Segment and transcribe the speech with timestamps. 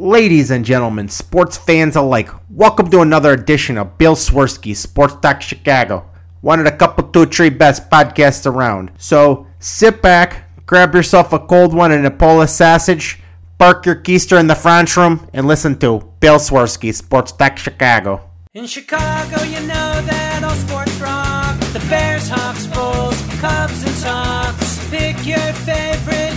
[0.00, 5.42] Ladies and gentlemen, sports fans alike, welcome to another edition of Bill Swerski Sports Talk
[5.42, 6.08] Chicago,
[6.40, 8.92] one of the couple, two, three best podcasts around.
[8.96, 13.20] So sit back, grab yourself a cold one and a Polish sausage,
[13.58, 18.22] park your keister in the French room, and listen to Bill Swerski Sports Talk Chicago.
[18.54, 21.60] In Chicago, you know that all sports rock.
[21.74, 24.88] The Bears, Hawks, Bulls, Cubs, and Sox.
[24.88, 26.29] Pick your favorite,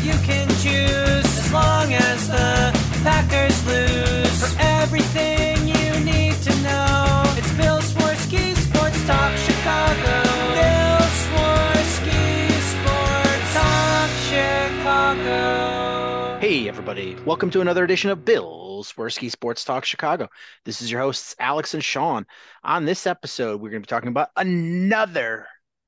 [16.67, 17.16] Everybody.
[17.26, 20.30] Welcome to another edition of Bill Swerski Sports Talk Chicago.
[20.63, 22.26] This is your hosts, Alex and Sean.
[22.63, 25.45] On this episode, we're going to be talking about another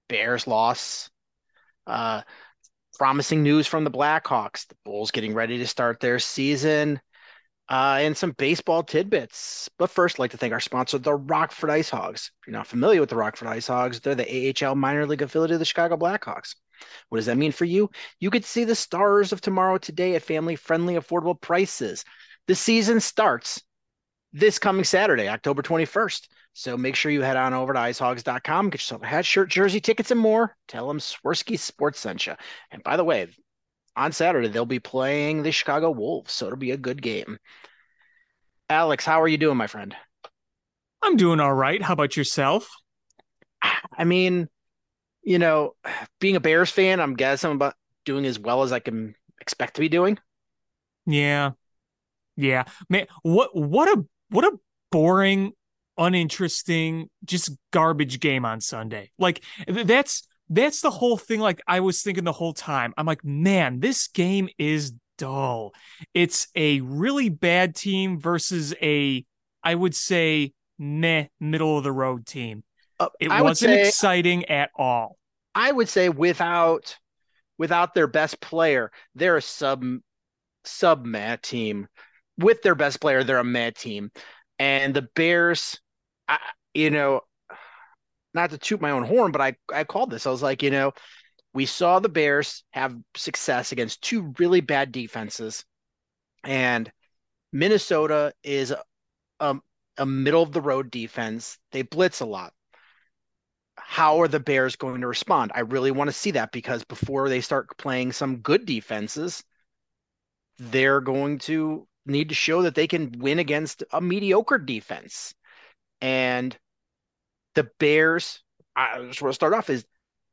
[0.09, 1.09] Bears loss.
[1.87, 2.23] Uh,
[2.97, 4.67] promising news from the Blackhawks.
[4.67, 6.99] The Bulls getting ready to start their season.
[7.69, 9.69] Uh, and some baseball tidbits.
[9.77, 12.31] But first, I'd like to thank our sponsor, the Rockford Ice Hogs.
[12.41, 15.51] If you're not familiar with the Rockford Ice Hogs, they're the AHL minor league affiliate
[15.51, 16.55] of the Chicago Blackhawks.
[17.09, 17.89] What does that mean for you?
[18.19, 22.03] You could see the stars of tomorrow today at family friendly, affordable prices.
[22.47, 23.61] The season starts
[24.33, 26.27] this coming Saturday, October 21st.
[26.53, 29.79] So make sure you head on over to icehogs.com, get yourself a hat, shirt, jersey,
[29.79, 30.55] tickets, and more.
[30.67, 32.35] Tell them Swerski Sports sent you.
[32.71, 33.27] And by the way,
[33.95, 36.33] on Saturday, they'll be playing the Chicago Wolves.
[36.33, 37.37] So it'll be a good game.
[38.69, 39.95] Alex, how are you doing, my friend?
[41.01, 41.81] I'm doing all right.
[41.81, 42.69] How about yourself?
[43.97, 44.49] I mean,
[45.25, 45.75] you know,
[46.21, 49.75] being a Bears fan, I'm guessing I'm about doing as well as I can expect
[49.75, 50.17] to be doing.
[51.05, 51.51] Yeah.
[52.37, 52.63] Yeah.
[52.89, 54.57] Man, what what a what a
[54.91, 55.51] boring,
[55.97, 59.11] uninteresting, just garbage game on Sunday.
[59.17, 62.93] Like that's that's the whole thing like I was thinking the whole time.
[62.97, 65.73] I'm like, "Man, this game is dull.
[66.13, 69.25] It's a really bad team versus a
[69.63, 72.63] I would say meh middle of the road team.
[72.99, 75.17] Uh, It I wasn't say- exciting at all.
[75.53, 76.97] I would say without
[77.57, 79.83] without their best player, they're a sub
[80.65, 81.87] sub mad team.
[82.37, 84.11] With their best player, they're a mad team.
[84.59, 85.79] And the Bears,
[86.27, 86.39] I,
[86.73, 87.21] you know,
[88.33, 90.27] not to toot my own horn, but I I called this.
[90.27, 90.91] I was like, you know,
[91.53, 95.63] we saw the Bears have success against two really bad defenses,
[96.43, 96.91] and
[97.53, 98.83] Minnesota is a,
[99.39, 99.55] a,
[99.97, 101.57] a middle of the road defense.
[101.71, 102.51] They blitz a lot
[103.77, 105.51] how are the Bears going to respond?
[105.55, 109.43] I really want to see that because before they start playing some good defenses,
[110.57, 115.33] they're going to need to show that they can win against a mediocre defense.
[116.01, 116.57] And
[117.55, 118.41] the Bears,
[118.75, 119.85] I just want to start off is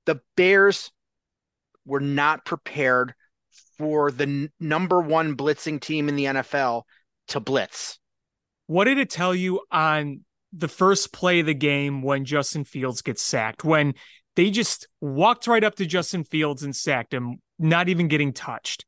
[0.07, 0.91] the Bears
[1.87, 3.15] were not prepared
[3.79, 6.83] for the n- number one blitzing team in the NFL
[7.29, 7.99] to blitz.
[8.67, 13.03] What did it tell you on the first play of the game when Justin Fields
[13.03, 13.65] gets sacked?
[13.65, 13.95] When
[14.37, 18.85] they just walked right up to Justin Fields and sacked him, not even getting touched.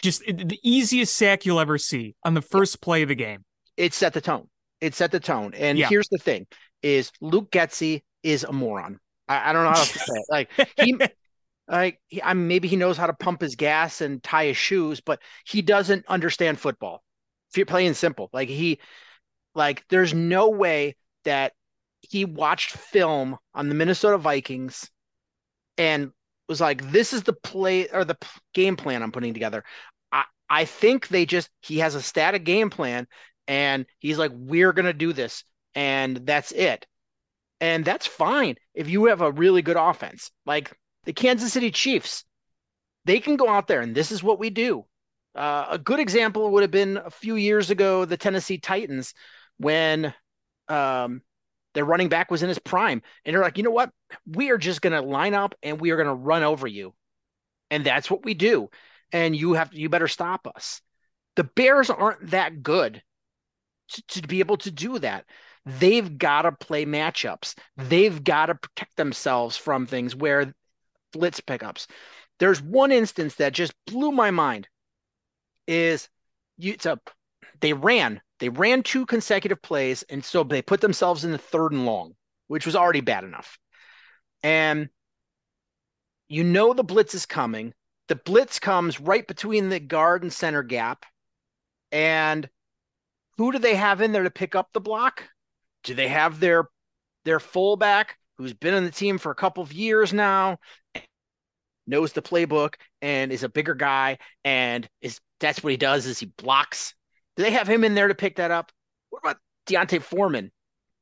[0.00, 3.44] Just the easiest sack you'll ever see on the first play of the game.
[3.76, 4.48] it set the tone.
[4.80, 5.52] It set the tone.
[5.54, 5.88] And Yeah.
[5.88, 6.46] here's the thing:
[6.82, 8.98] is Luke Getsy is a moron.
[9.28, 10.24] I, I don't know how to say it.
[10.28, 10.96] Like he,
[11.68, 15.00] like he, I maybe he knows how to pump his gas and tie his shoes,
[15.00, 17.02] but he doesn't understand football.
[17.50, 18.80] If you're playing simple, like he,
[19.54, 21.52] like there's no way that
[22.00, 24.90] he watched film on the Minnesota Vikings
[25.78, 26.12] and
[26.48, 28.16] was like, "This is the play or the
[28.54, 29.64] game plan I'm putting together."
[30.10, 33.06] I I think they just he has a static game plan
[33.48, 35.44] and he's like, we're going to do this.
[35.74, 36.86] And that's it.
[37.60, 40.30] And that's fine if you have a really good offense.
[40.46, 40.72] Like
[41.04, 42.24] the Kansas City Chiefs,
[43.04, 44.84] they can go out there and this is what we do.
[45.34, 49.14] Uh, a good example would have been a few years ago, the Tennessee Titans,
[49.62, 50.14] when
[50.68, 51.22] um,
[51.74, 53.02] their running back was in his prime.
[53.24, 53.90] And they're like, you know what?
[54.26, 56.94] We are just going to line up and we are going to run over you.
[57.70, 58.68] And that's what we do.
[59.12, 60.80] And you have you better stop us.
[61.36, 63.02] The Bears aren't that good
[63.88, 65.24] to, to be able to do that.
[65.64, 67.54] They've got to play matchups.
[67.76, 70.52] They've got to protect themselves from things where
[71.12, 71.86] blitz pickups.
[72.38, 74.68] There's one instance that just blew my mind.
[75.68, 76.08] Is
[76.58, 76.98] you it's a
[77.60, 81.70] they ran they ran two consecutive plays and so they put themselves in the third
[81.70, 82.16] and long,
[82.48, 83.56] which was already bad enough.
[84.42, 84.88] And
[86.28, 87.72] you know the blitz is coming.
[88.08, 91.06] The blitz comes right between the guard and center gap.
[91.92, 92.48] And
[93.38, 95.22] who do they have in there to pick up the block?
[95.84, 96.68] Do they have their
[97.24, 100.58] their fullback who's been on the team for a couple of years now,
[101.86, 106.18] knows the playbook and is a bigger guy and is that's what he does is
[106.18, 106.94] he blocks
[107.36, 108.72] Do they have him in there to pick that up?
[109.10, 110.50] What about D'Onta Foreman?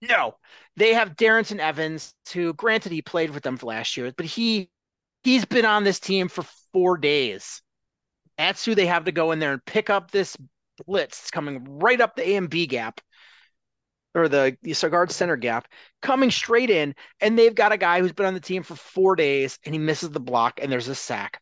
[0.02, 0.36] No.
[0.76, 4.70] They have Darrynton Evans, who granted he played with them last year, but he
[5.22, 7.62] he's been on this team for four days.
[8.38, 10.36] That's who they have to go in there and pick up this
[10.86, 13.00] blitz coming right up the A and B gap
[14.14, 15.68] or the, the guard center gap
[16.00, 16.94] coming straight in.
[17.20, 19.78] And they've got a guy who's been on the team for four days and he
[19.78, 21.40] misses the block and there's a sack.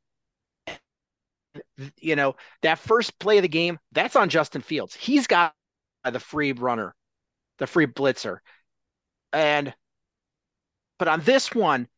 [1.99, 4.95] You know, that first play of the game, that's on Justin Fields.
[4.95, 5.55] He's got
[6.05, 6.95] the free runner,
[7.59, 8.39] the free blitzer.
[9.33, 9.75] And,
[10.99, 11.89] but on this one,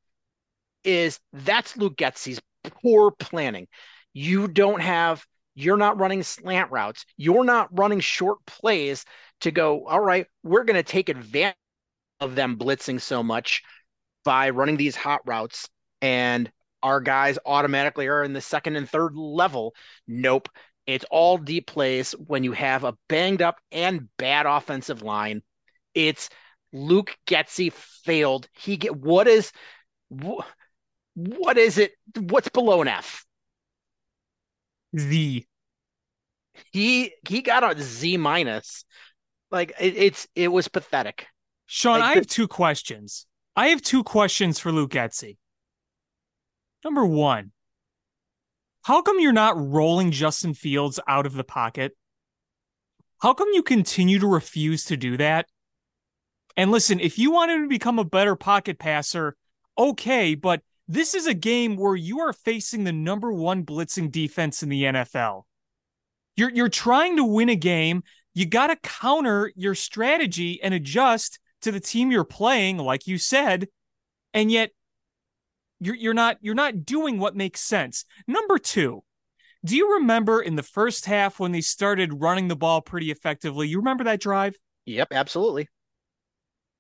[0.85, 3.69] is that's Luke Getsy's poor planning.
[4.12, 5.25] You don't have,
[5.55, 7.05] you're not running slant routes.
[7.17, 9.05] You're not running short plays
[9.43, 11.57] to go, all right, we're going to take advantage
[12.21, 13.62] of them blitzing so much
[14.25, 15.69] by running these hot routes.
[16.03, 16.51] And
[16.82, 19.75] our guys automatically are in the second and third level.
[20.06, 20.49] Nope.
[20.87, 25.43] It's all deep plays when you have a banged up and bad offensive line.
[25.94, 26.29] It's
[26.73, 28.49] Luke Getsy failed.
[28.53, 29.53] He get what is
[30.09, 31.93] what is it?
[32.19, 33.25] What's below an F?
[34.99, 35.47] Z.
[36.73, 38.85] He he got a Z minus.
[39.50, 41.26] Like it, it's it was pathetic.
[41.67, 43.26] Sean, Like, I have two questions.
[43.55, 45.37] I have two questions for Luke Getsy.
[46.85, 47.53] Number one,
[48.82, 51.97] how come you're not rolling Justin Fields out of the pocket?
[53.21, 55.47] How come you continue to refuse to do that?
[56.56, 59.37] And listen, if you want him to become a better pocket passer,
[59.77, 64.62] okay, but this is a game where you are facing the number one blitzing defense
[64.62, 65.44] in the NFL.
[66.37, 68.03] You're you're trying to win a game.
[68.35, 73.19] You got to counter your strategy and adjust to the team you're playing, like you
[73.19, 73.69] said,
[74.33, 74.71] and yet
[75.81, 78.05] you're you're not you're not doing what makes sense.
[78.27, 79.03] Number two,
[79.65, 83.69] do you remember in the first half when they started running the ball pretty effectively?
[83.69, 84.56] You remember that drive?
[84.87, 85.69] Yep, absolutely.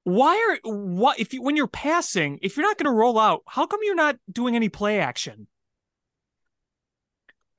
[0.04, 3.42] Why are what if you when you're passing, if you're not going to roll out,
[3.46, 5.46] how come you're not doing any play action?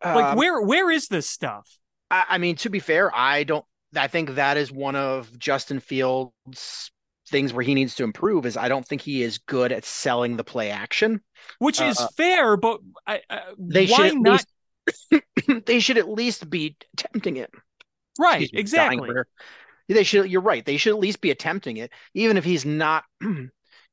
[0.04, 1.78] Like Um, where where is this stuff?
[2.10, 3.66] I, I mean, to be fair, I don't.
[3.96, 6.92] I think that is one of Justin Fields'
[7.32, 8.46] things where he needs to improve.
[8.46, 11.22] Is I don't think he is good at selling the play action.
[11.60, 13.22] Which is uh, fair, but I,
[13.58, 14.46] They why should not?
[15.12, 15.26] least.
[15.66, 17.52] they should at least be attempting it.
[18.20, 19.10] right, Excuse exactly.
[19.88, 20.32] They should.
[20.32, 20.66] You're right.
[20.66, 23.04] They should at least be attempting it, even if he's not.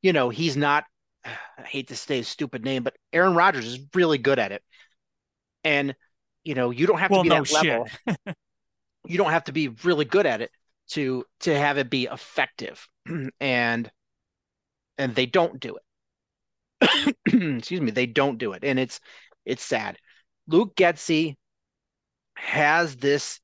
[0.01, 0.85] You know, he's not.
[1.25, 4.63] I hate to say his stupid name, but Aaron Rodgers is really good at it,
[5.65, 5.95] and
[6.45, 7.89] you know, you don't have Well, to be no that level.
[9.07, 10.51] you don't have to be really good at it
[10.91, 12.87] to to have it be effective,
[13.41, 13.91] and
[14.97, 15.77] and they don't do
[16.81, 17.17] it.
[17.59, 19.01] Excuse me, they don't do it, and it's
[19.45, 19.99] it's sad.
[20.47, 21.37] Luke Getsy
[22.35, 23.41] has this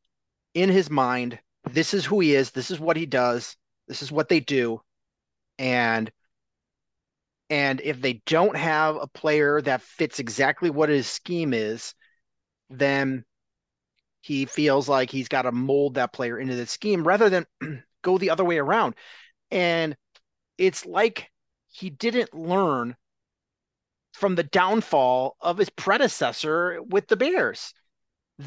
[0.55, 1.39] in his mind.
[1.71, 2.51] This is who he is.
[2.51, 3.57] This is what he does.
[3.89, 4.81] This is what they do.
[5.59, 6.11] And
[7.51, 11.95] and if they don't have a player that fits exactly what his scheme is,
[12.71, 13.25] then
[14.23, 17.47] he feels like he's got to mold that player into the scheme rather than
[18.03, 18.95] go the other way around.
[19.55, 19.97] And
[20.59, 21.31] it's like
[21.69, 22.97] he didn't learn
[24.13, 27.73] from the downfall of his predecessor with the Bears.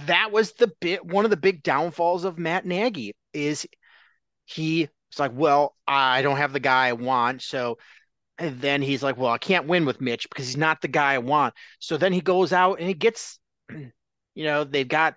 [0.06, 3.65] That was the bit one of the big downfalls of Matt Nagy is
[4.45, 7.77] he was like, well, I don't have the guy I want, so
[8.38, 11.13] and then he's like, well, I can't win with Mitch because he's not the guy
[11.15, 11.53] I want.
[11.79, 13.39] So then he goes out and he gets,
[13.72, 15.15] you know, they've got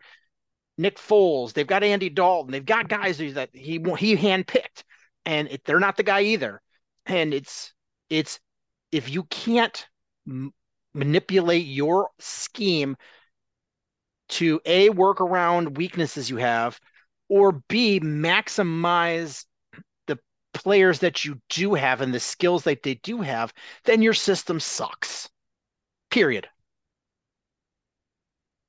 [0.79, 4.85] Nick Foles, they've got Andy Dalton, they've got guys that he he handpicked,
[5.27, 6.61] and it, they're not the guy either.
[7.07, 7.73] And it's
[8.09, 8.41] it's
[8.93, 9.87] if you can't
[10.27, 10.53] m-
[10.95, 12.97] manipulate your scheme
[14.29, 16.79] to a work around weaknesses you have
[17.29, 19.45] or b maximize
[20.07, 20.19] the
[20.55, 23.53] players that you do have and the skills that they do have
[23.85, 25.29] then your system sucks
[26.11, 26.49] period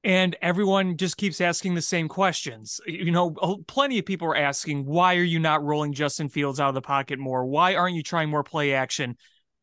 [0.03, 2.81] and everyone just keeps asking the same questions.
[2.87, 3.31] You know,
[3.67, 6.81] plenty of people are asking, why are you not rolling Justin Fields out of the
[6.81, 7.45] pocket more?
[7.45, 9.15] Why aren't you trying more play action?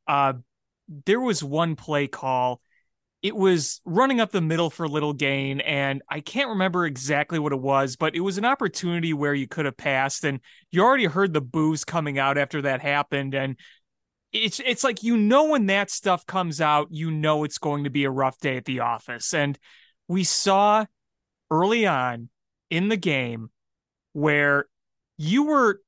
[0.07, 0.35] Uh,
[1.07, 2.61] there was one play call.
[3.21, 7.53] It was running up the middle for little gain, and I can't remember exactly what
[7.53, 10.39] it was, but it was an opportunity where you could have passed, and
[10.71, 13.57] you already heard the boos coming out after that happened, and
[14.33, 17.91] it's it's like you know when that stuff comes out, you know it's going to
[17.91, 19.59] be a rough day at the office, and
[20.09, 20.87] we saw
[21.51, 22.29] early on
[22.71, 23.51] in the game
[24.13, 24.67] where
[25.17, 25.81] you were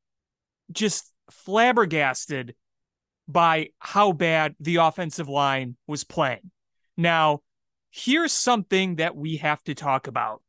[0.70, 2.54] just flabbergasted
[3.26, 6.50] by how bad the offensive line was playing.
[6.96, 7.40] Now,
[7.90, 10.42] here's something that we have to talk about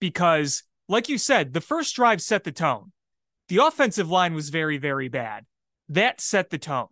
[0.00, 2.92] because like you said, the first drive set the tone.
[3.48, 5.46] The offensive line was very, very bad.
[5.88, 6.88] That set the tone.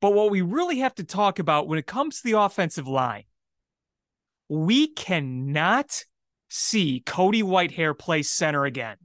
[0.00, 3.24] But what we really have to talk about when it comes to the offensive line,
[4.48, 6.04] we cannot
[6.48, 8.96] see Cody Whitehair play center again.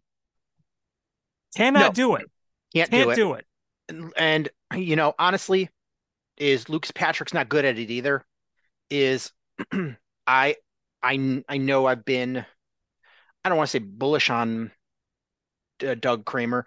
[1.55, 1.91] Cannot No.
[1.93, 2.31] do it.
[2.73, 3.15] Can't, Can't do it.
[3.15, 3.45] do it.
[3.89, 5.69] And, and you know, honestly,
[6.37, 8.25] is Lucas Patrick's not good at it either.
[8.89, 9.31] Is
[10.27, 10.55] I
[11.03, 12.45] I I know I've been
[13.43, 14.71] I don't want to say bullish on
[15.85, 16.65] uh, Doug Kramer.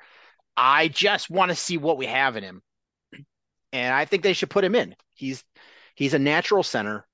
[0.56, 2.62] I just want to see what we have in him,
[3.72, 4.94] and I think they should put him in.
[5.14, 5.44] He's
[5.94, 7.06] he's a natural center.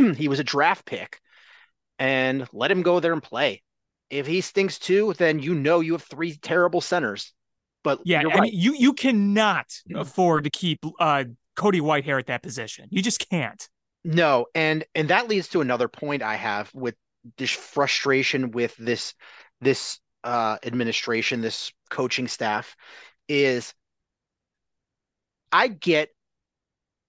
[0.16, 1.20] he was a draft pick,
[1.98, 3.62] and let him go there and play.
[4.08, 7.32] If he stinks too, then you know you have three terrible centers.
[7.82, 8.42] But Yeah, I right.
[8.42, 11.24] mean, you you cannot afford to keep uh,
[11.56, 12.88] Cody Whitehair at that position.
[12.90, 13.68] You just can't.
[14.04, 16.94] No, and and that leads to another point I have with
[17.36, 19.14] this frustration with this
[19.60, 22.76] this uh administration, this coaching staff
[23.28, 23.74] is
[25.52, 26.10] I get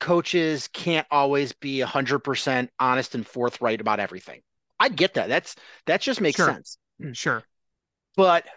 [0.02, 4.42] coaches can't always be 100% honest and forthright about everything.
[4.82, 5.30] I get that.
[5.30, 5.56] That's
[5.88, 6.44] that just makes Sure.
[6.44, 6.80] sense.
[7.00, 7.08] Hmm.
[7.08, 7.46] Mm, sure.
[8.16, 8.48] But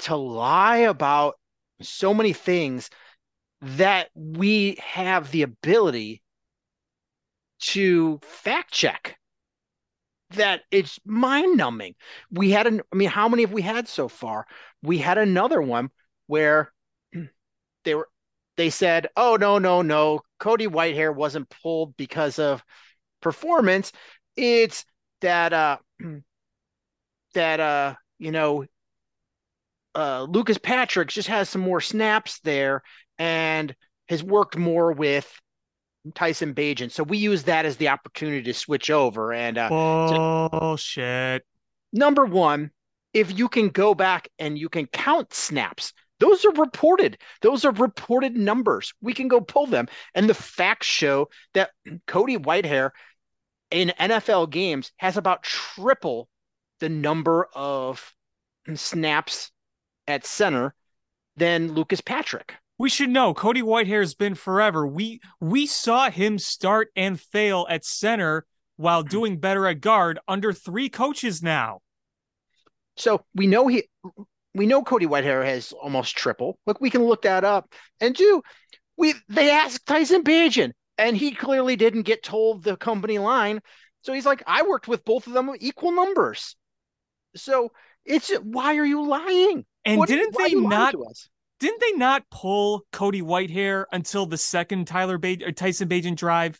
[0.00, 1.38] to lie about
[1.82, 2.90] so many things
[3.62, 6.22] that we have the ability
[7.60, 9.18] to fact check
[10.30, 11.94] that it's mind numbing.
[12.30, 14.46] We had an, I mean, how many have we had so far?
[14.82, 15.90] We had another one
[16.26, 16.72] where
[17.84, 18.08] they were,
[18.60, 22.62] they said, oh, no, no, no, Cody Whitehair wasn't pulled because of
[23.22, 23.90] performance.
[24.36, 24.84] It's
[25.22, 25.78] that, uh,
[27.34, 28.66] that, uh, you know,
[29.94, 32.82] uh, Lucas Patrick just has some more snaps there
[33.18, 33.74] and
[34.10, 35.40] has worked more with
[36.14, 36.90] Tyson Bagent.
[36.90, 39.32] So we use that as the opportunity to switch over.
[39.32, 41.46] And uh, Bullshit.
[41.94, 42.72] number one,
[43.14, 47.18] if you can go back and you can count snaps, those are reported.
[47.40, 48.92] Those are reported numbers.
[49.00, 49.88] We can go pull them.
[50.14, 51.70] And the facts show that
[52.06, 52.90] Cody Whitehair
[53.70, 56.28] in NFL games has about triple
[56.78, 58.14] the number of
[58.74, 59.50] snaps
[60.06, 60.74] at center
[61.36, 62.54] than Lucas Patrick.
[62.78, 64.86] We should know Cody Whitehair has been forever.
[64.86, 68.46] We we saw him start and fail at center
[68.76, 71.80] while doing better at guard under three coaches now.
[72.96, 73.84] So we know he
[74.54, 76.58] we know Cody Whitehair has almost triple.
[76.66, 77.72] Look, we can look that up.
[78.00, 78.42] And two,
[78.96, 83.60] we they asked Tyson Bagent, and he clearly didn't get told the company line.
[84.02, 86.56] So he's like, I worked with both of them equal numbers.
[87.36, 87.70] So
[88.04, 89.64] it's why are you lying?
[89.84, 90.94] And What- didn't they not
[91.60, 96.58] didn't they not pull Cody Whitehair until the second Tyler ba- or Tyson Bagent drive?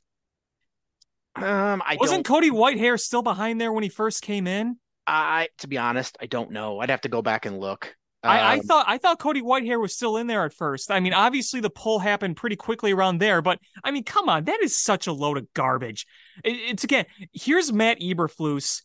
[1.37, 2.26] Um, I Wasn't.
[2.26, 4.78] Cody Whitehair still behind there when he first came in?
[5.12, 6.79] I to be honest, I don't know.
[6.81, 7.95] I'd have to go back and look.
[8.23, 10.90] I, I Um, thought I thought Cody Whitehair was still in there at first.
[10.90, 14.45] I mean, obviously the pull happened pretty quickly around there, but I mean, come on,
[14.45, 16.07] that is such a load of garbage.
[16.45, 18.83] It- it's again, here's Matt Eberflus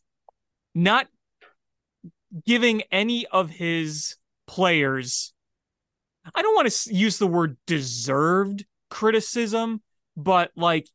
[0.74, 1.08] not
[2.46, 4.16] giving any of his
[4.48, 5.34] players.
[6.34, 9.82] I don't want to use the word deserved criticism,
[10.18, 10.88] but like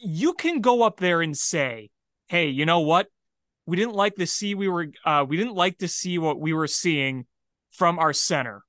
[0.00, 1.90] you can go up there and say,
[2.28, 3.08] "Hey, you know what?
[3.72, 6.52] We didn't like to see we were uh we didn't like to see what we
[6.52, 7.24] were seeing
[7.70, 8.64] from our center.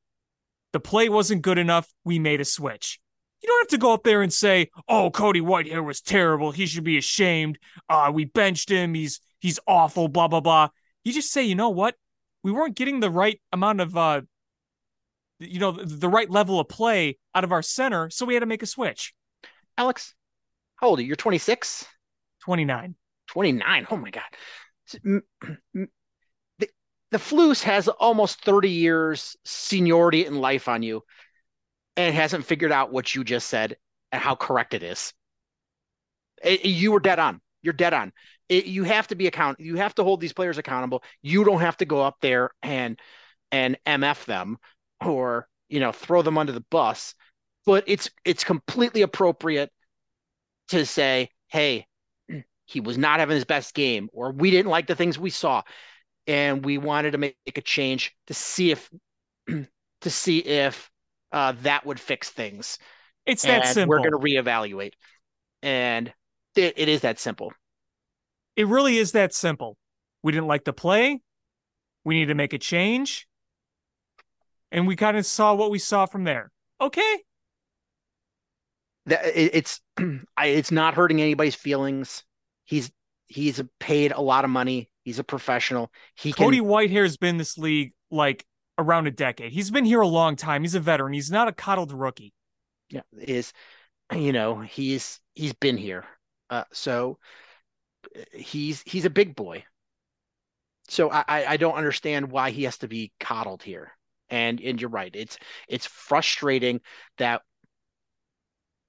[0.71, 1.91] The play wasn't good enough.
[2.05, 3.01] We made a switch.
[3.41, 6.51] You don't have to go up there and say, "Oh, Cody Whitehair was terrible.
[6.51, 7.59] He should be ashamed.
[7.89, 8.93] Uh we benched him.
[8.93, 10.69] He's he's awful, blah blah blah."
[11.03, 11.95] You just say, "You know what?
[12.41, 14.21] We weren't getting the right amount of uh
[15.37, 18.39] you know, the, the right level of play out of our center, so we had
[18.39, 19.13] to make a switch."
[19.77, 20.15] Alex,
[20.77, 21.07] how old are you?
[21.07, 21.85] You're 26?
[22.39, 22.95] 29.
[23.27, 23.87] 29.
[23.91, 24.23] Oh my God.
[24.87, 25.23] The,
[27.11, 31.03] the Flus has almost 30 years seniority in life on you
[31.97, 33.77] and hasn't figured out what you just said
[34.11, 35.13] and how correct it is.
[36.43, 37.41] It- you were dead on.
[37.61, 38.11] You're dead on.
[38.49, 39.59] It, you have to be account.
[39.59, 41.03] You have to hold these players accountable.
[41.21, 42.99] You don't have to go up there and
[43.51, 44.57] and mf them
[45.05, 47.15] or you know throw them under the bus.
[47.65, 49.71] But it's it's completely appropriate
[50.69, 51.87] to say, hey,
[52.65, 55.63] he was not having his best game, or we didn't like the things we saw,
[56.27, 58.89] and we wanted to make a change to see if
[59.47, 60.89] to see if
[61.31, 62.77] uh, that would fix things.
[63.25, 63.89] It's that simple.
[63.89, 64.93] we're going to reevaluate,
[65.61, 66.11] and
[66.55, 67.53] it, it is that simple.
[68.55, 69.77] It really is that simple.
[70.21, 71.21] We didn't like the play.
[72.05, 73.27] We need to make a change.
[74.71, 76.51] And we kind of saw what we saw from there.
[76.81, 77.23] Okay.
[79.05, 79.81] That it, it's
[80.37, 82.23] I, it's not hurting anybody's feelings.
[82.65, 82.91] He's
[83.27, 84.89] he's paid a lot of money.
[85.03, 85.91] He's a professional.
[86.15, 88.45] He Cody can Whitehair's been in this league like
[88.77, 89.51] around a decade.
[89.51, 90.63] He's been here a long time.
[90.63, 91.13] He's a veteran.
[91.13, 92.33] He's not a coddled rookie.
[92.89, 93.53] yeah, is
[94.13, 96.05] you know he's he's been here.
[96.49, 97.17] Uh, so
[98.31, 99.65] he's he's a big boy.
[100.89, 103.91] So I I I don't understand why he has to be coddled here.
[104.29, 105.13] And and you're right.
[105.13, 106.81] It's it's frustrating
[107.17, 107.41] that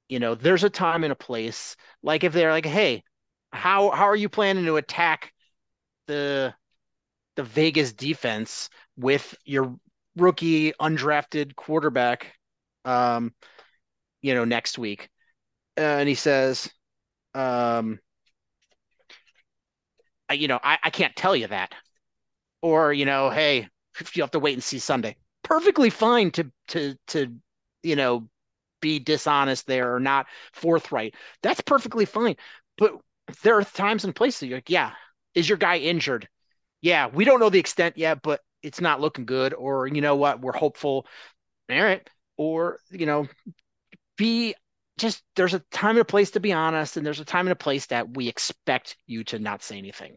[0.08, 1.76] you know there's a time and a place.
[2.02, 3.02] Like if they're like, hey,
[3.54, 5.32] how how are you planning to attack
[6.06, 6.54] the
[7.36, 9.76] the Vegas defense with your
[10.16, 12.34] rookie undrafted quarterback
[12.84, 13.32] um
[14.22, 15.08] you know next week?
[15.78, 16.68] Uh, and he says
[17.34, 17.98] um
[20.28, 21.72] I, you know I, I can't tell you that.
[22.60, 23.68] Or you know hey
[24.14, 25.16] you have to wait and see sunday.
[25.44, 27.34] Perfectly fine to to to
[27.82, 28.28] you know
[28.80, 31.14] be dishonest there or not forthright.
[31.42, 32.36] That's perfectly fine.
[32.76, 32.98] But
[33.42, 34.92] there are times and places you're like yeah
[35.34, 36.28] is your guy injured?
[36.80, 39.54] Yeah we don't know the extent yet but it's not looking good.
[39.54, 40.40] Or you know what?
[40.40, 41.06] We're hopeful.
[41.70, 42.08] All right.
[42.36, 43.28] Or you know
[44.16, 44.54] be
[44.98, 47.52] just there's a time and a place to be honest and there's a time and
[47.52, 50.16] a place that we expect you to not say anything.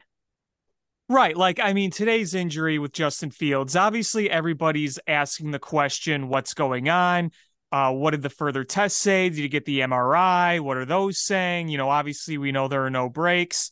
[1.10, 1.38] Right.
[1.38, 6.90] Like, I mean, today's injury with Justin Fields, obviously everybody's asking the question, what's going
[6.90, 7.32] on?
[7.72, 9.30] Uh, what did the further tests say?
[9.30, 10.60] Did you get the MRI?
[10.60, 11.68] What are those saying?
[11.68, 13.72] You know, obviously we know there are no breaks.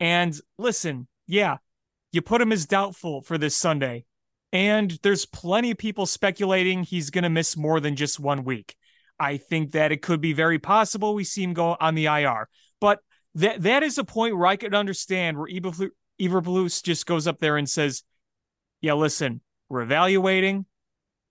[0.00, 1.58] And listen, yeah,
[2.12, 4.04] you put him as doubtful for this Sunday.
[4.52, 8.76] And there's plenty of people speculating he's going to miss more than just one week.
[9.18, 12.48] I think that it could be very possible we see him go on the IR.
[12.80, 13.00] But
[13.34, 17.56] that that is a point where I could understand where Eberflus, just goes up there
[17.56, 18.04] and says,
[18.80, 20.66] "Yeah, listen, we're evaluating.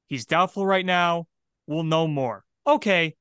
[0.08, 1.28] He's doubtful right now.
[1.68, 3.16] We'll know more." Okay,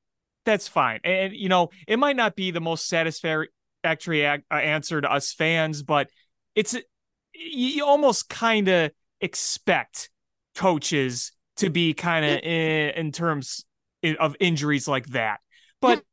[0.45, 0.99] that's fine.
[1.03, 5.33] And, you know, it might not be the most satisfactory ac- uh, answer to us
[5.33, 6.09] fans, but
[6.55, 6.75] it's
[7.33, 10.09] you almost kind of expect
[10.55, 13.65] coaches to be kind of in, in terms
[14.19, 15.39] of injuries like that.
[15.81, 16.03] But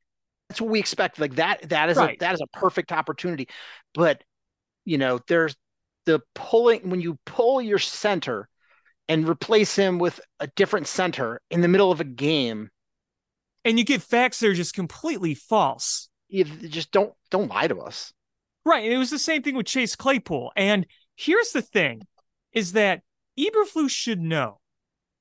[0.51, 3.47] that's what we expect like that that is a that is a perfect opportunity
[3.95, 4.25] but
[4.85, 5.55] you know there's
[6.07, 8.49] the pulling when you pull your center
[9.11, 12.71] and replace him with a different center in the middle of a game
[13.67, 16.09] and you get facts that are just completely false.
[16.29, 18.15] you just don't don't lie to us
[18.65, 18.85] Right.
[18.85, 20.53] And it was the same thing with Chase Claypool.
[20.57, 22.03] And here's the thing
[22.53, 23.03] is that
[23.39, 24.61] Eberflus should know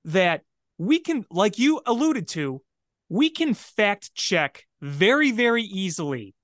[0.06, 0.42] that
[0.78, 2.62] we can, like you alluded to,
[3.08, 6.36] we can fact check very, very easily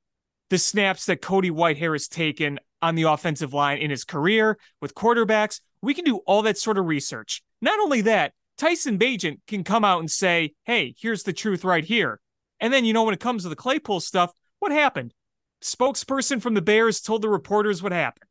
[0.49, 4.95] the snaps that Cody Whitehair has taken on the offensive line in his career with
[4.95, 5.59] quarterbacks.
[5.85, 7.43] We can do all that sort of research.
[7.61, 11.85] Not only that, Tyson Bagent can come out and say, hey, here's the truth right
[11.85, 12.19] here.
[12.59, 15.13] And then, you know, when it comes to the Claypool stuff, what happened?
[15.61, 18.29] Spokesperson from the Bears told the reporters what happened.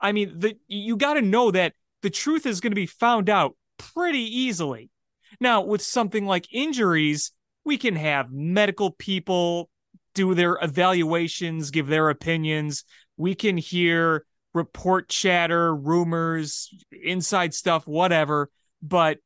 [0.00, 3.30] I mean, the, you got to know that the truth is going to be found
[3.30, 4.90] out pretty easily.
[5.38, 7.30] Now, with something like injuries,
[7.64, 9.70] we can have medical people
[10.14, 12.84] do their evaluations, give their opinions.
[13.16, 14.24] We can hear
[14.56, 18.50] report chatter, rumors, inside stuff, whatever.
[18.82, 19.18] But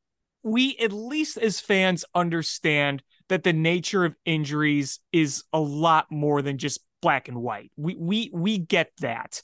[0.42, 6.42] we, at least as fans, understand that the nature of injuries is a lot more
[6.42, 7.70] than just black and white.
[7.76, 9.42] We we we get that.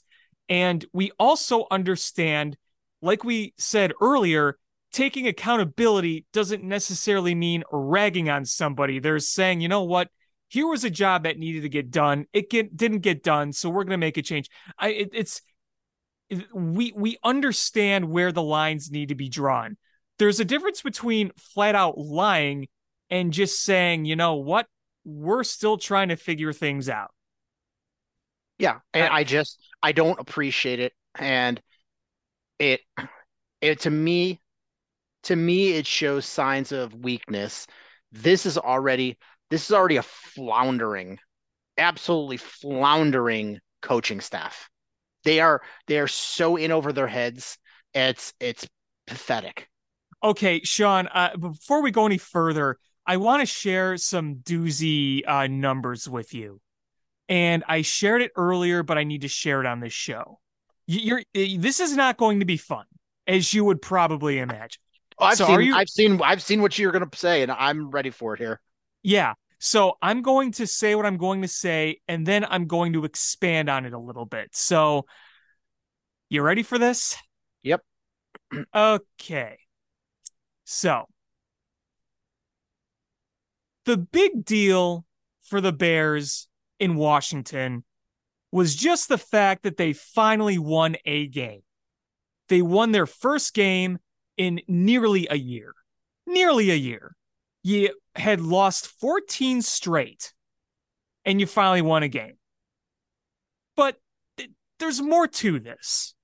[0.49, 2.57] And we also understand,
[3.01, 4.57] like we said earlier,
[4.91, 8.99] taking accountability doesn't necessarily mean ragging on somebody.
[8.99, 10.09] They're saying, you know what?
[10.49, 12.25] Here was a job that needed to get done.
[12.31, 14.49] It get, didn't get done, so we're going to make a change.
[14.79, 15.43] I it, it's it-
[16.53, 19.77] we we understand where the lines need to be drawn.
[20.19, 22.67] There's a difference between flat out lying
[23.09, 24.67] and just saying, you know what?
[25.05, 27.11] We're still trying to figure things out.
[28.57, 31.61] yeah and I- i just i don't appreciate it and
[32.59, 32.81] it
[33.61, 34.41] it to me
[35.23, 37.67] to me it shows signs of weakness
[38.11, 39.17] this is already
[39.49, 41.19] this is already a floundering
[41.77, 44.69] absolutely floundering coaching staff
[45.27, 47.57] they are they are so in over their heads
[47.93, 48.67] it's it's
[49.05, 49.69] pathetic
[50.23, 55.45] Okay, Sean, uh, before we go any further, I want to share some doozy uh,
[55.45, 56.59] numbers with you.
[57.29, 60.39] And I shared it earlier, but I need to share it on this show.
[60.87, 62.85] You- You're, this is not going to be fun,
[63.27, 64.81] as you would probably imagine.
[65.19, 67.91] Oh, I've So seen you- I've seen I've seen what you're gonna say and I'm
[67.91, 68.59] ready for it here
[69.03, 69.35] Yeah.
[69.59, 73.05] So I'm going to say what I'm going to say, and then I'm going to
[73.05, 74.55] expand on it a little bit.
[74.55, 75.05] So,
[76.29, 77.15] you ready for this?
[77.63, 77.81] Yep.
[78.75, 79.57] okay.
[80.65, 81.05] So,
[83.85, 85.05] the big deal
[85.43, 86.47] for the Bears
[86.79, 87.83] in Washington
[88.51, 91.61] was just the fact that they finally won a game.
[92.49, 93.97] They won their first game
[94.37, 95.73] in nearly a year.
[96.25, 97.15] Nearly a year.
[97.63, 100.33] You had lost 14 straight
[101.25, 102.37] and you finally won a game.
[103.75, 103.97] But
[104.37, 106.15] th- there's more to this.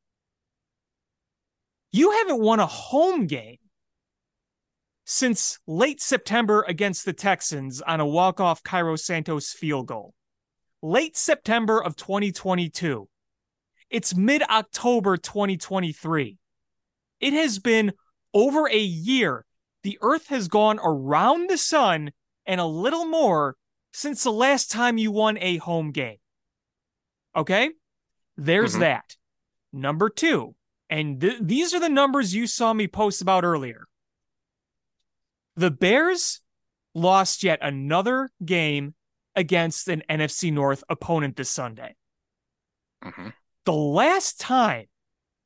[1.92, 3.58] You haven't won a home game
[5.06, 10.14] since late September against the Texans on a walk-off Cairo Santos field goal.
[10.82, 13.08] Late September of 2022.
[13.90, 16.38] It's mid-October 2023.
[17.20, 17.94] It has been
[18.34, 19.46] over a year.
[19.84, 22.12] The earth has gone around the sun
[22.46, 23.56] and a little more
[23.92, 26.18] since the last time you won a home game.
[27.36, 27.72] Okay?
[28.38, 28.80] There's Mhm.
[28.80, 29.18] that.
[29.72, 30.56] Number 2.
[30.90, 33.88] And th- these are the numbers you saw me post about earlier.
[35.56, 36.42] The Bears
[36.94, 38.96] lost yet another game
[39.36, 41.96] against an NFC North opponent this Sunday.
[43.04, 43.34] Mhm.
[43.66, 44.88] The last time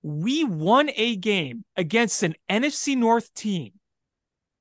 [0.02, 3.80] we won a game against an NFC North team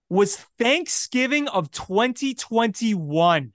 [0.09, 3.53] was Thanksgiving of 2021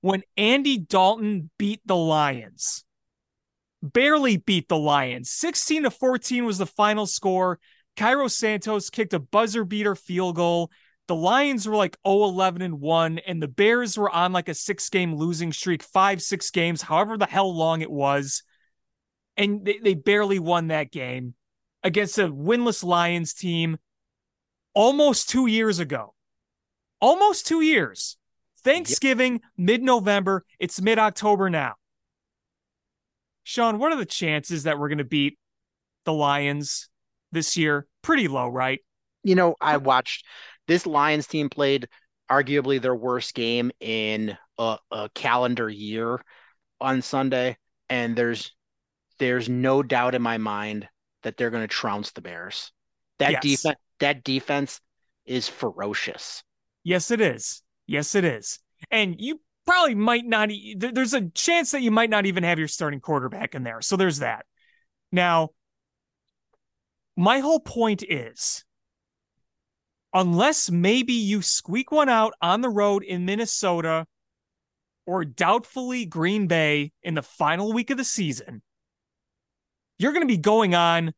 [0.00, 2.84] when Andy Dalton beat the Lions.
[3.82, 5.30] Barely beat the Lions.
[5.30, 7.58] 16 to 14 was the final score.
[7.96, 10.70] Cairo Santos kicked a buzzer beater field goal.
[11.08, 14.54] The Lions were like 0 11 and 1, and the Bears were on like a
[14.54, 18.42] six game losing streak, five, six games, however the hell long it was.
[19.36, 21.34] And they, they barely won that game
[21.82, 23.78] against a winless Lions team
[24.74, 26.14] almost two years ago.
[27.00, 28.16] Almost two years.
[28.64, 30.44] Thanksgiving, mid November.
[30.58, 31.74] It's mid October now.
[33.44, 35.38] Sean, what are the chances that we're going to beat
[36.04, 36.88] the Lions
[37.32, 37.86] this year?
[38.02, 38.80] Pretty low, right?
[39.22, 40.26] You know, I watched
[40.66, 41.88] this Lions team played
[42.30, 46.20] arguably their worst game in a, a calendar year
[46.80, 47.56] on Sunday,
[47.88, 48.52] and there's
[49.18, 50.88] there's no doubt in my mind
[51.22, 52.72] that they're going to trounce the Bears.
[53.18, 53.42] That Yes.
[53.42, 54.80] defense that defense
[55.26, 56.42] is ferocious.
[56.84, 57.62] Yes, it is.
[57.86, 58.60] Yes, it is.
[58.90, 62.68] And you probably might not, there's a chance that you might not even have your
[62.68, 63.82] starting quarterback in there.
[63.82, 64.46] So there's that.
[65.12, 65.50] Now,
[67.16, 68.64] my whole point is
[70.14, 74.06] unless maybe you squeak one out on the road in Minnesota
[75.06, 78.62] or doubtfully Green Bay in the final week of the season,
[79.98, 81.12] you're going to be going on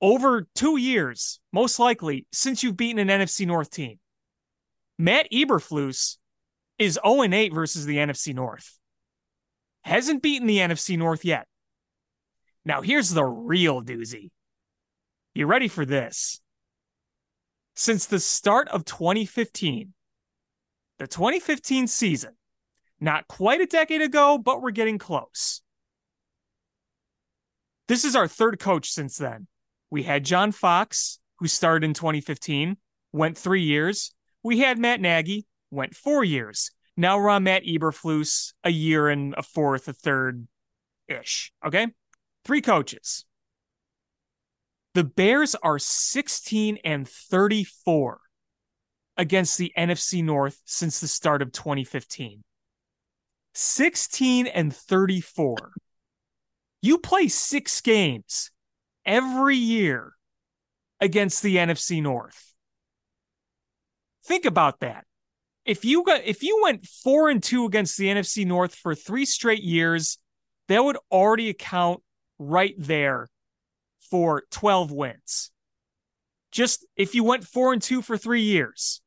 [0.00, 3.98] over two years, most likely, since you've beaten an NFC North team.
[4.98, 6.16] Matt Eberflus
[6.78, 8.78] is 0 8 versus the NFC North.
[9.82, 11.46] Hasn't beaten the NFC North yet.
[12.64, 14.30] Now, here's the real doozy.
[15.34, 16.40] You ready for this?
[17.74, 19.92] Since the start of 2015,
[20.98, 22.32] the 2015 season,
[23.00, 25.62] not quite a decade ago, but we're getting close.
[27.86, 29.46] This is our third coach since then.
[29.90, 32.76] We had John Fox, who started in 2015,
[33.12, 34.12] went three years.
[34.42, 36.70] We had Matt Nagy, went four years.
[36.96, 40.46] Now we're on Matt Eberflus, a year and a fourth, a third
[41.08, 41.52] ish.
[41.64, 41.88] Okay.
[42.44, 43.24] Three coaches.
[44.94, 48.20] The Bears are 16 and 34
[49.18, 52.42] against the NFC North since the start of 2015.
[53.54, 55.72] 16 and 34.
[56.82, 58.50] You play six games
[59.06, 60.12] every year
[61.00, 62.52] against the NFC North.
[64.24, 65.04] Think about that.
[65.64, 69.24] If you got if you went 4 and 2 against the NFC North for 3
[69.24, 70.18] straight years,
[70.68, 72.02] that would already account
[72.38, 73.28] right there
[74.10, 75.50] for 12 wins.
[76.52, 79.00] Just if you went 4 and 2 for 3 years,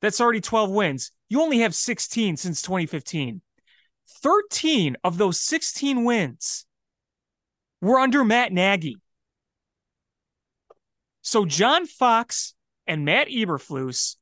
[0.00, 1.12] that's already 12 wins.
[1.28, 3.40] You only have 16 since 2015.
[4.22, 6.66] 13 of those 16 wins
[7.80, 8.98] were under Matt Nagy.
[11.22, 12.54] So John Fox
[12.86, 14.16] and Matt Eberflus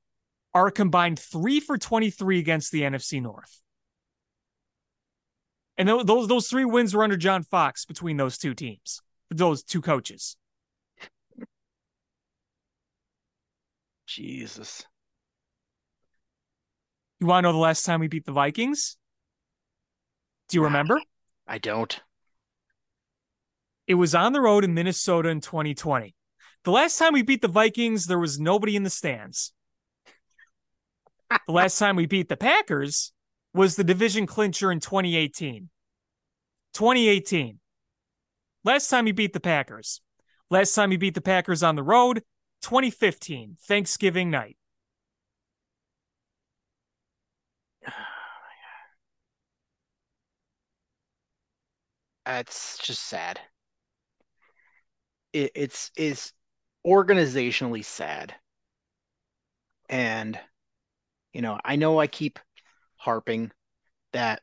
[0.53, 3.61] are combined three for 23 against the NFC North.
[5.79, 9.81] And those those three wins were under John Fox between those two teams, those two
[9.81, 10.37] coaches.
[14.07, 14.85] Jesus.
[17.19, 18.99] You want to know the last time we beat the Vikings?
[20.49, 21.01] Do you remember?
[21.47, 21.99] I don't.
[23.87, 26.15] It was on the road in Minnesota in 2020.
[26.65, 29.53] The last time we beat the Vikings, there was nobody in the stands.
[31.31, 33.13] The last time we beat the Packers
[33.55, 35.71] was the division clincher in 2018.
[36.75, 37.61] 2018.
[38.63, 40.03] Last time we beat the Packers.
[40.51, 42.23] Last time we beat the Packers on the road,
[42.63, 44.57] 2015, Thanksgiving night.
[52.27, 53.41] it's just sad.
[55.33, 56.33] It, it's is
[56.87, 58.35] organizationally sad.
[59.89, 60.39] And
[61.33, 62.39] you know, I know I keep
[62.97, 63.53] harping
[64.13, 64.43] that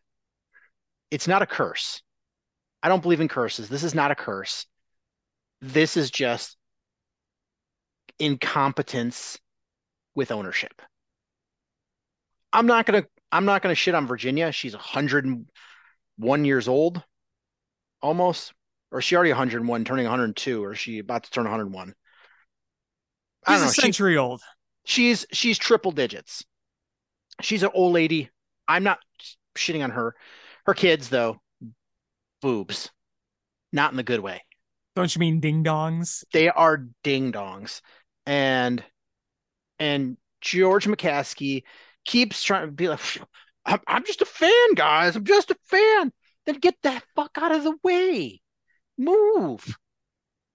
[1.11, 2.01] it's not a curse.
[2.81, 3.69] I don't believe in curses.
[3.69, 4.65] This is not a curse.
[5.61, 6.57] This is just
[8.19, 9.37] incompetence
[10.15, 10.81] with ownership.
[12.53, 14.51] I'm not gonna I'm not gonna shit on Virginia.
[14.51, 17.03] She's 101 years old,
[18.01, 18.53] almost,
[18.91, 21.93] or she already 101, turning 102, or she about to turn 101?
[23.45, 23.73] I He's don't a know.
[23.73, 24.41] She- century old.
[24.85, 26.43] she's she's triple digits.
[27.41, 28.29] She's an old lady.
[28.67, 28.99] I'm not
[29.57, 30.15] shitting on her.
[30.65, 31.39] Her kids though,
[32.41, 32.89] boobs,
[33.71, 34.43] not in the good way.
[34.95, 36.23] Don't you mean ding dongs?
[36.33, 37.81] They are ding dongs,
[38.25, 38.83] and
[39.79, 41.63] and George McCaskey
[42.05, 42.99] keeps trying to be like,
[43.65, 45.15] I'm, I'm just a fan, guys.
[45.15, 46.11] I'm just a fan.
[46.45, 48.41] Then get that fuck out of the way.
[48.97, 49.77] Move.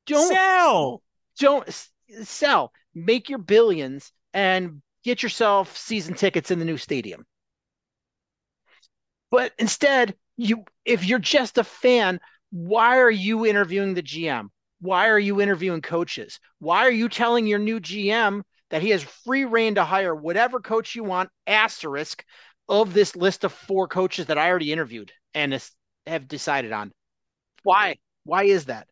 [0.07, 1.03] Don't Sell.
[1.39, 1.89] don't
[2.25, 7.27] sell, make your billions and get yourself season tickets in the new stadium.
[9.31, 12.21] But instead, you if you're just a fan,
[12.51, 14.51] why are you interviewing the GM?
[14.81, 16.39] Why are you interviewing coaches?
[16.59, 20.61] Why are you telling your new GM that he has free reign to hire whatever
[20.61, 22.25] coach you want, asterisk,
[22.69, 25.59] of this list of four coaches that I already interviewed and
[26.07, 26.93] have decided on?
[27.63, 27.97] Why?
[28.25, 28.89] Why is that?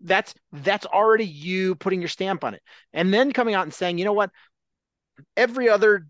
[0.00, 2.62] That's that's already you putting your stamp on it.
[2.92, 4.30] And then coming out and saying you know what?
[5.36, 6.06] Every other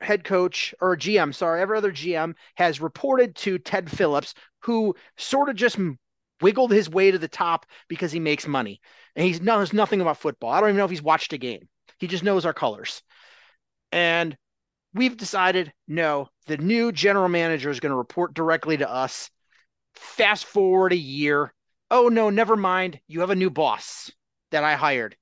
[0.00, 5.48] head coach or gm sorry every other gm has reported to ted phillips who sort
[5.48, 5.78] of just
[6.42, 8.80] wiggled his way to the top because he makes money.
[9.16, 10.50] And he knows nothing about football.
[10.50, 11.68] I don't even know if he's watched a game.
[11.98, 13.02] He just knows our colors.
[13.92, 14.36] And
[14.92, 19.30] we've decided no the new general manager is going to report directly to us.
[19.94, 21.52] Fast forward a year
[21.92, 22.98] oh no, never mind.
[23.06, 24.10] You have a new boss
[24.50, 25.16] that I hired.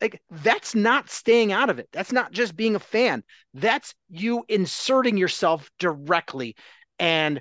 [0.00, 1.88] Like that's not staying out of it.
[1.92, 3.22] That's not just being a fan.
[3.54, 6.56] That's you inserting yourself directly
[6.98, 7.40] and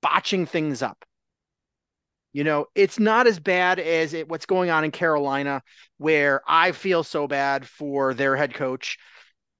[0.00, 1.04] botching things up.
[2.32, 5.62] You know, it's not as bad as it, what's going on in Carolina,
[5.98, 8.98] where I feel so bad for their head coach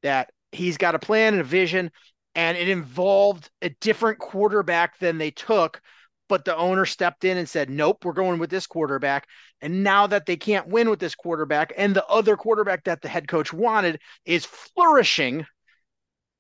[0.03, 1.93] that he's got a plan and a vision,
[2.35, 5.81] and it involved a different quarterback than they took
[6.29, 9.27] but the owner stepped in and said, "Nope, we're going with this quarterback."
[9.61, 13.09] And now that they can't win with this quarterback, and the other quarterback that the
[13.09, 15.47] head coach wanted is flourishing,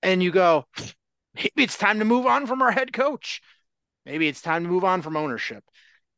[0.02, 0.66] and you go,
[1.34, 3.40] maybe it's time to move on from our head coach.
[4.06, 5.64] Maybe it's time to move on from ownership.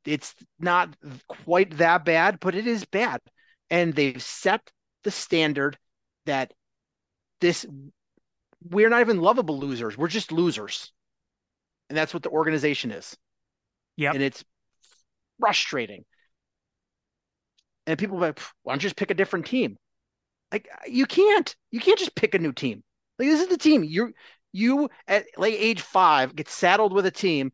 [0.04, 0.96] It's not
[1.28, 3.20] quite that bad, but it is bad,
[3.70, 4.70] and they've set
[5.04, 5.78] the standard
[6.26, 6.52] that
[7.40, 7.66] this
[8.70, 9.96] we're not even lovable losers.
[9.96, 10.92] We're just losers.
[11.88, 13.16] And that's what the organization is
[13.96, 14.14] Yep.
[14.14, 14.44] and it's
[15.40, 16.04] frustrating.
[17.86, 19.76] And people like, why don't you just pick a different team?
[20.52, 21.54] Like uh, you can't.
[21.70, 22.82] You can't just pick a new team.
[23.18, 23.84] Like this is the team.
[23.84, 24.12] You
[24.52, 27.52] you at like age five get saddled with a team,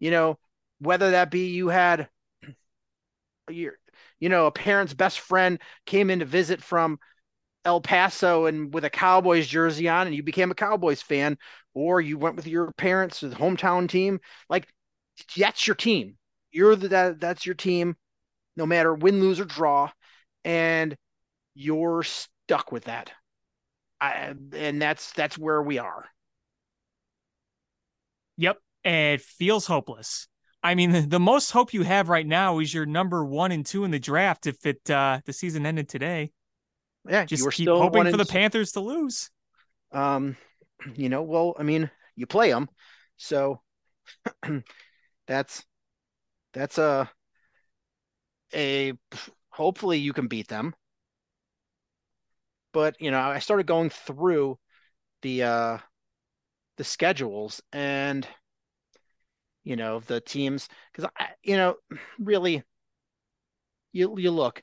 [0.00, 0.38] you know,
[0.80, 2.08] whether that be you had
[3.50, 3.74] your
[4.20, 6.98] you know, a parent's best friend came in to visit from
[7.64, 11.38] El Paso and with a Cowboys jersey on and you became a Cowboys fan,
[11.74, 14.20] or you went with your parents' to the hometown team.
[14.48, 14.68] Like
[15.36, 16.16] that's your team.
[16.50, 17.96] You're the that, that's your team,
[18.56, 19.90] no matter win, lose, or draw,
[20.44, 20.96] and
[21.54, 23.10] you're stuck with that.
[24.00, 26.06] I, and that's that's where we are.
[28.36, 28.58] Yep.
[28.84, 30.28] It feels hopeless.
[30.62, 33.64] I mean, the, the most hope you have right now is your number one and
[33.64, 36.32] two in the draft if it uh the season ended today.
[37.08, 39.30] Yeah, Just keep still hoping for the Panthers to lose.
[39.92, 40.36] Um,
[40.94, 42.68] you know, well, I mean, you play them,
[43.16, 43.60] so
[45.26, 45.64] that's
[46.54, 47.10] that's a
[48.54, 48.92] a
[49.50, 50.74] hopefully you can beat them.
[52.72, 54.58] But you know, I started going through
[55.22, 55.78] the uh
[56.76, 58.26] the schedules and
[59.64, 61.76] you know the teams because I you know
[62.18, 62.62] really
[63.92, 64.62] you you look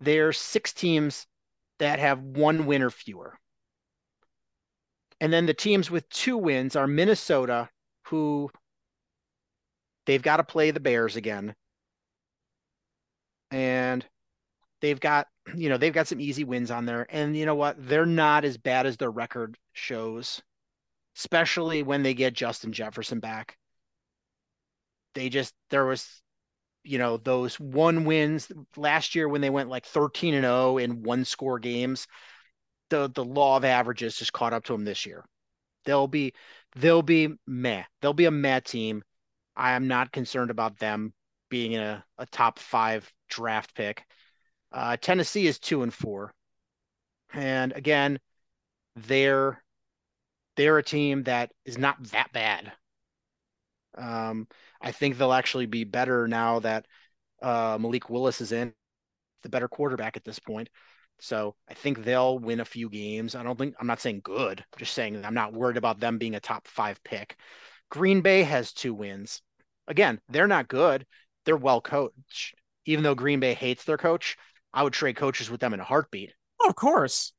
[0.00, 1.26] there's six teams
[1.78, 3.38] that have one win or fewer.
[5.22, 7.70] And then the teams with two wins are Minnesota,
[8.08, 8.50] who
[10.06, 11.54] they've got to play the Bears again.
[13.50, 14.04] And
[14.80, 17.06] they've got, you know, they've got some easy wins on there.
[17.10, 17.76] And you know what?
[17.78, 20.42] They're not as bad as their record shows,
[21.16, 23.56] especially when they get Justin Jefferson back.
[25.14, 26.22] They just, there was,
[26.84, 31.02] you know, those one wins last year when they went like 13 and 0 in
[31.02, 32.06] one score games.
[32.90, 35.24] The, the law of averages just caught up to them this year.
[35.84, 36.34] They'll be
[36.76, 37.84] they'll be meh.
[38.00, 39.02] They'll be a meh team.
[39.56, 41.12] I am not concerned about them
[41.50, 44.04] being a, a top five draft pick.
[44.72, 46.32] Uh, Tennessee is two and four.
[47.32, 48.18] And again,
[48.96, 49.62] they're
[50.56, 52.72] they're a team that is not that bad.
[53.96, 54.48] Um,
[54.80, 56.86] I think they'll actually be better now that
[57.42, 58.74] uh, Malik Willis is in,
[59.42, 60.68] the better quarterback at this point.
[61.20, 63.34] So I think they'll win a few games.
[63.34, 64.60] I don't think I'm not saying good.
[64.60, 67.36] I'm just saying I'm not worried about them being a top five pick.
[67.92, 69.42] Green Bay has two wins.
[69.86, 71.04] Again, they're not good.
[71.44, 72.54] They're well coached.
[72.86, 74.38] Even though Green Bay hates their coach,
[74.72, 76.32] I would trade coaches with them in a heartbeat.
[76.58, 77.34] Oh, of course.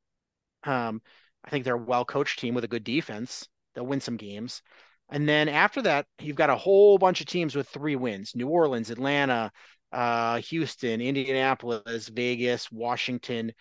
[0.63, 1.01] Um,
[1.43, 3.49] I think they're a well coached team with a good defense.
[3.73, 4.61] They'll win some games.
[5.09, 8.47] And then after that, you've got a whole bunch of teams with three wins New
[8.47, 9.51] Orleans, Atlanta,
[9.91, 13.53] uh, Houston, Indianapolis, Vegas, Washington,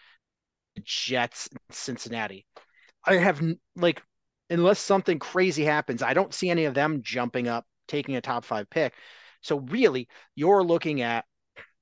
[0.83, 2.45] Jets, Cincinnati.
[3.03, 3.43] I have
[3.77, 4.03] like,
[4.51, 8.45] unless something crazy happens, I don't see any of them jumping up, taking a top
[8.45, 8.95] five pick.
[9.41, 11.25] So really, you're looking at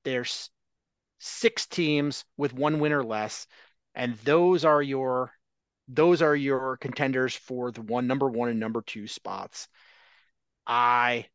[0.03, 0.49] there's
[1.19, 3.47] six teams with one winner less,
[3.95, 5.31] and those are your
[5.87, 9.67] those are your contenders for the one number one and number two spots.
[10.65, 11.27] I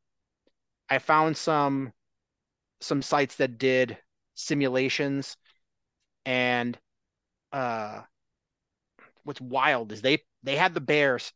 [0.89, 1.93] I found some
[2.81, 3.99] some sites that did
[4.35, 5.37] simulations
[6.25, 6.79] and
[7.53, 8.03] uh
[9.25, 11.35] what's wild is they they had the Bears.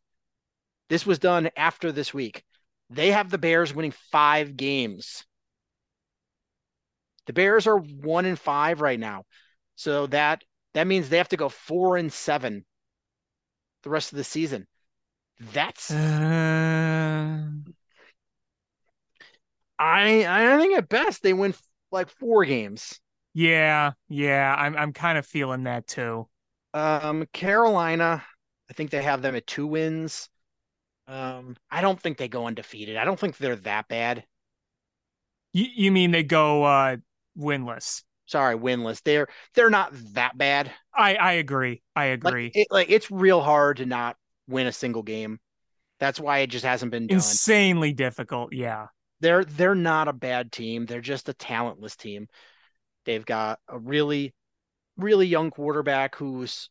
[0.91, 2.45] This was done after this week.
[2.91, 5.25] They have the Bears winning five games.
[7.27, 9.25] The Bears are one and five right now.
[9.77, 10.45] So that
[10.75, 12.67] that means they have to go four and seven
[13.83, 14.67] the rest of the season.
[15.41, 17.51] That's Uh,
[19.81, 21.55] I I think at best they win
[21.91, 23.01] like four games.
[23.35, 24.55] yeah, yeah.
[24.57, 26.29] I'm I'm kind of feeling that too.
[26.75, 28.25] Um, Carolina,
[28.71, 30.31] I think they have them at two wins.
[31.09, 32.97] Um, I don't think they go undefeated.
[32.97, 34.27] I don't think they're that bad.
[35.53, 36.97] You you mean they go uh
[37.37, 38.03] winless?
[38.27, 39.03] Sorry, winless.
[39.03, 40.73] They're they're not that bad.
[40.95, 41.83] I I agree.
[41.97, 42.55] I Like agree.
[42.55, 44.17] it, like it's real hard to not
[44.49, 45.41] win a single game.
[46.01, 47.41] That's why it just hasn't been done.
[47.41, 48.55] Insanely difficult.
[48.55, 48.87] Yeah.
[49.21, 50.85] They're they're not a bad team.
[50.87, 52.29] They're just a talentless team.
[53.05, 54.35] They've got a really
[54.97, 56.71] really young quarterback who's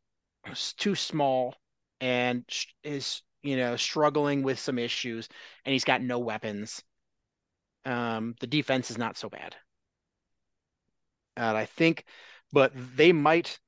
[0.77, 1.55] too small
[2.01, 5.29] and sh- is you know struggling with some issues,
[5.65, 6.83] and he's got no weapons.
[7.85, 9.55] Um, the defense is not so bad,
[11.35, 12.05] and I think,
[12.51, 13.59] but they might,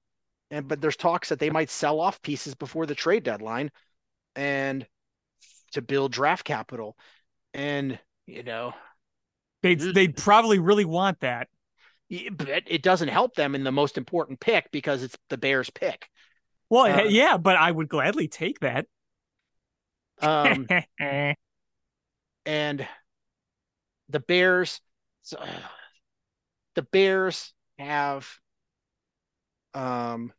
[0.52, 3.72] and but there's talks that they might sell off pieces before the trade deadline,
[4.36, 4.88] and
[5.74, 6.98] to build draft capital,
[7.54, 8.74] and you know
[9.64, 11.48] They'd they'd probably really want that.
[12.32, 16.10] but it doesn't help them in the most important pick because it's the Bears pick.
[16.72, 18.88] Well, Uh, yeah, but I would gladly take that.
[20.22, 20.68] Um,
[22.46, 22.88] and
[24.10, 24.80] the Bears,
[25.22, 25.38] so,
[26.76, 28.28] the Bears have,
[29.74, 30.32] um,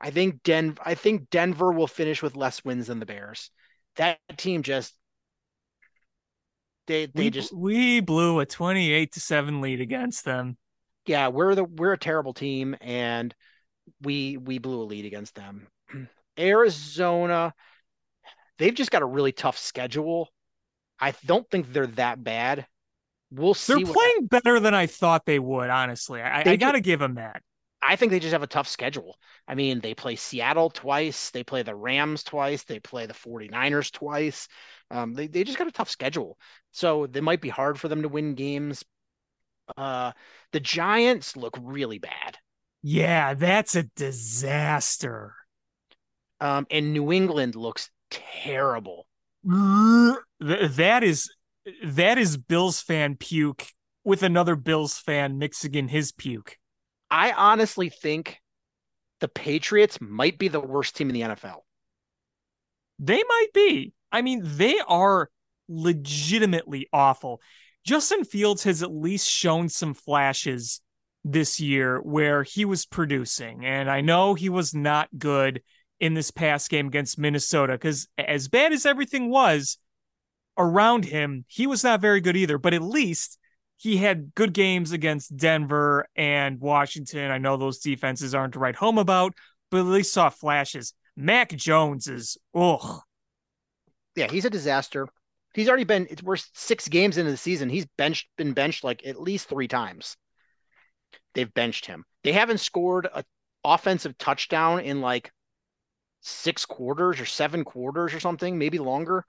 [0.00, 3.50] I think Den, I think Denver will finish with less wins than the Bears.
[3.96, 4.94] That team just,
[6.86, 10.58] they they we, just, we blew a 28 to 7 lead against them.
[11.06, 13.34] yeah, we're the we're a terrible team, and
[14.00, 15.66] we we blew a lead against them.
[16.38, 17.54] Arizona,
[18.58, 20.28] they've just got a really tough schedule.
[20.98, 22.66] I don't think they're that bad.
[23.30, 23.84] We'll see.
[23.84, 26.20] They're playing better than I thought they would, honestly.
[26.20, 27.42] I, I got to give them that.
[27.82, 29.16] I think they just have a tough schedule.
[29.48, 33.90] I mean, they play Seattle twice, they play the Rams twice, they play the 49ers
[33.90, 34.48] twice.
[34.90, 36.36] Um, they, they just got a tough schedule.
[36.72, 38.84] So they might be hard for them to win games.
[39.76, 40.12] Uh,
[40.52, 42.36] the Giants look really bad.
[42.82, 45.34] Yeah, that's a disaster.
[46.40, 49.06] Um, and New England looks terrible.
[49.44, 51.30] That is
[51.84, 53.66] that is Bills fan puke
[54.04, 56.56] with another Bills fan mixing in his puke.
[57.10, 58.38] I honestly think
[59.20, 61.58] the Patriots might be the worst team in the NFL.
[62.98, 63.92] They might be.
[64.12, 65.30] I mean, they are
[65.68, 67.40] legitimately awful.
[67.84, 70.80] Justin Fields has at least shown some flashes
[71.24, 73.64] this year where he was producing.
[73.64, 75.62] And I know he was not good
[75.98, 79.78] in this past game against Minnesota because, as bad as everything was
[80.56, 82.58] around him, he was not very good either.
[82.58, 83.38] But at least
[83.76, 87.30] he had good games against Denver and Washington.
[87.30, 89.34] I know those defenses aren't to write home about,
[89.70, 90.94] but at least saw flashes.
[91.16, 93.00] Mac Jones is, ugh.
[94.16, 95.08] Yeah, he's a disaster.
[95.54, 97.68] He's already been it's we're six games into the season.
[97.68, 100.16] He's benched been benched like at least three times.
[101.34, 102.04] They've benched him.
[102.24, 103.24] They haven't scored a
[103.64, 105.32] offensive touchdown in like
[106.22, 109.24] six quarters or seven quarters or something, maybe longer.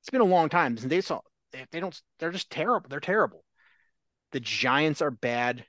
[0.00, 0.76] It's been a long time.
[0.76, 1.20] They saw
[1.52, 2.00] they, they don't.
[2.18, 2.88] They're just terrible.
[2.88, 3.44] They're terrible.
[4.32, 5.64] The Giants are bad.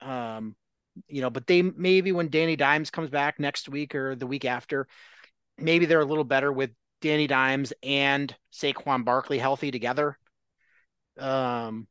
[0.00, 0.56] Um,
[1.08, 4.44] you know, but they maybe when Danny Dimes comes back next week or the week
[4.44, 4.86] after,
[5.56, 6.70] maybe they're a little better with
[7.00, 10.18] Danny Dimes and Saquon Barkley healthy together.
[11.18, 11.86] Um,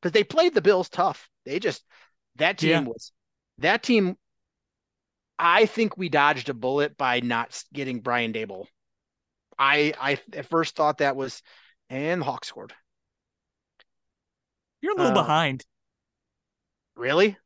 [0.00, 1.28] because they played the Bills tough.
[1.44, 1.84] They just
[2.36, 2.86] that team Yeah.
[2.86, 3.12] was
[3.58, 4.16] that team.
[5.40, 8.66] I think we dodged a bullet by not getting Brian Daboll.
[9.58, 11.42] I I at first thought that was,
[11.90, 12.74] and the Hawks scored.
[14.82, 15.64] You're a little Uh, behind.
[16.94, 17.36] Really?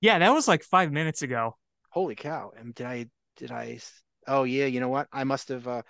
[0.00, 1.56] Yeah, that was like five minutes ago.
[1.90, 2.52] Holy cow!
[2.56, 3.78] And did I did I?
[4.26, 5.08] Oh yeah, you know what?
[5.12, 5.66] I must have.
[5.68, 5.82] Uh,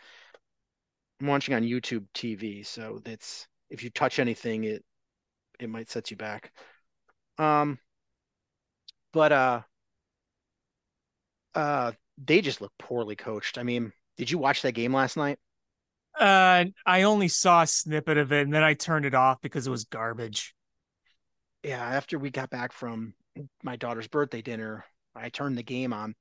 [1.20, 4.84] I'm watching on YouTube TV, so that's if you touch anything, it
[5.62, 6.52] it might set you back.
[7.38, 7.78] Um,
[9.12, 9.60] but uh,
[11.54, 13.58] uh, they just look poorly coached.
[13.58, 15.38] I mean, did you watch that game last night?
[16.18, 19.66] Uh, I only saw a snippet of it and then I turned it off because
[19.66, 20.54] it was garbage.
[21.62, 23.14] Yeah, after we got back from
[23.62, 24.84] my daughter's birthday dinner,
[25.14, 26.14] I turned the game on,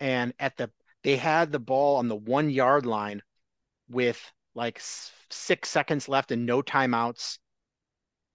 [0.00, 0.70] and at the
[1.02, 3.22] they had the ball on the one yard line
[3.88, 4.20] with
[4.54, 4.80] like
[5.30, 7.38] six seconds left and no timeouts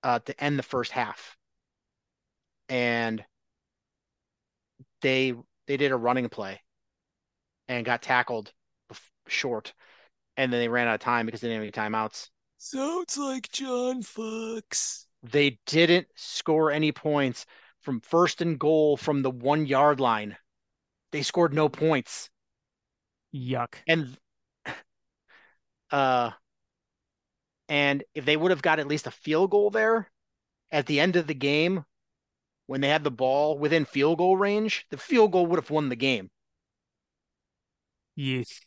[0.03, 1.37] uh, to end the first half,
[2.69, 3.23] and
[5.01, 5.33] they
[5.67, 6.61] they did a running play
[7.67, 8.51] and got tackled
[9.27, 9.73] short,
[10.37, 12.29] and then they ran out of time because they didn't have any timeouts.
[12.57, 15.07] Sounds like John Fox.
[15.23, 17.45] They didn't score any points
[17.81, 20.37] from first and goal from the one yard line.
[21.11, 22.29] They scored no points.
[23.33, 23.75] Yuck.
[23.87, 24.17] And
[25.91, 26.31] uh
[27.71, 30.11] and if they would have got at least a field goal there
[30.71, 31.85] at the end of the game
[32.67, 35.87] when they had the ball within field goal range, the field goal would have won
[35.87, 36.29] the game.
[38.17, 38.59] Yes.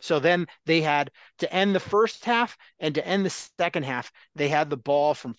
[0.00, 4.10] So then they had to end the first half and to end the second half,
[4.34, 5.34] they had the ball from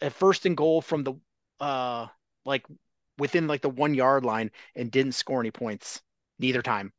[0.00, 1.14] at first and goal from the
[1.60, 2.08] uh
[2.44, 2.66] like
[3.16, 6.02] within like the one yard line and didn't score any points
[6.40, 6.92] neither time.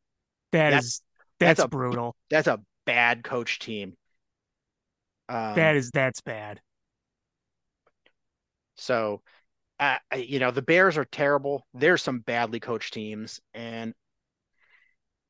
[0.54, 1.02] That That's- is
[1.40, 2.16] that's, that's a- brutal.
[2.30, 3.98] That's a bad coach team.
[5.30, 6.62] Um, that is that's bad.
[8.76, 9.22] so
[9.80, 11.68] uh, you know the Bears are terrible.
[11.74, 13.94] There's some badly coached teams, and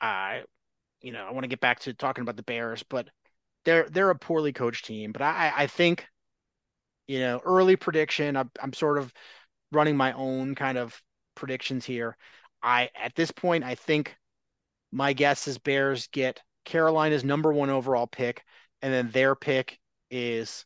[0.02, 0.44] I,
[1.02, 3.10] you know, I want to get back to talking about the Bears, but
[3.66, 5.12] they're they're a poorly coached team.
[5.12, 6.08] But I I think,
[7.08, 8.36] you know, early prediction.
[8.38, 9.14] I'm I'm sort of
[9.72, 11.02] running my own kind of
[11.36, 12.18] predictions here.
[12.64, 14.16] I at this point I think
[14.92, 18.44] my guess is Bears get Carolina's number one overall pick,
[18.82, 19.80] and then their pick
[20.10, 20.66] is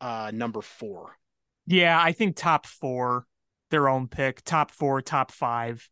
[0.00, 1.16] uh number four.
[1.66, 3.26] Yeah, I think top four,
[3.70, 5.88] their own pick, top four, top five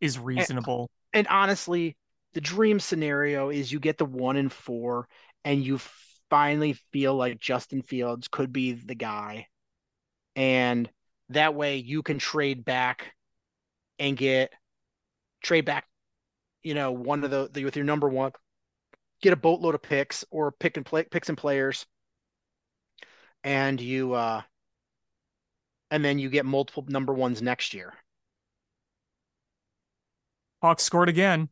[0.00, 0.90] is reasonable.
[1.12, 1.96] and honestly,
[2.34, 5.08] the dream scenario is you get the one and four,
[5.44, 5.80] and you
[6.30, 9.46] finally feel like Justin Fields could be the guy,
[10.36, 10.88] and
[11.30, 13.12] that way you can trade back
[13.98, 14.52] and get
[15.42, 15.86] trade back,
[16.62, 18.32] you know, one of the, the with your number one,
[19.20, 21.86] get a boatload of picks or pick and play picks and players,
[23.44, 24.42] and you uh,
[25.90, 27.94] and then you get multiple number ones next year.
[30.62, 31.48] Hawks scored again.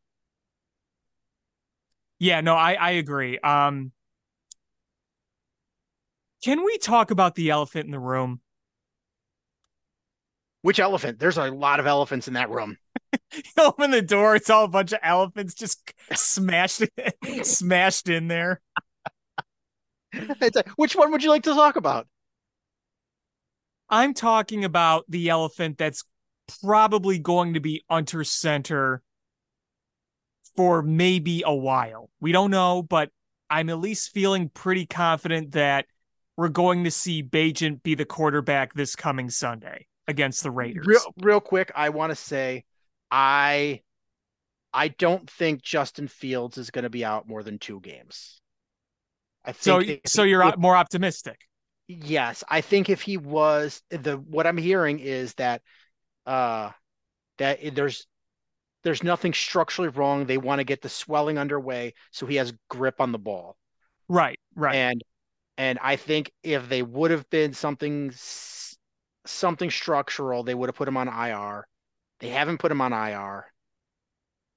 [2.19, 3.39] Yeah, no, I I agree.
[3.39, 3.93] Um
[6.43, 8.41] Can we talk about the elephant in the room?
[10.63, 11.19] Which elephant?
[11.19, 12.79] There's a lot of elephants in that room.
[13.33, 16.83] You open the door, it's all a bunch of elephants just smashed
[17.43, 18.61] smashed in there.
[20.41, 22.07] Like, which one would you like to talk about?
[23.89, 26.05] I'm talking about the elephant that's
[26.63, 29.03] probably going to be under center
[30.57, 32.11] for maybe a while.
[32.21, 33.11] We don't know, but
[33.51, 35.87] I'm at least feeling pretty confident that
[36.37, 40.87] we're going to see Bagent be the quarterback this coming Sunday against the Raiders.
[40.87, 42.65] Real, real quick, I want to say,
[43.11, 43.83] I,
[44.73, 48.41] I don't think Justin Fields is going to be out more than two games.
[49.47, 51.39] I so, so you're more optimistic.
[51.89, 55.63] yes, I think if he was the what I'm hearing is that,
[56.27, 56.71] uh,
[57.39, 58.07] that there's
[58.83, 60.27] there's nothing structurally wrong.
[60.27, 63.57] They want to get the swelling underway so he has grip on the ball.
[64.09, 64.77] Right, right.
[64.77, 65.03] And
[65.59, 68.13] and I think if they would have been something
[69.27, 71.67] something structural, they would have put him on IR.
[72.21, 73.47] They haven't put him on IR.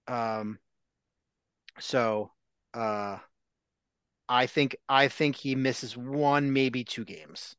[0.07, 0.59] Um
[1.79, 2.31] so
[2.73, 3.17] uh
[4.29, 7.55] I think I think he misses one, maybe two games.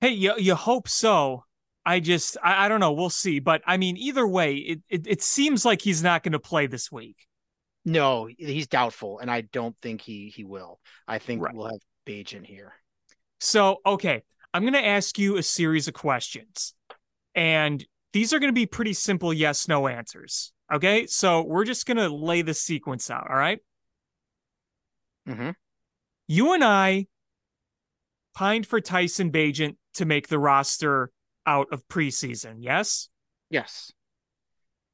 [0.00, 1.44] Hey, you you hope so.
[1.84, 2.92] I just I, I don't know.
[2.92, 3.38] We'll see.
[3.40, 6.66] But I mean, either way, it it, it seems like he's not going to play
[6.66, 7.26] this week.
[7.84, 10.80] No, he's doubtful, and I don't think he he will.
[11.06, 11.54] I think Right.
[11.54, 12.74] we'll have Bagent here.
[13.40, 14.22] So, okay,
[14.52, 16.74] I'm going to ask you a series of questions.
[17.34, 20.52] And these are going to be pretty simple yes no answers.
[20.72, 21.06] Okay?
[21.06, 23.60] So, we're just going to lay the sequence out, all right?
[25.28, 25.54] Mhm.
[26.26, 27.06] You and I
[28.34, 31.10] pined for Tyson Bagent to make the roster
[31.46, 33.08] out of preseason, yes?
[33.50, 33.92] Yes.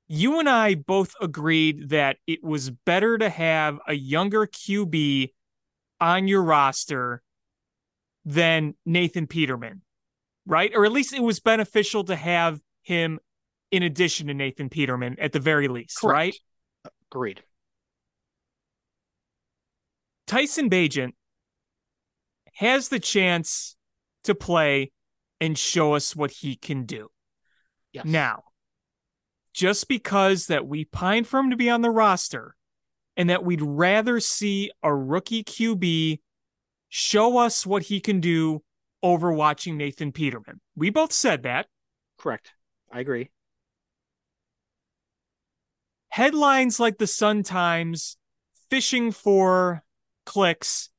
[0.07, 5.32] You and I both agreed that it was better to have a younger QB
[6.01, 7.22] on your roster
[8.24, 9.82] than Nathan Peterman,
[10.47, 10.72] right?
[10.74, 13.18] Or at least it was beneficial to have him
[13.70, 16.14] in addition to Nathan Peterman at the very least, Correct.
[16.85, 16.93] right?
[17.11, 17.43] Agreed.
[20.27, 21.12] Tyson Bagent
[22.55, 23.77] has the chance
[24.25, 24.93] to play
[25.41, 27.09] and show us what he can do.
[27.93, 28.05] Yes.
[28.05, 28.45] Now,
[29.53, 32.57] just because that we pine for him to be on the roster
[33.16, 36.20] and that we'd rather see a rookie QB
[36.89, 38.62] show us what he can do
[39.03, 40.61] over watching Nathan Peterman.
[40.75, 41.66] We both said that.
[42.18, 42.53] correct.
[42.91, 43.31] I agree.
[46.09, 48.16] Headlines like the Sun Times
[48.70, 49.84] fishing for
[50.25, 50.91] clicks,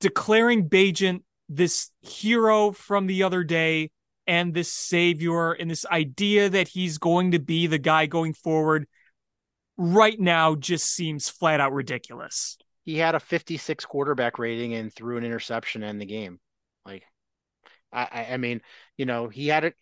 [0.00, 3.90] declaring Bagent this hero from the other day
[4.26, 8.86] and this savior and this idea that he's going to be the guy going forward
[9.76, 12.58] right now just seems flat out ridiculous.
[12.84, 16.38] He had a 56 quarterback rating and threw an interception in the game.
[16.84, 17.04] Like,
[17.92, 18.62] I, I, mean,
[18.96, 19.74] you know, he had it.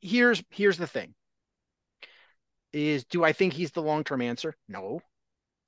[0.00, 1.14] Here's here's the thing.
[2.72, 4.56] Is do I think he's the long term answer?
[4.68, 5.00] No.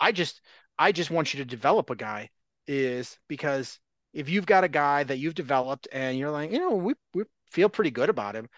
[0.00, 0.40] I just
[0.78, 2.30] I just want you to develop a guy.
[2.68, 3.78] Is because
[4.12, 7.24] if you've got a guy that you've developed and you're like, you know, we we
[7.50, 8.48] feel pretty good about him,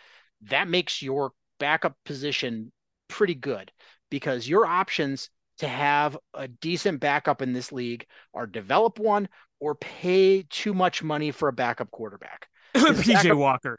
[0.43, 2.73] that makes your backup position
[3.09, 3.73] pretty good
[4.11, 9.29] because your options to have a decent backup in this league are develop one
[9.61, 12.49] or pay too much money for a backup quarterback.
[12.75, 13.79] PJ backup- Walker.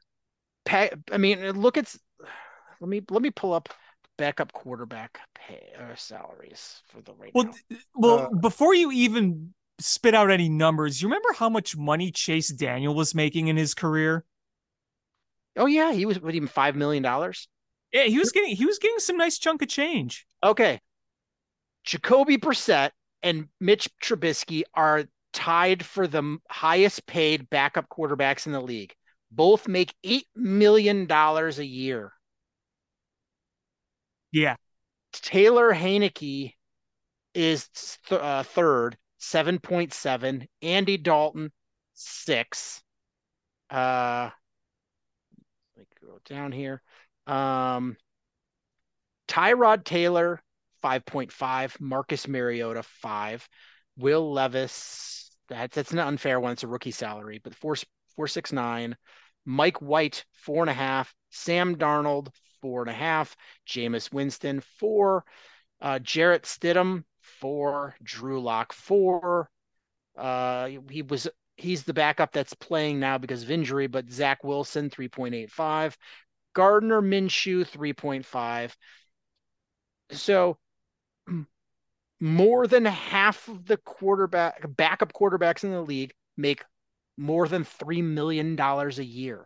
[0.64, 1.94] Pay, I mean, look at
[2.80, 3.70] let me let me pull up
[4.18, 7.78] backup quarterback pay uh, salaries for the right Well, now.
[7.95, 12.49] well, Uh, before you even spit out any numbers, you remember how much money Chase
[12.49, 14.26] Daniel was making in his career?
[15.57, 17.47] Oh yeah, he was what even five million dollars.
[17.91, 20.26] Yeah, he was getting he was getting some nice chunk of change.
[20.43, 20.80] Okay,
[21.86, 22.91] Jacoby Brissett
[23.24, 28.93] and Mitch Trubisky are tied for the highest paid backup quarterbacks in the league.
[29.32, 32.11] Both make eight million dollars a year.
[34.36, 34.58] Yeah.
[35.14, 36.56] Taylor Heinicke
[37.34, 37.70] is
[38.10, 40.46] th- uh, third, 7.7.
[40.62, 41.54] Andy Dalton,
[41.94, 42.84] six.
[43.70, 44.30] Uh,
[45.78, 46.82] let me go down here.
[47.26, 47.96] Um,
[49.30, 50.42] Tyrod Taylor,
[50.84, 51.80] 5.5.
[51.80, 53.48] Marcus Mariota, five.
[53.98, 56.52] Will Levis, that's that's an unfair one.
[56.52, 57.78] It's a rookie salary, but four
[58.18, 58.98] four six nine.
[59.46, 61.16] Mike White, four and a half.
[61.30, 62.28] Sam Darnold,
[62.66, 63.36] four and a half.
[63.68, 65.24] Jameis Winston, four.
[65.80, 67.95] Uh, Jarrett Stidham, four.
[68.01, 69.51] Drew Lock, four.
[70.18, 74.89] Uh, he was he's the backup that's playing now because of injury, but Zach Wilson,
[74.89, 75.95] 3.85.
[76.53, 78.76] Gardner Minshew, 3.5.
[80.09, 80.57] So
[82.20, 86.63] more than half of the quarterback backup quarterbacks in the league make
[87.16, 89.45] more than three million dollars a year.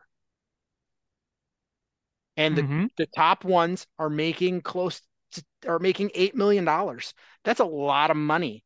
[2.39, 2.89] And the Mhm.
[2.97, 5.01] the top ones are making close
[5.33, 7.13] to are making eight million dollars.
[7.45, 8.65] That's a lot of money.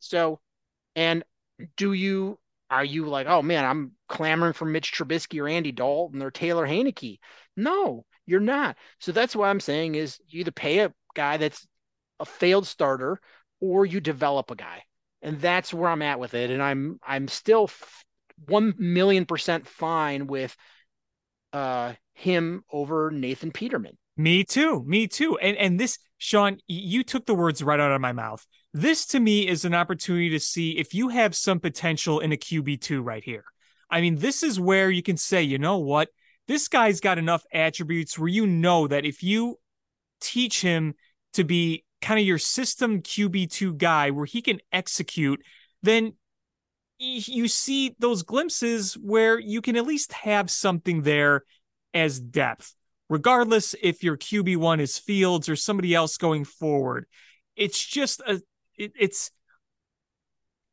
[0.00, 0.40] So,
[0.96, 1.24] and
[1.76, 2.38] do you
[2.70, 6.66] are you like, oh man, I'm clamoring for Mitch Trubisky or Andy Dalton or Taylor
[6.66, 7.18] Heinicke?
[7.56, 8.76] No, you're not.
[9.00, 11.66] So that's what I'm saying is you either pay a guy that's
[12.20, 13.20] a failed starter
[13.60, 14.84] or you develop a guy,
[15.22, 16.50] and that's where I'm at with it.
[16.50, 17.70] And I'm I'm still
[18.46, 20.56] one million percent fine with
[21.52, 23.96] uh him over Nathan Peterman.
[24.16, 24.82] Me too.
[24.86, 25.38] Me too.
[25.38, 28.44] And and this, Sean, you took the words right out of my mouth.
[28.72, 32.36] This to me is an opportunity to see if you have some potential in a
[32.36, 33.44] QB2 right here.
[33.90, 36.08] I mean, this is where you can say, you know what?
[36.48, 39.58] This guy's got enough attributes where you know that if you
[40.20, 40.94] teach him
[41.34, 45.42] to be kind of your system QB2 guy where he can execute,
[45.82, 46.14] then
[46.98, 51.42] you see those glimpses where you can at least have something there
[51.96, 52.76] as depth
[53.08, 57.06] regardless if your QB1 is Fields or somebody else going forward.
[57.54, 58.40] It's just a
[58.76, 59.30] it, it's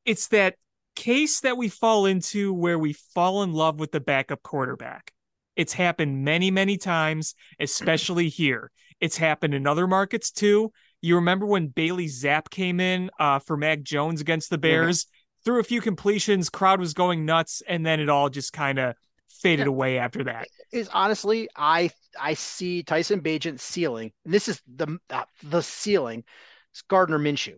[0.05, 0.55] it's that
[0.95, 5.11] case that we fall into where we fall in love with the backup quarterback.
[5.55, 8.71] It's happened many, many times, especially here.
[8.99, 10.71] It's happened in other markets too.
[11.01, 15.05] You remember when Bailey Zappe came in uh, for Mac Jones against the Bears?
[15.45, 18.95] Threw a few completions, crowd was going nuts, and then it all just kind of
[19.42, 19.70] faded Yeah.
[19.70, 20.48] away after that.
[20.72, 24.12] is honestly, I I see Tyson Bagent's ceiling.
[24.26, 26.24] And this is the uh, the ceiling.
[26.72, 27.58] It's Gardner Minshew.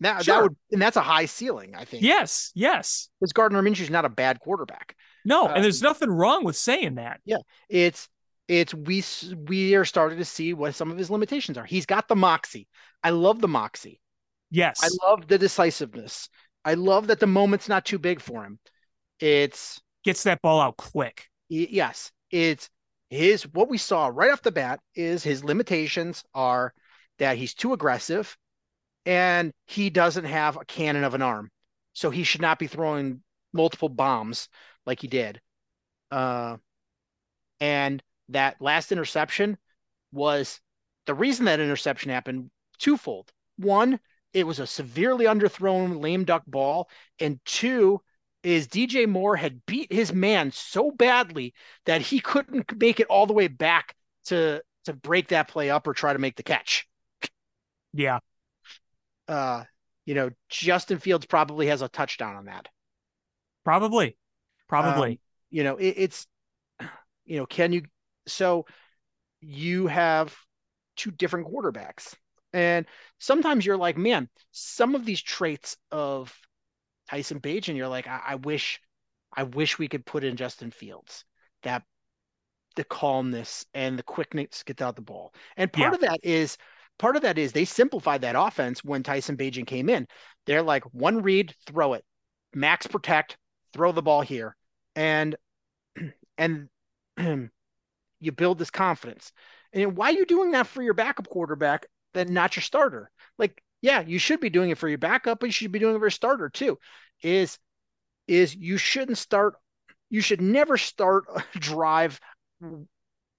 [0.00, 0.34] That Sure.
[0.34, 2.02] that would and that's a high ceiling, I think.
[2.04, 3.08] Yes, yes.
[3.20, 4.94] because Gardner Minshew's not a bad quarterback.
[5.24, 7.20] No, Uh, and there's nothing wrong with saying that.
[7.24, 7.38] Yeah,
[7.68, 8.08] it's
[8.46, 9.02] it's we
[9.48, 11.64] we are starting to see what some of his limitations are.
[11.64, 12.68] He's got the moxie.
[13.02, 14.00] I love the moxie.
[14.50, 14.80] Yes.
[14.82, 16.28] I love the decisiveness.
[16.64, 18.58] I love that the moment's not too big for him.
[19.20, 21.28] It's Gets that ball out quick.
[21.48, 22.70] yes, it's
[23.10, 26.74] his what we saw right off the bat is his limitations are
[27.18, 28.36] that he's too aggressive
[29.06, 31.50] and he doesn't have a cannon of an arm.
[31.94, 33.22] So he should not be throwing
[33.52, 34.48] multiple bombs
[34.84, 35.40] like he did.
[36.10, 36.58] Uh
[37.60, 39.56] and that last interception
[40.12, 40.60] was
[41.06, 43.32] the reason that interception happened twofold.
[43.56, 43.98] One,
[44.32, 46.88] it was a severely underthrown lame duck ball,
[47.18, 48.00] and two
[48.42, 51.54] is DJ Moore had beat his man so badly
[51.86, 53.94] that he couldn't make it all the way back
[54.26, 56.86] to to break that play up or try to make the catch.
[57.92, 58.20] Yeah.
[59.26, 59.64] Uh,
[60.06, 62.68] you know, Justin Fields probably has a touchdown on that.
[63.64, 64.16] Probably.
[64.68, 65.10] Probably.
[65.12, 65.18] Um,
[65.50, 66.26] you know, it, it's
[67.24, 67.82] you know, can you
[68.26, 68.66] so
[69.40, 70.34] you have
[70.96, 72.14] two different quarterbacks.
[72.52, 72.86] And
[73.18, 76.34] sometimes you're like, man, some of these traits of
[77.08, 78.80] Tyson Page, and you're like, I, I wish,
[79.36, 81.24] I wish we could put in Justin Fields.
[81.62, 81.82] That
[82.76, 85.34] the calmness and the quickness to get out the ball.
[85.56, 85.94] And part Yeah.
[85.94, 86.56] of that is
[86.98, 90.06] part of that is they simplified that offense when Tyson Bagent came in.
[90.46, 92.04] They're like one read, throw it,
[92.54, 93.36] max protect,
[93.72, 94.56] throw the ball here,
[94.94, 95.36] and
[96.38, 96.68] and
[98.20, 99.32] you build this confidence.
[99.72, 103.10] And why are you doing that for your backup quarterback, then not your starter?
[103.38, 105.94] Like, yeah, you should be doing it for your backup, but you should be doing
[105.94, 106.78] it for your starter too.
[107.22, 107.58] Is
[108.26, 109.54] is you shouldn't start.
[110.10, 112.20] You should never start a drive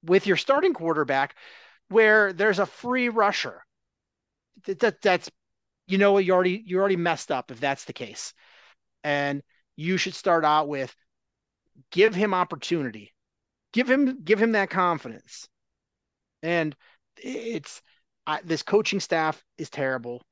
[0.03, 1.35] with your starting quarterback
[1.89, 3.63] where there's a free rusher.
[4.65, 5.29] That, that that's
[5.87, 8.33] you know you already you already messed up if that's the case,
[9.03, 9.41] and
[9.75, 10.93] you should start out with
[11.91, 13.13] give him opportunity,
[13.73, 15.47] give him give him that confidence,
[16.43, 16.75] and
[17.17, 17.81] it's
[18.27, 20.23] I, this coaching staff is terrible.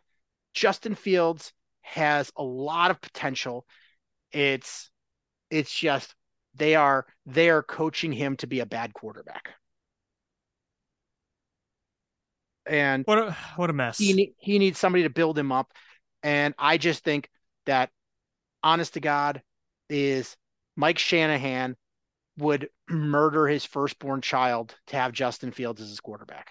[0.58, 3.64] Justin Fields has a lot of potential.
[4.32, 4.89] It's
[5.51, 6.16] it's just
[6.55, 9.49] they are they are coaching him to be a bad quarterback.
[12.66, 13.99] And What a what a mess.
[13.99, 15.72] he he needs somebody to build him up.
[16.24, 17.30] And I just think
[17.68, 17.91] that
[18.64, 19.43] honest to God
[19.89, 20.36] is
[20.76, 21.78] Mike Shanahan
[22.39, 26.49] would murder his firstborn child to have Justin Fields as his quarterback.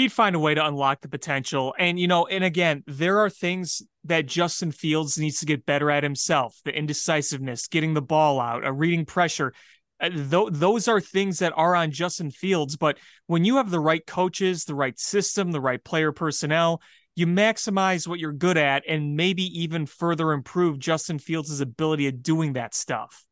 [0.00, 1.74] He'd find a way to unlock the potential.
[1.78, 5.90] And you know, and again, there are things that Justin Fields needs to get better
[5.90, 6.58] at himself.
[6.64, 9.52] The indecisiveness, getting the ball out, uh, reading pressure.
[10.00, 12.78] Uh, th- those are things that are on Justin Fields.
[12.78, 12.96] But
[13.26, 16.80] when you have the right coaches, the right system, the right player personnel,
[17.14, 22.22] you maximize what you're good at and maybe even further improve Justin Fields' ability at
[22.22, 23.22] doing that stuff.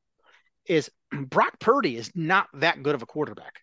[0.67, 0.91] Is
[1.31, 3.63] Brock Purdy is not that good of a quarterback.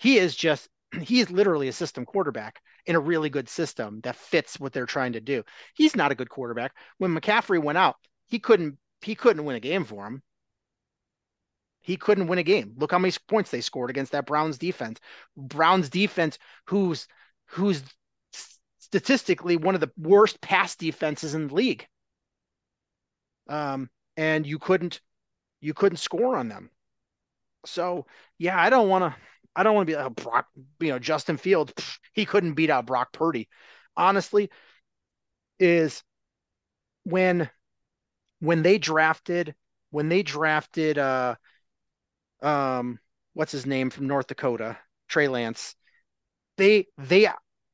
[0.00, 0.68] He is just
[1.00, 4.86] he is literally a system quarterback in a really good system that fits what they're
[4.86, 5.42] trying to do.
[5.74, 6.74] He's not a good quarterback.
[6.98, 10.22] When McCaffrey went out, he couldn't he couldn't win a game for him.
[11.80, 12.74] He couldn't win a game.
[12.76, 15.00] Look how many points they scored against that Browns defense.
[15.36, 17.08] Browns defense who's
[17.46, 17.82] who's
[18.78, 21.86] statistically one of the worst pass defenses in the league.
[23.48, 25.00] Um and you couldn't
[25.60, 26.70] you couldn't score on them.
[27.64, 28.06] So,
[28.38, 29.20] yeah, I don't want to
[29.54, 30.46] I don't want to be like oh, Brock,
[30.80, 33.48] you know, Justin Fields, pff, he couldn't beat out Brock Purdy.
[33.96, 34.50] Honestly,
[35.58, 36.02] is
[37.04, 37.48] when
[38.40, 39.54] when they drafted
[39.90, 41.36] when they drafted uh
[42.42, 42.98] um
[43.34, 45.74] what's his name from North Dakota, Trey Lance,
[46.58, 47.28] they they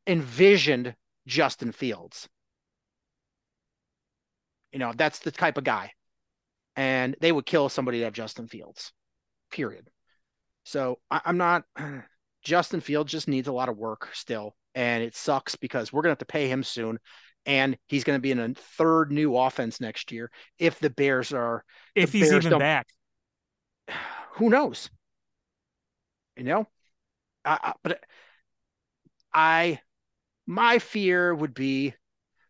[0.07, 2.29] envisioned Justin Fields.
[4.73, 5.93] You know, that's the type of guy.
[6.77, 8.93] And they would kill somebody to have Justin Fields.
[9.51, 9.91] Period.
[10.65, 11.65] So I, I'm not
[12.43, 14.55] Justin Fields just needs a lot of work still.
[14.75, 16.99] And it sucks because we're gonna have to pay him soon.
[17.47, 21.65] And he's gonna be in a third new offense next year if the Bears are
[21.95, 22.87] If he's Bears even back.
[24.33, 24.91] who knows?
[26.37, 26.67] You know,
[27.45, 28.05] I, I, but
[29.35, 29.81] I,
[30.47, 31.95] my fear would be,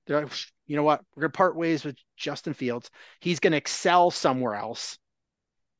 [0.06, 0.32] they're like,
[0.66, 1.00] you know what?
[1.14, 2.90] We're gonna part ways with Justin Fields.
[3.20, 4.98] He's gonna excel somewhere else,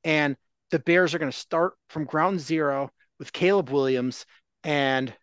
[0.04, 0.36] and
[0.70, 4.26] the Bears are gonna start from ground zero with Caleb Williams,
[4.64, 5.14] and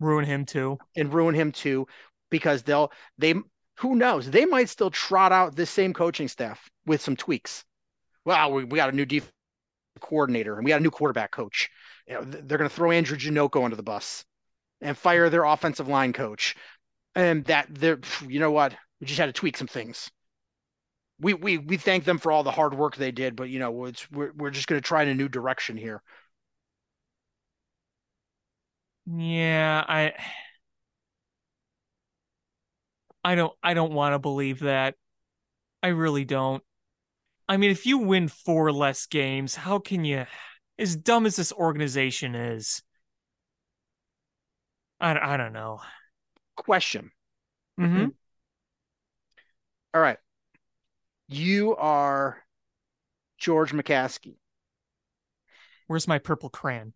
[0.00, 0.78] ruin him too.
[0.96, 1.86] and ruin him too
[2.30, 3.34] because they'll they
[3.78, 4.30] who knows?
[4.30, 7.64] They might still trot out this same coaching staff with some tweaks.
[8.24, 9.30] Well we, we got a new def
[10.00, 11.70] coordinator and we got a new quarterback coach.
[12.06, 14.24] You know they're going to throw Andrew Janocko under the bus
[14.80, 16.56] and fire their offensive line coach.
[17.14, 18.74] And that they're you know what?
[19.00, 20.10] We just had to tweak some things
[21.22, 23.86] we we we thank them for all the hard work they did but you know
[23.86, 26.02] it's we're, we're just going to try in a new direction here
[29.06, 30.12] Yeah, I
[33.24, 34.94] I don't I don't want to believe that.
[35.82, 36.62] I really don't.
[37.48, 40.26] I mean, if you win four less games, how can you
[40.78, 42.82] as dumb as this organization is?
[45.00, 45.80] I, I don't know.
[46.56, 47.12] question
[47.78, 48.06] hmm
[49.94, 50.18] all right
[51.32, 52.38] you are
[53.38, 54.36] george mccaskey
[55.92, 56.94] Where's my purple crayon?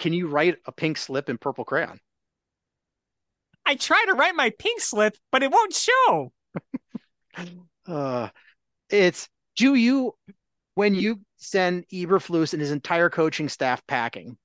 [0.00, 2.00] can you write a pink slip in purple crayon?
[3.64, 6.32] I try to write my pink slip, but it won't show.
[7.86, 8.28] Uh,
[8.90, 10.12] it's do you
[10.74, 14.36] when you send Eberflus and his entire coaching staff packing,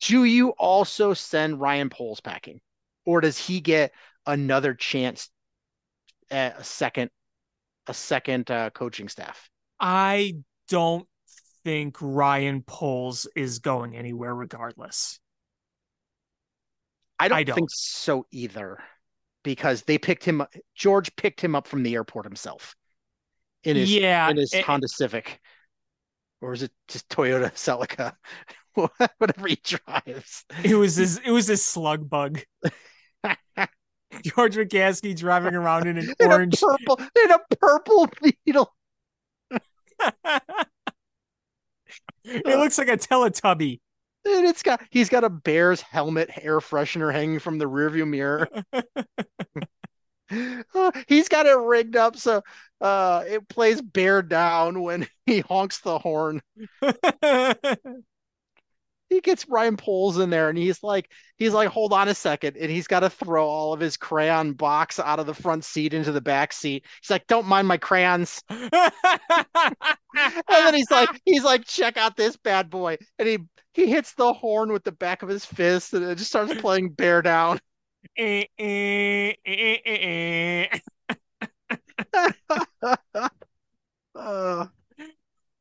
[0.00, 2.60] do you also send Ryan Poles packing,
[3.04, 3.92] or does he get
[4.26, 5.30] another chance
[6.32, 7.10] a second
[7.86, 9.48] a second uh, coaching staff?
[9.80, 10.36] I
[10.68, 11.06] don't
[11.64, 15.18] think Ryan Poles is going anywhere regardless.
[17.18, 17.54] I don't, I don't.
[17.54, 18.78] think so either,
[19.44, 20.44] because they picked him.
[20.74, 22.74] George picked him up from the airport himself
[23.64, 25.40] in his yeah, in his eh, Honda Civic,
[26.40, 28.14] or is it just Toyota Celica,
[29.18, 30.44] whatever he drives.
[30.64, 32.40] it was his it was his slug bug.
[34.36, 36.62] George McCaskey driving around in an In orange.
[36.62, 38.08] a purple, in a purple
[38.44, 38.72] Beetle.
[42.24, 43.80] it looks like a Teletubby.
[44.24, 48.48] And it's got he's got a Bears helmet air freshener hanging from the rearview mirror.
[50.74, 52.42] Uh, he's got it rigged up so
[52.80, 56.40] uh it plays bear down when he honks the horn.
[59.12, 62.56] He gets Ryan Poles in there and he's like he's like hold on a second
[62.56, 65.92] and he's got to throw all of his crayon box out of the front seat
[65.94, 66.86] into the back seat.
[67.02, 68.42] He's like don't mind my crayons.
[70.14, 73.38] And then he's like he's like check out this bad boy and he
[73.74, 76.90] he hits the horn with the back of his fist and it just starts playing
[76.90, 77.58] bear down.
[78.16, 80.78] Eh, eh, eh, eh, eh.
[84.14, 84.66] Uh,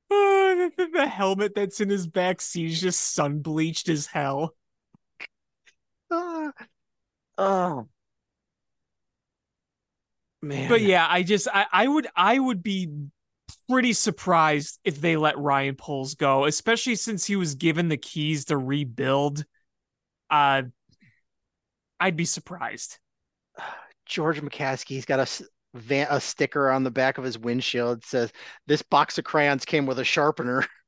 [0.10, 4.55] Oh, the, the helmet that's in his back seat is just sun bleached as hell.
[6.09, 6.49] uh,
[7.38, 7.88] oh
[10.41, 10.67] man.
[10.67, 12.89] But yeah, I just I, I would I would be
[13.69, 18.45] pretty surprised if they let Ryan Poles go, especially since he was given the keys
[18.45, 19.45] to rebuild.
[20.32, 20.63] Uh
[21.99, 22.97] I'd be surprised.
[24.07, 25.45] George McCaskey's got a
[25.76, 28.34] van, a sticker on the back of his windshield that says
[28.65, 30.65] this box of crayons came with a sharpener.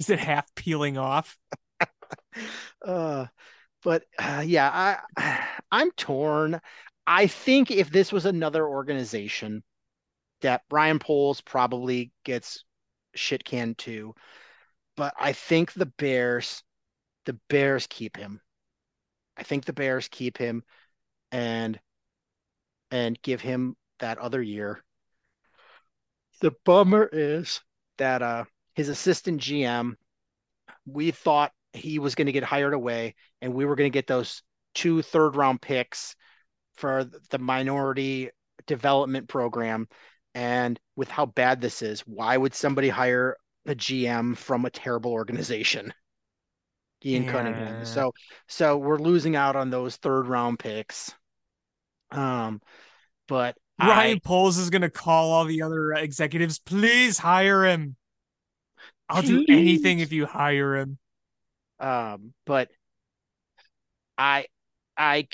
[0.00, 1.36] Is it half peeling off?
[2.84, 3.26] Uh,
[3.82, 4.70] but uh, yeah,
[5.16, 6.60] I I'm torn.
[7.06, 9.62] I think if this was another organization,
[10.40, 12.64] that Ryan Poles probably gets
[13.14, 14.14] shit canned too.
[14.96, 16.62] But I think the Bears,
[17.26, 18.40] the Bears keep him.
[19.36, 20.62] I think the Bears keep him
[21.32, 21.78] and
[22.90, 24.82] and give him that other year.
[26.40, 27.60] The bummer is
[27.98, 28.44] that uh
[28.80, 29.92] his assistant GM,
[30.86, 34.06] we thought he was going to get hired away and we were going to get
[34.06, 34.42] those
[34.74, 36.16] two third round picks
[36.76, 38.30] for the minority
[38.66, 39.86] development program.
[40.34, 45.12] And with how bad this is, why would somebody hire a GM from a terrible
[45.12, 45.92] organization?
[47.04, 47.32] Ian Yeah.
[47.32, 47.84] Cunningham.
[47.84, 48.12] So
[48.48, 51.12] so we're losing out on those third round picks.
[52.12, 52.62] Um
[53.28, 57.96] but Ryan I, Poles is gonna call all the other executives, please hire him.
[59.10, 60.98] I'll do anything if you hire him.
[61.78, 62.70] um but
[64.18, 64.46] I
[64.96, 65.28] I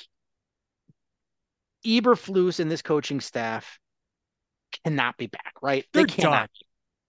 [1.85, 3.79] Eberflus and this coaching staff
[4.85, 5.85] cannot be back, right?
[5.93, 6.31] They They're cannot.
[6.33, 6.49] done.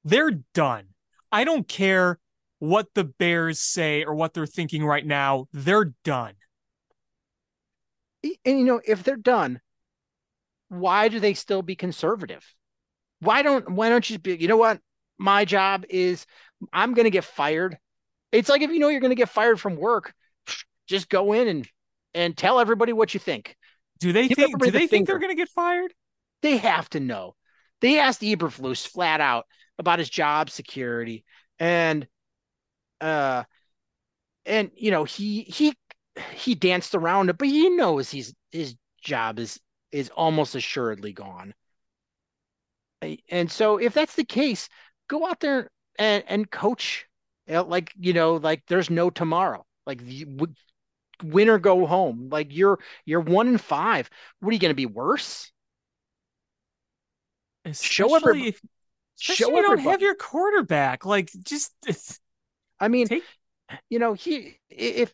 [0.04, 0.88] They're done.
[1.32, 2.20] I don't care
[2.60, 5.48] what the Bears say or what they're thinking right now.
[5.54, 6.34] They're done.
[8.24, 9.60] And you know, if they're done,
[10.70, 12.46] why do they still be conservative?
[13.20, 14.82] Why don't why don't you be, you know what?
[15.18, 16.26] My job is
[16.74, 17.78] I'm gonna get fired.
[18.32, 20.14] It's like if you know you're gonna get fired from work,
[20.88, 21.68] just go in and
[22.14, 23.56] and tell everybody what you think.
[24.00, 25.94] Do they Give think do the they think they're gonna get fired?
[26.42, 27.36] They have to know.
[27.82, 29.46] They asked Eberflus flat out
[29.80, 31.24] about his job security,
[31.60, 32.08] and
[33.02, 33.44] uh,
[34.46, 35.74] and you know he he
[36.34, 39.60] he danced around it, but he knows he's his job is
[39.92, 41.54] is almost assuredly gone.
[43.30, 44.70] And so if that's the case,
[45.08, 47.06] go out there and and coach
[47.48, 49.66] like you know like there's no tomorrow.
[49.86, 50.02] Like
[51.24, 52.30] win or go home.
[52.32, 54.10] Like you're you're one in five.
[54.40, 55.52] What are you going to be worse?
[57.66, 58.48] Especially show everybody.
[58.50, 58.62] if,
[59.20, 59.92] especially Show you don't everybody.
[59.92, 61.06] have your quarterback.
[61.06, 61.74] Like just
[62.80, 63.24] I mean, take
[63.90, 65.14] you know, he if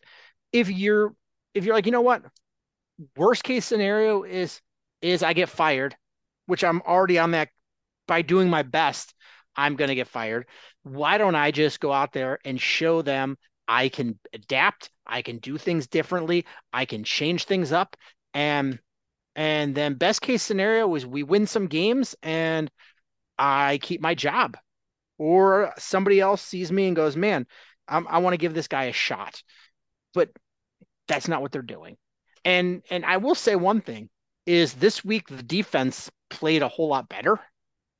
[0.52, 1.14] if you're
[1.54, 2.22] if you're like, you know what,
[3.16, 4.60] worst case scenario is
[5.02, 5.96] is I get fired,
[6.46, 7.48] which I'm already on that
[8.06, 9.14] by doing my best,
[9.56, 10.46] I'm gonna get fired.
[10.82, 13.36] Why don't I just go out there and show them
[13.66, 17.96] I can adapt, I can do things differently, I can change things up,
[18.34, 18.78] and
[19.36, 22.70] and then best case scenario is we win some games and
[23.38, 24.56] I keep my job,
[25.18, 27.46] or somebody else sees me and goes, man,
[27.88, 29.42] I'm, I want to give this guy a shot,
[30.12, 30.30] but
[31.08, 31.96] that's not what they're doing.
[32.44, 34.10] And and I will say one thing
[34.46, 37.38] is this week the defense played a whole lot better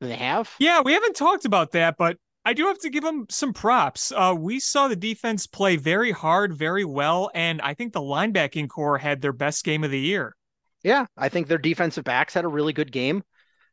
[0.01, 0.51] they have.
[0.59, 4.13] Yeah, we haven't talked about that, but I do have to give them some props.
[4.13, 8.69] Uh, we saw the defense play very hard, very well, and I think the linebacking
[8.69, 10.37] corps had their best game of the year.
[10.83, 13.23] Yeah, I think their defensive backs had a really good game.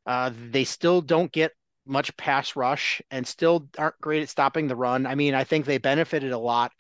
[0.06, 1.52] Uh, they still don't get
[1.86, 5.06] much pass rush and still aren't great at stopping the run.
[5.06, 6.72] I mean, I think they benefited a lot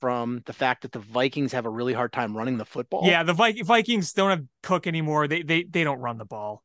[0.00, 3.06] from the fact that the Vikings have a really hard time running the football.
[3.06, 5.28] Yeah, the Vi- Vikings don't have Cook anymore.
[5.28, 6.64] They they they don't run the ball.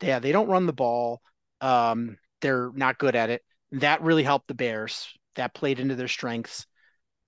[0.00, 1.20] Yeah, they don't run the ball.
[1.60, 3.42] Um, they're not good at it.
[3.72, 5.08] That really helped the Bears.
[5.34, 6.66] That played into their strengths.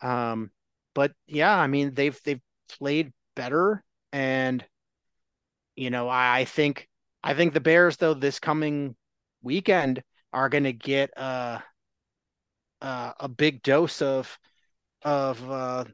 [0.01, 0.51] Um,
[0.95, 2.41] but yeah, I mean they've they've
[2.79, 4.65] played better, and
[5.77, 6.89] you know I, I think
[7.23, 8.97] I think the Bears though this coming
[9.43, 10.03] weekend
[10.33, 11.63] are going to get a,
[12.83, 14.39] uh, a big dose of
[15.03, 15.85] of uh,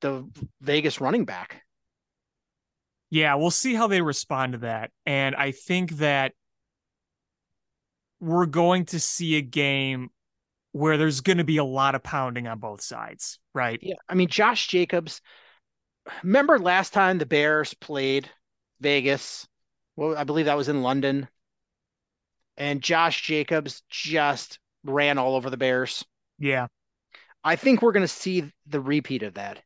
[0.00, 0.28] the
[0.60, 1.62] Vegas running back.
[3.10, 4.90] Yeah, we'll see how they respond to that.
[5.06, 6.32] And I think that
[8.20, 10.10] we're going to see a game
[10.72, 13.78] where there's going to be a lot of pounding on both sides, right?
[13.82, 15.20] Yeah, I mean Josh Jacobs.
[16.22, 18.28] Remember last time the Bears played
[18.80, 19.46] Vegas?
[19.96, 21.28] Well, I believe that was in London,
[22.56, 26.04] and Josh Jacobs just ran all over the Bears.
[26.38, 26.68] Yeah.
[27.44, 29.62] I think we're going to see the repeat of that.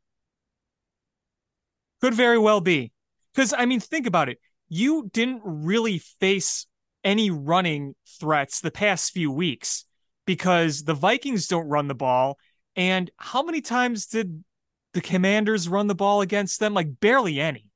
[2.01, 2.93] Could very well be.
[3.35, 4.39] Because, I mean, think about it.
[4.69, 6.67] You didn't really face
[7.05, 9.85] any running threats the past few weeks
[10.27, 12.39] because the Vikings don't run the ball.
[12.77, 14.45] And how many times did
[14.95, 16.75] the Commanders run the ball against them?
[16.75, 17.67] Like barely any.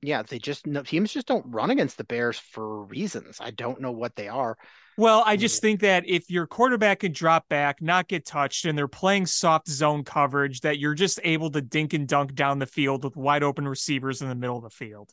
[0.00, 3.38] Yeah, they just no, teams just don't run against the Bears for reasons.
[3.40, 4.56] I don't know what they are.
[4.96, 8.76] Well, I just think that if your quarterback can drop back, not get touched, and
[8.76, 12.66] they're playing soft zone coverage, that you're just able to dink and dunk down the
[12.66, 15.12] field with wide open receivers in the middle of the field.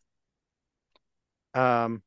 [1.54, 2.02] Um,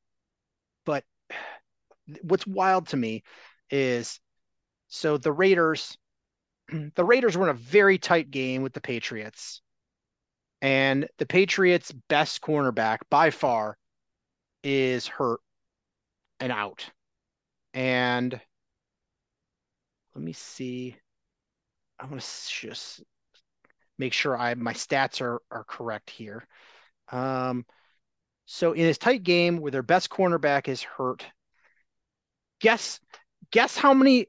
[2.22, 3.22] what's wild to me
[3.70, 4.20] is
[4.88, 5.96] so the Raiders,
[6.94, 9.60] the Raiders were in a very tight game with the Patriots,
[10.60, 13.76] and the Patriots' best cornerback by far
[14.62, 15.40] is hurt
[16.40, 16.90] and out.
[17.74, 18.40] And
[20.14, 20.96] let me see.
[22.00, 23.02] I want to just
[23.98, 26.46] make sure I my stats are are correct here.
[27.10, 27.66] Um,
[28.46, 31.26] so in this tight game where their best cornerback is hurt,
[32.60, 33.00] guess
[33.50, 34.26] guess how many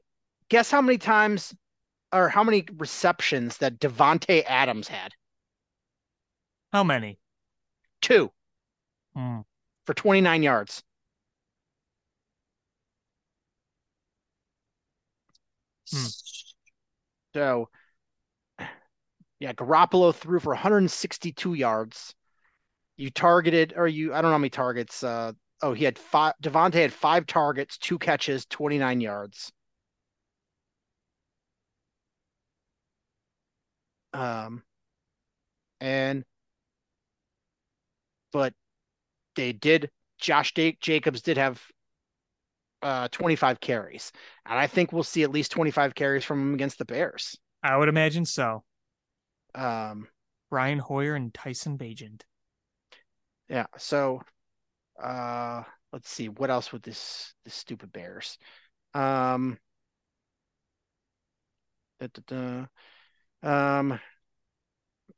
[0.48, 1.54] guess how many times
[2.12, 5.14] or how many receptions that Davante Adams had?
[6.72, 7.20] How many?
[8.00, 8.32] Two
[9.14, 9.40] Hmm.
[9.86, 10.82] for 29 yards.
[15.92, 16.06] Hmm.
[17.34, 17.68] So
[19.38, 22.14] yeah, Garoppolo threw for 162 yards.
[22.96, 25.02] You targeted, or you, I don't know how many targets.
[25.02, 26.34] Uh, oh, he had five.
[26.42, 29.52] Davante had five targets, two catches, 29 yards.
[34.12, 34.62] Um,
[35.80, 36.24] and,
[38.32, 38.54] but
[39.36, 41.62] they did, Josh Jacobs did have
[42.82, 44.10] uh 25 carries.
[44.46, 47.36] And I think we'll see at least 25 carries from him against the Bears.
[47.62, 48.64] I would imagine so.
[49.54, 50.08] Um,
[50.50, 52.22] Brian Hoyer and Tyson Bagent.
[53.48, 53.66] Yeah.
[53.78, 54.22] So,
[55.02, 58.38] uh, let's see what else with this this stupid Bears.
[58.94, 59.58] Um,
[61.98, 62.66] da, da,
[63.42, 63.78] da.
[63.78, 64.00] um,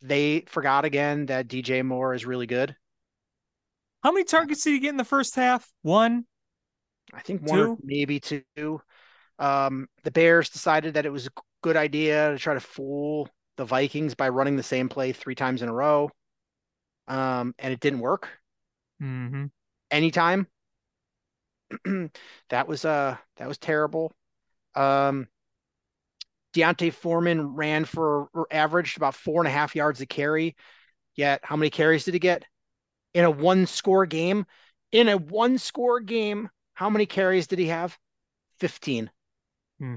[0.03, 2.76] they forgot again that DJ Moore is really good.
[4.03, 5.72] How many targets did he get in the first half?
[5.83, 6.26] One.
[7.12, 7.78] I think one Two?
[7.83, 8.80] maybe two.
[9.39, 11.30] Um, the Bears decided that it was a
[11.62, 15.62] good idea to try to fool the Vikings by running the same play three times
[15.62, 16.11] in a row.
[17.09, 18.28] Um, and it didn't work
[19.01, 19.47] hmm
[19.93, 20.49] anytime.
[22.51, 24.12] that was uh that was terrible.
[24.74, 25.28] Um
[26.53, 30.55] D'Onta Foreman ran for or averaged about four and a half yards a carry.
[31.14, 32.45] Yet how many carries did he get?
[33.14, 34.47] In a one score game?
[34.90, 37.99] In a one score game, how many carries did he have?
[38.61, 39.11] 15.
[39.78, 39.97] Hmm.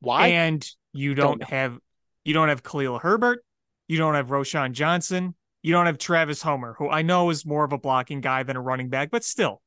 [0.00, 0.28] Why?
[0.28, 1.78] And you Don't don't have
[2.24, 3.44] you don't have Khalil Herbert,
[3.88, 7.64] you don't have Roschon Johnson, you don't have Travis Homer, who I know is more
[7.64, 9.62] of a blocking guy than a running back, but still.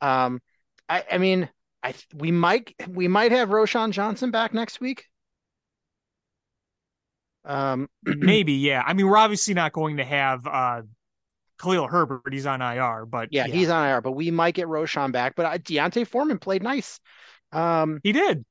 [0.00, 0.40] Um,
[0.88, 1.48] I, I mean,
[1.82, 5.06] I we might we might have Roschon Johnson back next week.
[7.44, 8.82] Um, Maybe, yeah.
[8.86, 10.82] I mean, we're obviously not going to have uh
[11.60, 15.12] Khalil Herbert, he's on IR, but yeah, he's on IR, but we might get Roschon
[15.12, 15.34] back.
[15.36, 17.00] But uh, D'Onta Foreman played nice.
[17.52, 18.44] Um, he did.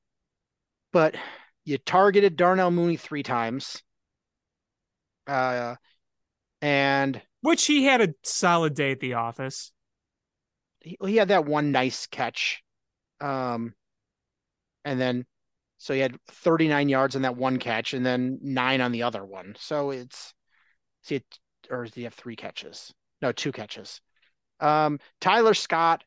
[0.92, 1.16] but
[1.64, 3.82] you targeted Darnell Mooney three times.
[5.26, 5.76] Uh,
[6.62, 9.72] and Which he had a solid day at the office.
[10.80, 12.62] he, he had that one nice catch.
[13.20, 13.74] Um,
[14.84, 15.26] and then
[15.78, 19.24] so he had 39 yards on that one catch and then nine on the other
[19.24, 19.56] one.
[19.58, 20.32] So it's
[21.02, 21.24] see it
[21.68, 22.94] or does he have three catches?
[23.20, 24.00] No, two catches.
[24.60, 26.04] Um, Tyler Scott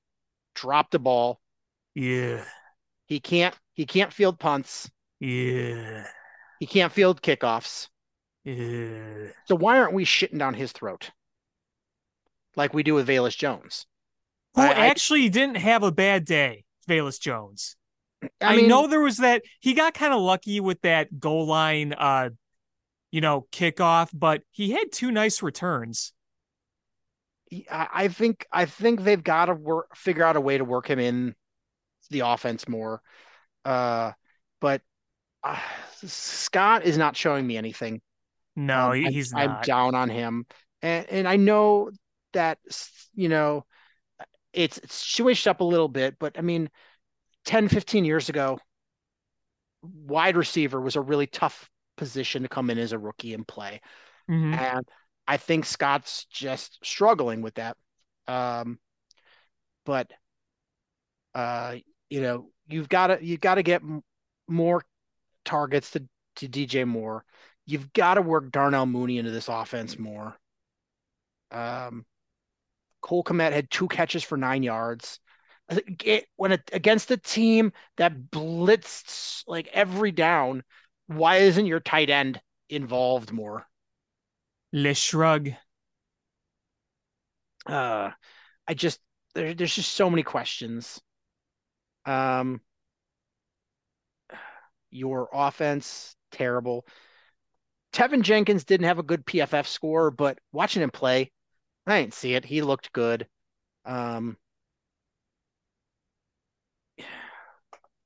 [0.53, 1.41] dropped the ball.
[1.93, 2.45] Yeah.
[3.07, 4.89] He can't he can't field punts.
[5.19, 6.05] Yeah.
[6.59, 7.89] He can't field kickoffs.
[8.45, 9.29] Yeah.
[9.47, 11.11] So why aren't we shitting down his throat?
[12.55, 13.85] Like we do with Velus Jones.
[14.55, 17.75] Who I- I- actually didn't have a bad day, Velus Jones.
[18.39, 21.93] I, mean, know there was that he got kind of lucky with that goal line
[21.93, 22.29] uh
[23.11, 26.13] you know kickoff, but he had two nice returns.
[27.69, 30.89] I I think I think they've got to work figure out a way to work
[30.89, 31.35] him in
[32.09, 33.01] the offense more.
[33.63, 34.11] Uh,
[34.59, 34.81] but
[35.43, 35.59] uh,
[36.05, 38.01] Scott is not showing me anything.
[38.55, 40.45] No, Um, he- I'm- he's I'm down on him,
[40.81, 41.91] and and I know
[42.33, 42.59] that
[43.13, 43.65] you know
[44.53, 46.69] it's it's switched up a little bit, but I mean,
[47.45, 48.59] 10, 15 years ago,
[49.81, 53.81] wide receiver was a really tough position to come in as a rookie and play.
[54.27, 54.53] Mhm.
[54.53, 54.87] And
[55.27, 57.77] I think Scott's just struggling with that.
[58.27, 58.79] Um,
[59.85, 60.11] but
[61.33, 61.75] uh,
[62.09, 64.03] you know, you've got to you've got to get m-
[64.47, 64.83] more
[65.45, 66.03] targets to
[66.37, 67.25] to DJ Moore.
[67.65, 70.35] You've got to work Darnell Mooney into this offense more.
[71.51, 72.05] Um,
[73.01, 75.19] Cole Kmet had two catches for nine yards.
[76.03, 80.63] It- when it, against a team that blitzed like every down,
[81.07, 83.67] why isn't your tight end involved more?
[84.73, 85.55] Le shrug.
[87.65, 88.11] uh
[88.67, 88.99] I just
[89.35, 91.01] there, there's just so many questions.
[92.05, 92.61] Um
[94.91, 96.85] your offense terrible.
[97.95, 101.31] Teven Jenkins didn't have a good PFF score, but watching him play,
[101.87, 102.43] I didn't see it.
[102.43, 103.27] He looked good.
[103.85, 104.37] Um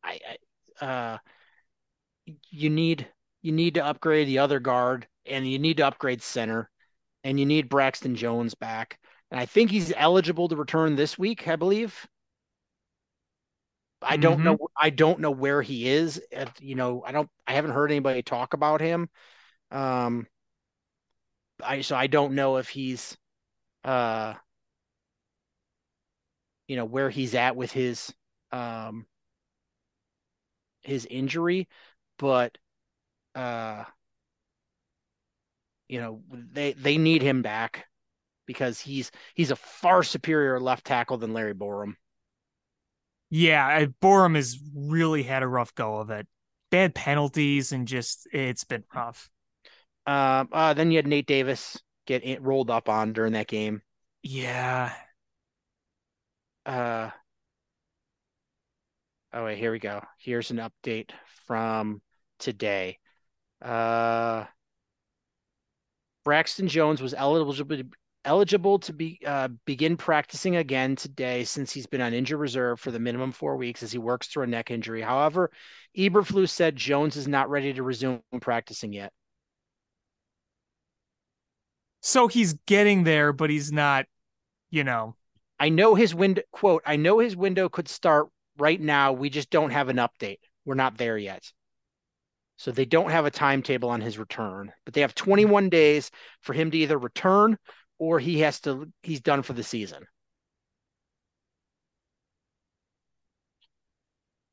[0.03, 0.19] I,
[0.81, 1.17] I uh
[2.51, 3.07] you need
[3.41, 6.69] you need to upgrade the other guard and you need to upgrade center
[7.23, 8.99] and you need Braxton Jones back.
[9.31, 12.07] And I think he's eligible to return this week, I believe.
[14.01, 16.21] I don't know I don't know where he is.
[16.31, 19.09] At, you know, I don't I haven't heard anybody talk about him.
[19.71, 20.27] Um
[21.63, 23.17] I so I don't know if he's
[23.83, 24.33] uh
[26.67, 28.13] you know where he's at with his
[28.51, 29.05] um
[30.81, 31.67] his injury,
[32.17, 32.57] but
[33.35, 33.83] uh
[35.87, 37.85] you know they they need him back
[38.45, 41.95] because he's he's a far superior left tackle than Larry Borom.
[43.29, 46.27] Yeah, Borom has really had a rough go of it.
[46.71, 49.29] Bad penalties and just it's been rough.
[50.09, 53.83] Um, uh, then you had Nate Davis get it rolled up on during that game.
[54.23, 54.91] Yeah.
[56.65, 57.11] Uh,
[59.33, 60.01] oh wait, here we go.
[60.17, 61.11] Here's an update
[61.45, 62.01] from
[62.39, 62.97] today.
[63.61, 64.45] Uh,
[66.25, 67.85] Braxton Jones was eligible to,
[68.25, 72.89] eligible to be uh, begin practicing again today since he's been on injured reserve for
[72.89, 75.03] the minimum four weeks as he works through a neck injury.
[75.03, 75.51] However,
[75.95, 79.13] Eberflus said Jones is not ready to resume practicing yet.
[82.01, 84.05] So he's getting there, but he's not,
[84.69, 85.15] you know.
[85.59, 89.11] I know his window quote, I know his window could start right now.
[89.13, 90.39] We just don't have an update.
[90.65, 91.51] We're not there yet.
[92.57, 96.53] So they don't have a timetable on his return, but they have 21 days for
[96.53, 97.57] him to either return
[97.97, 100.05] or he has to he's done for the season.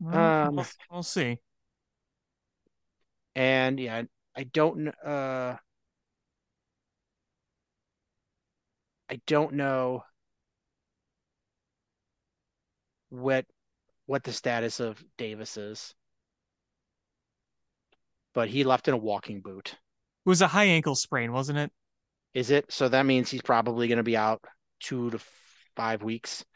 [0.01, 1.38] well, Um, we'll, we'll see.
[3.34, 4.03] And yeah,
[4.34, 5.57] I don't uh
[9.09, 10.04] I don't know
[13.09, 13.46] what
[14.07, 15.94] what the status of Davis is.
[18.34, 19.72] But he left in a walking boot.
[19.72, 21.72] It was a high ankle sprain, wasn't it?
[22.34, 22.70] Is it?
[22.70, 24.44] So that means he's probably going to be out
[24.80, 25.20] two to
[25.76, 26.44] five weeks.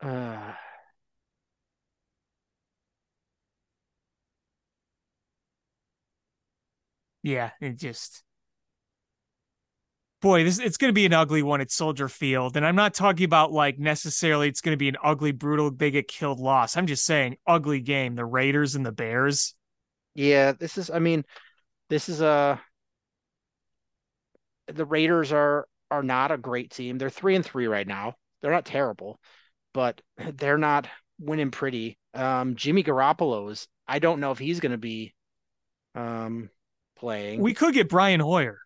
[0.00, 0.52] Uh,
[7.26, 8.22] Yeah, it just
[10.20, 12.94] boy, this it's going to be an ugly one at Soldier Field, and I'm not
[12.94, 16.76] talking about like necessarily it's going to be an ugly, brutal, they get killed loss.
[16.76, 18.14] I'm just saying ugly game.
[18.14, 19.56] The Raiders and the Bears.
[20.14, 20.88] yeah, this is.
[20.88, 21.24] I mean,
[21.90, 22.60] this is a.
[24.68, 26.96] The Raiders are are not a great team.
[26.96, 28.14] They're three and three right now.
[28.40, 29.18] They're not terrible,
[29.74, 30.00] but
[30.34, 30.86] they're not
[31.18, 31.98] winning pretty.
[32.14, 33.66] Um, Jimmy Garoppolo's.
[33.88, 35.12] I don't know if he's going to be
[35.96, 36.50] um
[36.96, 37.40] playing.
[37.40, 38.58] We could get Brian Hoyer.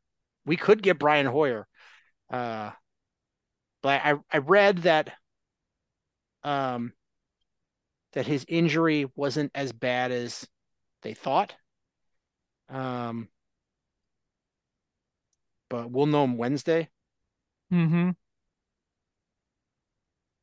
[0.46, 1.66] we could get Brian Hoyer.
[2.30, 2.70] Uh,
[3.82, 5.12] but I I read that
[6.44, 6.92] um
[8.12, 10.46] that his injury wasn't as bad as
[11.02, 11.54] they thought.
[12.68, 13.28] Um,
[15.68, 16.88] but we'll know him Wednesday.
[17.72, 18.10] Mm-hmm.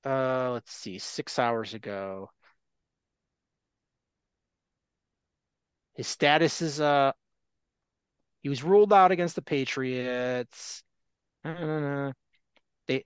[0.05, 2.29] Uh, let's see, six hours ago.
[5.95, 7.11] His status is uh
[8.47, 10.81] he was ruled out against the Patriots.
[11.43, 12.13] Uh,
[12.87, 13.03] they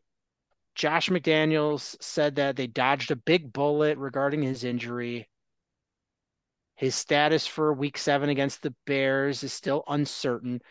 [0.76, 5.28] Josh McDaniels said that they dodged a big bullet regarding his injury.
[6.76, 10.62] His status for week seven against the Bears is still uncertain,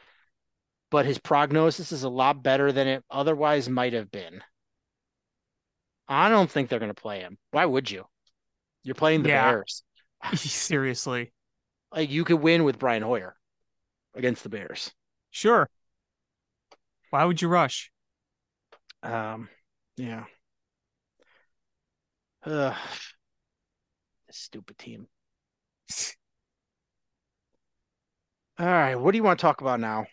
[0.89, 4.41] but his prognosis is a lot better than it otherwise might have been.
[6.07, 7.39] I don't think they're going to play him.
[7.51, 8.05] Why would you?
[8.85, 9.51] You're playing the Yeah.
[9.51, 9.83] Bears.
[10.37, 11.33] Seriously.
[11.93, 13.35] Like you could win with Brian Hoyer
[14.15, 14.93] against the Bears.
[15.31, 15.69] Sure.
[17.11, 17.91] Why would you rush?
[19.03, 19.49] Um,
[19.97, 20.25] yeah.
[22.45, 22.77] Ugh.
[24.27, 25.09] This stupid team.
[28.59, 30.07] All right, what do you want to talk about now?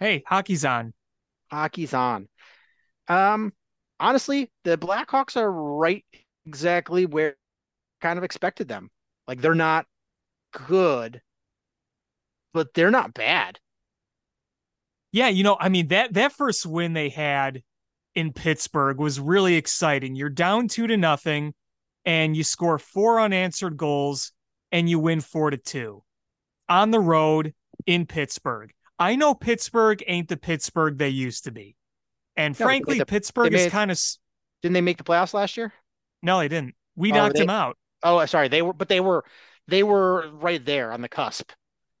[0.00, 0.92] Hey, hockey's on.
[1.50, 2.28] Hockey's on.
[3.08, 3.52] Um,
[4.00, 6.04] honestly, the Blackhawks are right
[6.46, 8.90] exactly where I kind of expected them.
[9.26, 9.86] Like they're not
[10.52, 11.22] good,
[12.52, 13.58] but they're not bad.
[15.12, 17.62] Yeah, you know, I mean that that first win they had
[18.14, 20.14] in Pittsburgh was really exciting.
[20.14, 21.54] You're down two to nothing,
[22.04, 24.32] and you score four unanswered goals,
[24.70, 26.02] and you win four to two
[26.68, 27.54] on the road
[27.86, 28.72] in Pittsburgh.
[28.98, 31.76] I know Pittsburgh ain't the Pittsburgh they used to be,
[32.36, 33.98] and No, frankly, the- Pittsburgh they is kind of
[34.62, 35.72] Didn't they make the playoffs last year?
[36.22, 36.74] no, they didn't.
[36.96, 37.78] We Oh, knocked they- them out.
[38.02, 39.24] Oh, sorry, they were, but they were,
[39.68, 41.50] they were right there on the cusp.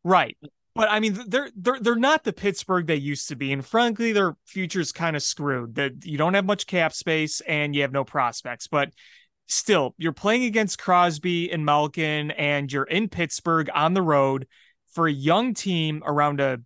[0.04, 0.36] Right.
[0.78, 4.12] But I mean, they're they're they're not the Pittsburgh they used to be, and frankly,
[4.12, 5.74] their future's kind of screwed.
[5.74, 8.68] That you don't have much cap space and you have no prospects.
[8.68, 8.90] But
[9.48, 14.46] still, you're playing against Crosby and Malkin, and you're in Pittsburgh on the road
[14.92, 16.60] for a young team around a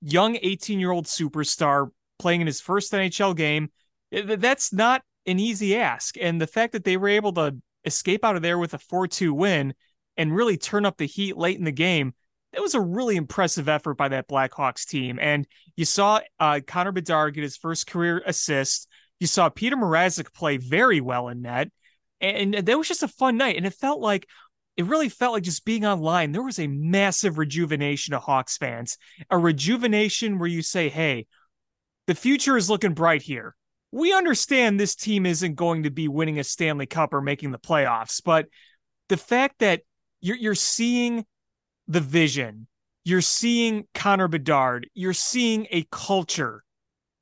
[0.00, 1.88] young 18 year old superstar
[2.20, 3.68] playing in his first NHL game.
[4.12, 8.36] That's not an easy ask, and the fact that they were able to escape out
[8.36, 9.74] of there with a 4-2 win
[10.16, 12.14] and really turn up the heat late in the game
[12.54, 15.18] that was a really impressive effort by that Blackhawks team.
[15.20, 18.88] And you saw uh, Connor Bedard get his first career assist.
[19.20, 21.70] You saw Petr Mrazek play very well in net.
[22.20, 23.56] And that was just a fun night.
[23.56, 24.28] And it felt like,
[24.76, 26.32] it really felt like just being online.
[26.32, 28.98] There was a massive rejuvenation of Hawks fans,
[29.30, 31.26] a rejuvenation where you say, hey,
[32.06, 33.54] the future is looking bright here.
[33.92, 37.58] We understand this team isn't going to be winning a Stanley Cup or making the
[37.58, 38.46] playoffs, but
[39.08, 39.82] the fact that
[40.20, 41.24] you're, you're seeing
[41.88, 42.66] the vision.
[43.04, 44.88] You're seeing Connor Bedard.
[44.94, 46.64] You're seeing a culture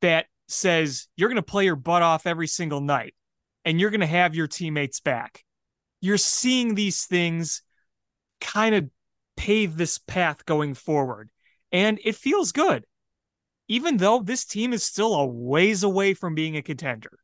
[0.00, 3.14] that says you're going to play your butt off every single night
[3.64, 5.44] and you're going to have your teammates back.
[6.00, 7.62] You're seeing these things
[8.40, 8.90] kind of
[9.36, 11.30] pave this path going forward.
[11.70, 12.84] And it feels good,
[13.68, 17.18] even though this team is still a ways away from being a contender.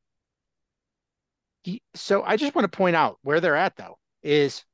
[1.94, 4.65] So I just want to point out where they're at though is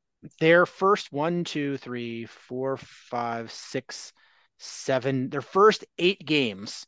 [0.41, 4.13] their first one, two, three, four, five, six,
[4.59, 6.87] seven, their first eight games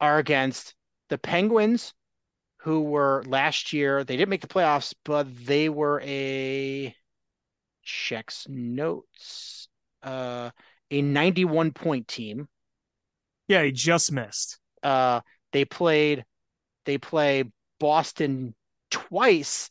[0.00, 0.74] are against
[1.08, 1.94] the Penguins,
[2.62, 6.94] who were last year, they didn't make the playoffs, but they were a
[7.82, 9.68] checks notes,
[10.02, 10.50] uh,
[10.90, 12.48] a 91 point team.
[13.48, 14.58] Yeah, he just missed.
[14.82, 15.20] Uh,
[15.52, 16.24] they played
[16.84, 17.44] they play
[17.78, 18.54] Boston
[18.90, 19.70] twice,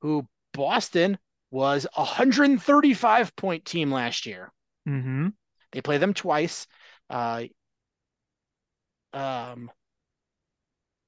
[0.00, 1.18] who Boston
[1.50, 4.52] was a 135 point team last year.
[4.88, 5.28] Mm-hmm.
[5.72, 6.66] They play them twice.
[7.08, 7.44] Uh,
[9.12, 9.70] um,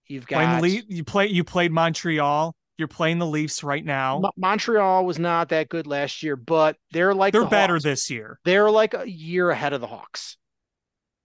[0.07, 2.55] you've got Le- you play you played Montreal.
[2.79, 4.19] You're playing the Leafs right now.
[4.21, 7.85] Mo- Montreal was not that good last year, but they're like They're the better Hawks.
[7.85, 8.39] this year.
[8.45, 10.37] They're like a year ahead of the Hawks.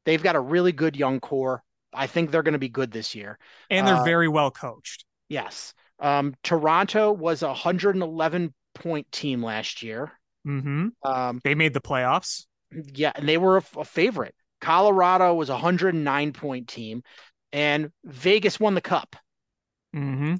[0.05, 1.63] They've got a really good young core.
[1.93, 3.39] I think they're going to be good this year.
[3.69, 5.05] And they're Uh, very well coached.
[5.29, 5.73] Yes.
[5.99, 10.11] Um, Toronto was a 111 point team last year.
[10.47, 10.89] Mm-hmm.
[11.03, 12.45] Um, They made the playoffs.
[12.71, 14.35] yeah, and they were a, a favorite.
[14.61, 17.03] Colorado was a 109 point team,
[17.53, 19.15] and Vegas won the cup.
[19.95, 20.35] Mm-hmm.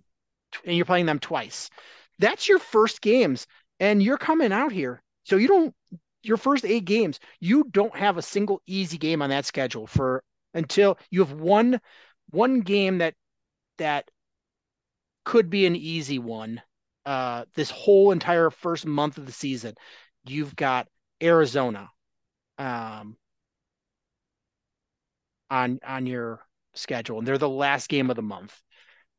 [0.66, 1.70] and you're playing them twice.
[2.20, 3.48] That's your first games,
[3.80, 5.02] and you're coming out here.
[5.24, 5.76] So you don't
[6.24, 10.24] your first eight games, you don't have a single easy game on that schedule for
[10.54, 11.80] until you have one
[12.32, 13.14] one game that
[13.78, 14.10] that
[15.26, 16.62] could be an easy one.
[17.08, 19.76] Uh, this whole entire first month of the season,
[20.26, 20.88] you've got
[21.24, 21.90] Arizona,
[22.60, 23.18] um,
[25.50, 26.42] on on your
[26.74, 28.60] schedule, and they're the last game of the month.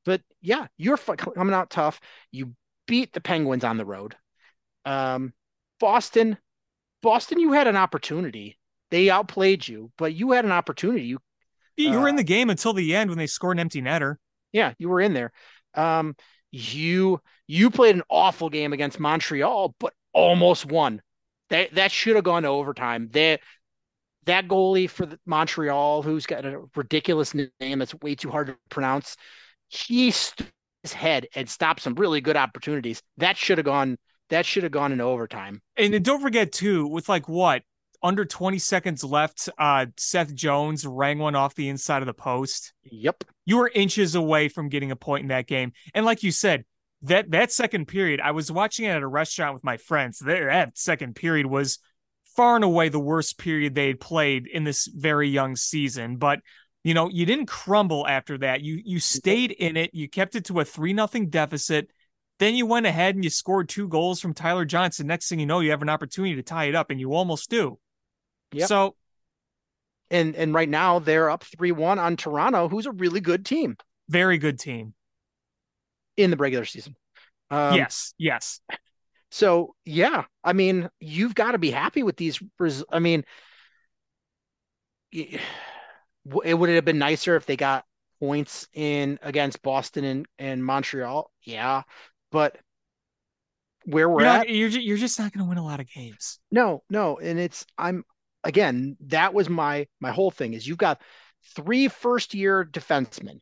[0.04, 2.00] But yeah, you're coming out tough.
[2.30, 2.54] You
[2.86, 4.16] beat the Penguins on the road.
[4.84, 5.34] Um,
[5.80, 6.38] Boston,
[7.02, 8.58] Boston, you had an opportunity.
[8.90, 11.06] They outplayed you, but you had an opportunity.
[11.06, 11.18] You,
[11.76, 14.16] You were in Uh, the game until the end when they scored an empty netter.
[14.52, 15.32] yeah, you were in there.
[15.74, 16.16] Um,
[16.50, 21.02] you you played an awful game against Montreal, but almost won.
[21.50, 23.08] That that should have gone to overtime.
[23.12, 23.40] That
[24.26, 28.56] that goalie for the Montreal, who's got a ridiculous name that's way too hard to
[28.68, 29.16] pronounce,
[29.68, 30.52] he stood
[30.82, 33.02] his head and stopped some really good opportunities.
[33.16, 33.96] That should have gone.
[34.28, 35.62] That should have gone into overtime.
[35.76, 37.62] And then don't forget too, with like what
[38.02, 42.74] under 20 seconds left, uh, Seth Jones rang one off the inside of the post.
[42.84, 43.24] Yep.
[43.46, 45.72] You were inches away from getting a point in that game.
[45.94, 46.64] And like you said,
[47.02, 50.18] that that second period, I was watching it at a restaurant with my friends.
[50.18, 51.78] That, that second period was
[52.36, 56.16] far and away the worst period they had played in this very young season.
[56.16, 56.40] But
[56.84, 58.62] you know, you didn't crumble after that.
[58.62, 59.90] You you stayed in it.
[59.94, 61.88] You kept it to a three nothing deficit.
[62.38, 65.06] Then you went ahead and you scored two goals from Tyler Johnson.
[65.08, 67.50] Next thing you know, you have an opportunity to tie it up, and you almost
[67.50, 67.78] do.
[68.52, 68.68] Yep.
[68.68, 68.96] So
[70.10, 73.76] And and right now they're up three one on Toronto, who's a really good team
[74.08, 74.94] very good team.
[76.18, 76.94] In the regular season.
[77.50, 78.60] Um, yes, yes.
[79.30, 82.42] So yeah, I mean, you've got to be happy with these.
[82.58, 83.24] res- I mean,
[85.12, 85.38] w-
[86.44, 87.84] it would it have been nicer if they got
[88.20, 91.30] points in against Boston and, and Montreal.
[91.42, 91.82] Yeah,
[92.30, 92.58] but
[93.84, 95.88] where we're You're, at, not, you're, you're just not going to win a lot of
[95.90, 96.40] games.
[96.50, 98.04] no, no, and it's I'm
[98.44, 98.96] again.
[99.06, 101.00] That was my my whole thing is you've got
[101.54, 103.40] three first year defensemen.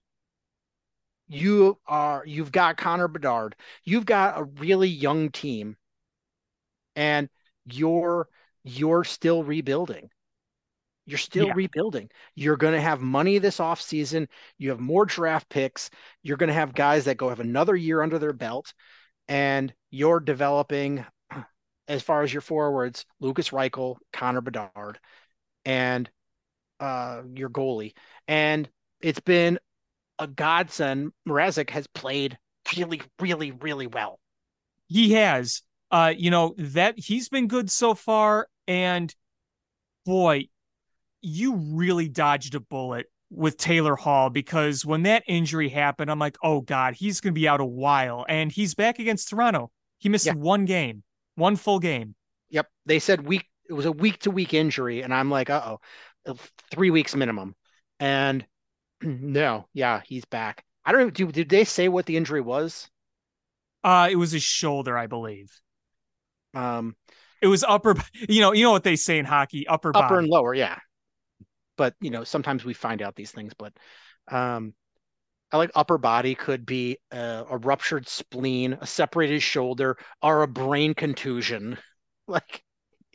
[1.28, 3.56] You are you've got Connor Bedard.
[3.84, 5.76] You've got a really young team,
[6.94, 7.28] and
[7.64, 8.28] you're
[8.64, 10.10] you're still rebuilding.
[11.06, 11.54] You're still Yeah.
[11.54, 12.10] rebuilding.
[12.34, 14.28] You're going to have money this offseason.
[14.58, 15.90] You have more draft picks.
[16.22, 18.74] You're going to have guys that go have another year under their belt,
[19.28, 21.04] and you're developing
[21.88, 25.00] as far as your forwards, Lukas Reichel, Connor Bedard,
[25.64, 26.10] and
[26.80, 27.94] uh, your goalie.
[28.28, 28.68] And
[29.00, 29.58] it's been
[30.18, 31.12] a godsend.
[31.28, 32.38] Mrazek has played
[32.76, 34.18] really, really, really well.
[34.88, 35.62] He has.
[35.90, 38.48] Uh, you know, that he's been good so far.
[38.66, 39.14] And
[40.04, 40.48] boy,
[41.20, 46.36] you really dodged a bullet with Taylor Hall because when that injury happened, I'm like,
[46.42, 48.24] oh God, he's going to be out a while.
[48.28, 49.70] And he's back against Toronto.
[49.98, 50.34] He missed Yeah.
[50.34, 51.02] one game,
[51.36, 52.14] one full game.
[52.50, 52.66] Yep.
[52.86, 55.76] They said week it was a week to week injury, and I'm like, uh
[56.26, 56.36] oh,
[56.70, 57.54] three weeks minimum.
[57.98, 58.46] And
[59.02, 60.64] no, yeah, he's back.
[60.84, 61.10] I don't know.
[61.10, 62.88] Do, did they say what the injury was?
[63.84, 65.50] Uh, it was his shoulder, I believe.
[66.54, 66.96] Um,
[67.40, 67.94] It was upper,
[68.28, 70.18] you know, you know what they say in hockey, upper, upper body.
[70.18, 70.78] and lower, yeah.
[71.76, 73.52] But you know, sometimes we find out these things.
[73.54, 73.72] But
[74.28, 74.74] um,
[75.52, 80.48] I like upper body could be a, a ruptured spleen, a separated shoulder, or a
[80.48, 81.78] brain contusion.
[82.28, 82.64] Like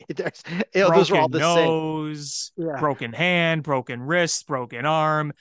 [0.08, 0.42] there's,
[0.74, 1.74] know, those are all broken the same.
[1.74, 2.78] nose, Yeah.
[2.78, 5.32] broken hand, broken wrist, broken arm,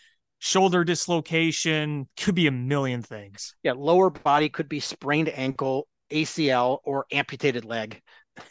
[0.42, 2.10] shoulder dislocation.
[2.20, 3.54] Could be a million things.
[3.64, 8.02] Yeah, lower body could be sprained ankle, ACL, or amputated leg.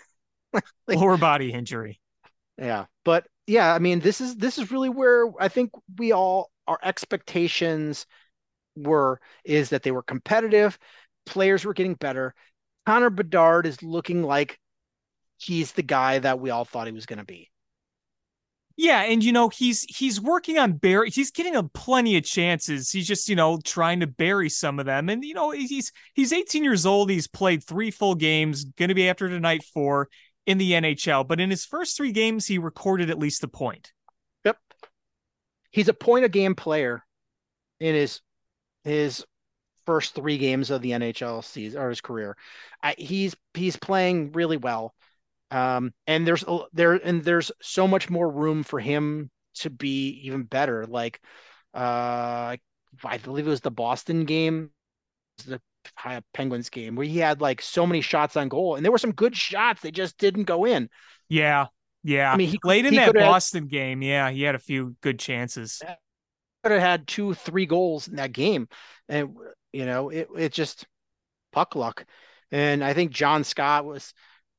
[0.53, 2.01] Like- Lower body injury.
[2.59, 6.51] Yeah, but yeah, I mean, this is this is really where I think we all
[6.67, 8.07] our expectations
[8.77, 10.79] were is that they were competitive,
[11.27, 12.35] players were getting better.
[12.87, 14.59] Connor Bedard is looking like
[15.39, 17.50] he's the guy that we all thought he was going to be.
[18.81, 21.11] Yeah, and you know he's he's working on bury.
[21.11, 22.91] He's getting a plenty of chances.
[22.91, 25.11] He's just you know trying to bury some of them.
[25.11, 27.11] And you know he's he's 18 years old.
[27.11, 28.65] He's played three full games.
[28.65, 30.09] Going to be after tonight four
[30.47, 31.29] in the NHL.
[31.29, 33.93] But in his first three games, he recorded at least a point.
[34.47, 34.57] Yep,
[35.71, 37.03] he's a point a game player
[37.81, 38.23] in his
[38.85, 39.27] his
[39.85, 42.35] first three games of the NHL season or his career.
[42.83, 44.95] I, he's he's playing really well.
[45.51, 50.45] Um, and there's there and there's so much more room for him to be even
[50.45, 50.87] better.
[50.87, 51.21] Like,
[51.75, 52.57] uh,
[53.05, 54.71] I believe it was the Boston game,
[55.47, 55.61] the
[56.35, 59.13] Penguins game, where he had like so many shots on goal, and there were some
[59.13, 59.83] good shots.
[59.83, 60.89] They just didn't go in.
[61.29, 61.67] Yeah,
[62.05, 62.33] yeah.
[62.33, 65.19] I mean, he, late in that Boston had, game, yeah, he had a few good
[65.19, 65.83] chances.
[66.63, 68.69] Could have had two, three goals in that game,
[69.09, 69.37] and
[69.73, 70.87] you know, it it just
[71.53, 72.05] puck luck.
[72.53, 74.13] And I think John Scott was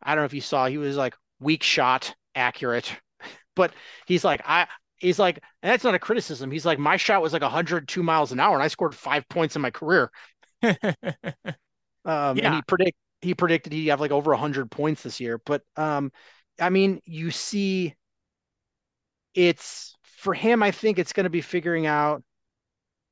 [0.04, 2.96] I don't know if you saw, he was like weak shot, accurate,
[3.56, 3.74] but
[4.06, 4.68] he's like, I,
[4.98, 6.52] he's like, and that's not a criticism.
[6.52, 9.56] He's like, my shot was like 102 miles an hour and I scored five points
[9.56, 10.12] in my career.
[10.64, 11.56] um, yeah.
[12.06, 15.40] and he predict, he predicted he'd have like over 100 points this year.
[15.46, 16.12] But, um,
[16.60, 17.96] I mean, you see,
[19.34, 22.24] it's for him, I think it's going to be figuring out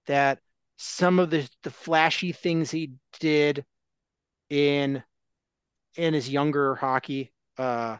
[0.05, 0.39] that
[0.77, 3.65] some of the, the flashy things he did
[4.49, 5.03] in
[5.99, 7.97] in his younger hockey uh,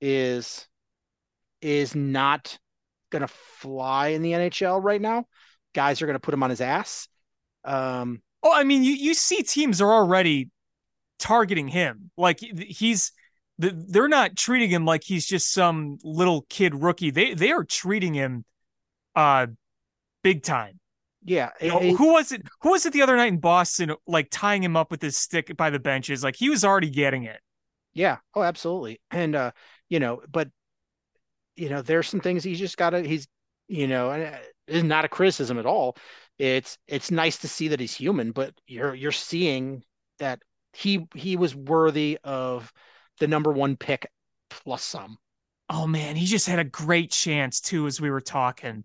[0.00, 0.66] is
[1.62, 2.58] is not
[3.26, 5.24] to fly in the NHL right now.
[5.74, 7.08] Guys are to put him on his ass.
[7.64, 10.50] Um, oh, I mean, you you see teams are already
[11.18, 12.10] targeting him.
[12.16, 13.12] Like he's
[13.58, 17.10] they're not treating him like he's just some little kid rookie.
[17.10, 18.44] They they are treating him
[19.14, 19.46] uh
[20.22, 20.80] big time.
[21.26, 21.50] Yeah.
[21.60, 22.42] Know, who was it?
[22.62, 25.54] Who was it the other night in Boston, like tying him up with his stick
[25.56, 26.22] by the benches?
[26.22, 27.40] Like he was already getting it.
[27.94, 28.18] Yeah.
[28.34, 29.00] Oh, absolutely.
[29.10, 29.50] And uh,
[29.88, 30.48] you know, but
[31.56, 33.02] you know, there's some things he's just got to.
[33.02, 33.26] He's,
[33.66, 34.38] you know, and uh,
[34.68, 35.96] it's not a criticism at all.
[36.38, 39.82] It's it's nice to see that he's human, but you're you're seeing
[40.20, 40.40] that
[40.74, 42.72] he he was worthy of
[43.18, 44.08] the number one pick
[44.48, 45.18] plus some.
[45.68, 48.84] Oh man, he just had a great chance too as we were talking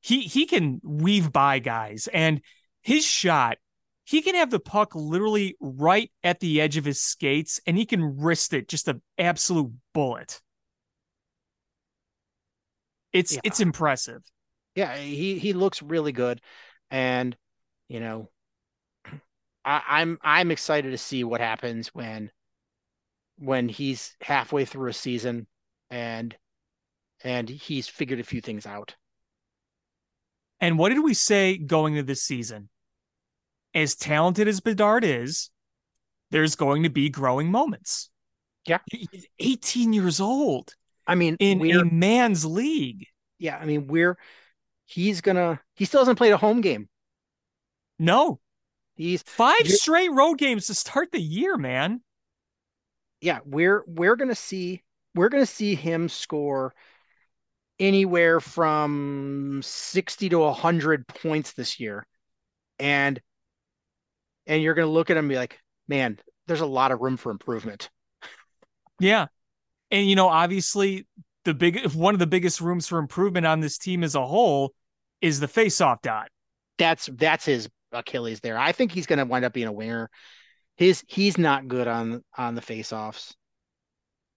[0.00, 2.40] he he can weave by guys and
[2.82, 3.58] his shot
[4.04, 7.84] he can have the puck literally right at the edge of his skates and he
[7.84, 10.40] can wrist it just an absolute bullet.
[13.12, 13.40] It's yeah.
[13.44, 14.22] it's impressive.
[14.74, 16.40] Yeah he he looks really good
[16.90, 17.36] and
[17.88, 18.30] you know
[19.64, 22.30] I, i'm i'm excited to see what happens when
[23.38, 25.46] when he's halfway through a season
[25.90, 26.34] and
[27.24, 28.94] and he's figured a few things out
[30.60, 32.68] and what did we say going into this season?
[33.74, 35.50] As talented as Bedard is,
[36.30, 38.10] there's going to be growing moments.
[38.66, 38.78] Yeah.
[38.90, 40.74] He's 18 years old.
[41.06, 43.06] I mean, in a man's league.
[43.38, 43.56] Yeah.
[43.56, 44.18] I mean, we're,
[44.84, 46.88] he's gonna, he still hasn't played a home game.
[47.98, 48.40] No.
[48.96, 52.02] He's five straight road games to start the year, man.
[53.20, 53.38] Yeah.
[53.44, 54.82] We're, we're going to see,
[55.14, 56.74] we're going to see him score
[57.80, 62.06] anywhere from 60 to 100 points this year.
[62.78, 63.20] And
[64.46, 67.00] and you're going to look at him and be like, "Man, there's a lot of
[67.00, 67.90] room for improvement."
[69.00, 69.26] Yeah.
[69.90, 71.06] And you know, obviously
[71.44, 74.74] the big one of the biggest rooms for improvement on this team as a whole
[75.20, 76.28] is the face-off dot.
[76.78, 78.58] That's that's his Achilles there.
[78.58, 80.10] I think he's going to wind up being a winger.
[80.76, 83.34] His he's not good on on the face-offs.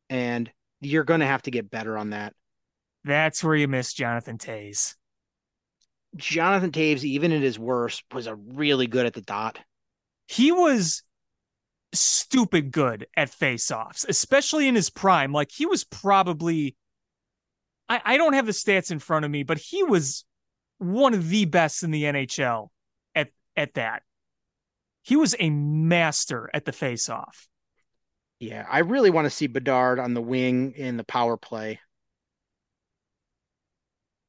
[0.10, 2.34] And you're going to have to get better on that.
[3.04, 4.96] That's where you miss Jonathan Toews.
[6.16, 9.60] Jonathan Toews, even at his worst, was a really good at the dot.
[10.28, 11.04] He was
[11.94, 15.32] stupid good at face-offs, especially in his prime.
[15.32, 16.76] Like he was probably
[17.90, 20.24] I, I don't have the stats in front of me, but he was
[20.78, 22.70] one of the best in the NHL
[23.16, 24.04] at at that.
[25.04, 27.48] He was a master at the face-off.
[28.40, 31.80] Yeah, I really want to see Bedard on the wing in the power play.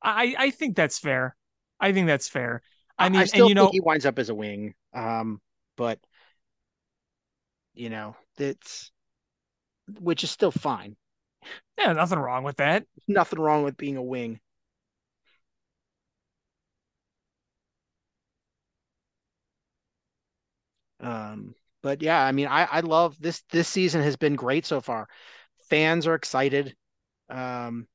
[0.03, 1.37] I I think that's fair.
[1.81, 2.63] I think that's fair.
[2.99, 4.75] I mean, I still and, you know, he winds up as a wing.
[4.95, 5.41] Um,
[5.77, 5.99] but
[7.75, 8.91] you know, it's
[10.01, 10.97] which is still fine.
[11.79, 12.87] Yeah, nothing wrong with that.
[13.09, 14.41] Nothing wrong with being a wing.
[21.01, 23.43] Um, but yeah, I mean, I I love this.
[23.51, 25.09] This season has been great so far.
[25.69, 26.77] Fans are excited.
[27.29, 27.89] Um,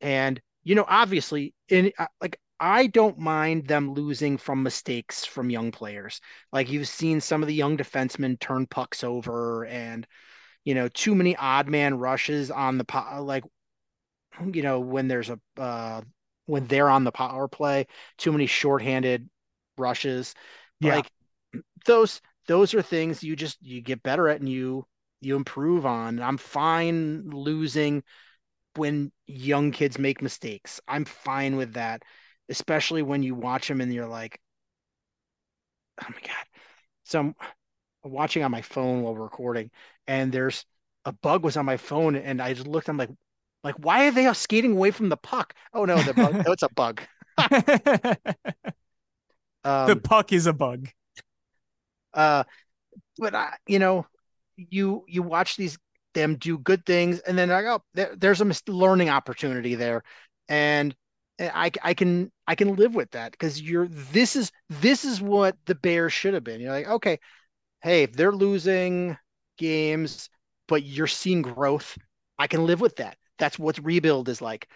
[0.00, 5.48] and you know, obviously, in uh, like I don't mind them losing from mistakes from
[5.48, 6.20] young players.
[6.52, 10.06] Like you've seen some of the young defensemen turn pucks over and
[10.64, 13.44] you know, too many odd man rushes on the po- like
[14.52, 16.02] you know, when there's a uh,
[16.44, 17.86] when they're on the power play,
[18.18, 19.26] too many shorthanded
[19.78, 20.34] rushes.
[20.80, 20.96] Yeah.
[20.96, 21.10] Like
[21.86, 24.84] those those are things you just you get better at and you
[25.22, 26.20] you improve on.
[26.20, 28.02] I'm fine losing
[28.78, 30.80] when young kids make mistakes.
[30.88, 32.02] I'm fine with that,
[32.48, 34.40] especially when you watch them and you're like,
[36.02, 36.46] oh my god.
[37.04, 37.34] So I'm
[38.04, 39.70] watching on my phone while recording,
[40.06, 40.64] and there's
[41.04, 42.88] a bug was on my phone, and I just looked.
[42.88, 43.10] I'm like,
[43.64, 45.54] like why are they skating away from the puck?
[45.74, 46.34] Oh no, the bug.
[46.46, 47.02] no, it's a bug.
[49.64, 50.88] Um, the puck is a bug.
[52.14, 52.44] uh,
[53.18, 54.06] but I, you know,
[54.56, 55.78] you you watch these
[56.18, 60.02] them do good things, and then go, oh, there, there's a learning opportunity there,
[60.48, 60.94] and
[61.40, 65.56] I I can I can live with that because you're this is this is what
[65.66, 66.60] the Bears should have been.
[66.60, 67.18] You're like, okay,
[67.82, 69.16] hey, if they're losing
[69.58, 70.30] games,
[70.68, 71.96] but you're seeing growth,
[72.38, 73.16] I can live with that.
[73.38, 74.68] That's what rebuild is like.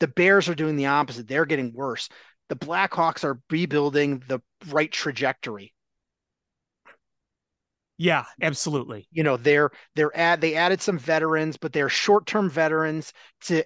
[0.00, 1.28] The Bears are doing the opposite.
[1.28, 2.08] They're getting worse.
[2.48, 5.72] The Blackhawks are rebuilding the right trajectory.
[8.02, 9.06] Yeah, absolutely.
[9.12, 13.12] You know, they're they're add they added some veterans, but they're short-term veterans
[13.42, 13.62] to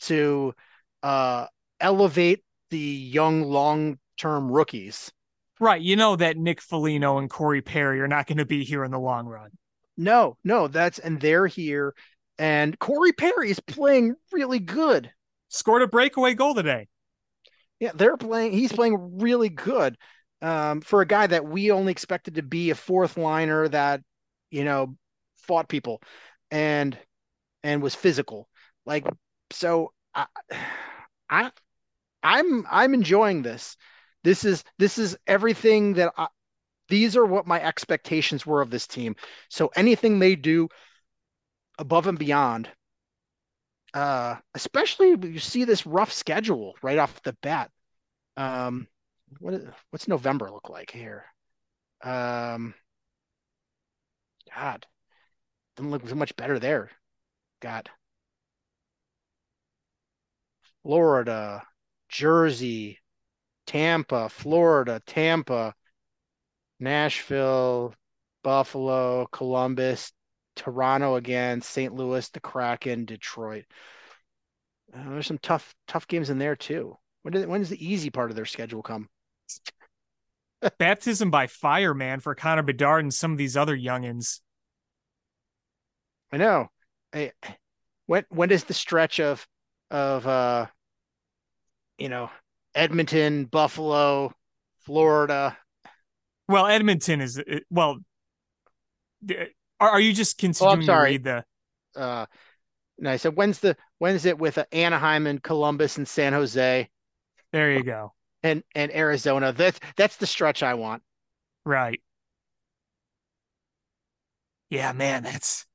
[0.00, 0.54] to
[1.04, 1.46] uh
[1.78, 5.12] elevate the young long-term rookies.
[5.60, 5.80] Right.
[5.80, 8.90] You know that Nick Foligno and Corey Perry are not going to be here in
[8.90, 9.50] the long run.
[9.96, 11.94] No, no, that's and they're here.
[12.40, 15.12] And Corey Perry is playing really good.
[15.46, 16.88] Scored a breakaway goal today.
[17.78, 18.50] Yeah, they're playing.
[18.50, 19.96] He's playing really good
[20.42, 24.02] um, for a guy that we only expected to be a fourth liner that
[24.50, 24.96] you know
[25.36, 26.02] fought people
[26.50, 26.96] and
[27.62, 28.48] and was physical.
[28.84, 29.06] Like
[29.50, 30.26] so, I,
[31.30, 31.50] I
[32.22, 33.76] I'm I'm enjoying this.
[34.24, 36.28] This is this is everything that I,
[36.88, 39.16] these are what my expectations were of this team.
[39.48, 40.68] So anything they do
[41.78, 42.68] above and beyond,
[43.94, 47.70] uh, especially you see this rough schedule right off the bat.
[48.36, 48.88] Um,
[49.40, 51.24] what what's November look like here?
[52.02, 52.74] Um,
[54.54, 54.86] God,
[55.76, 56.90] doesn't look much better there.
[57.60, 57.88] Got
[60.82, 61.62] Florida,
[62.08, 63.00] Jersey,
[63.66, 65.74] Tampa, Florida, Tampa,
[66.78, 67.94] Nashville,
[68.42, 70.12] Buffalo, Columbus,
[70.54, 71.92] Toronto again, St.
[71.92, 73.64] Louis, the Kraken, Detroit.
[74.94, 76.96] Uh, there's some tough tough games in there too.
[77.22, 79.08] When did, when does the easy part of their schedule come?
[80.78, 84.40] Baptism by fire, man, for Connor Bedard and some of these other youngins.
[86.32, 86.68] I know.
[87.14, 87.32] I,
[88.06, 89.46] when when does the stretch of
[89.90, 90.66] of uh
[91.98, 92.30] you know
[92.74, 94.32] Edmonton, Buffalo,
[94.84, 95.56] Florida?
[96.48, 97.40] Well, Edmonton is
[97.70, 97.98] well.
[99.78, 101.44] Are, are you just continuing oh, to read the?
[101.94, 102.26] Uh,
[102.98, 106.88] no, I said when's the when's it with uh, Anaheim and Columbus and San Jose?
[107.52, 108.12] There you go.
[108.42, 109.52] And and Arizona.
[109.52, 111.02] That's that's the stretch I want.
[111.64, 112.00] Right.
[114.70, 115.66] Yeah, man, that's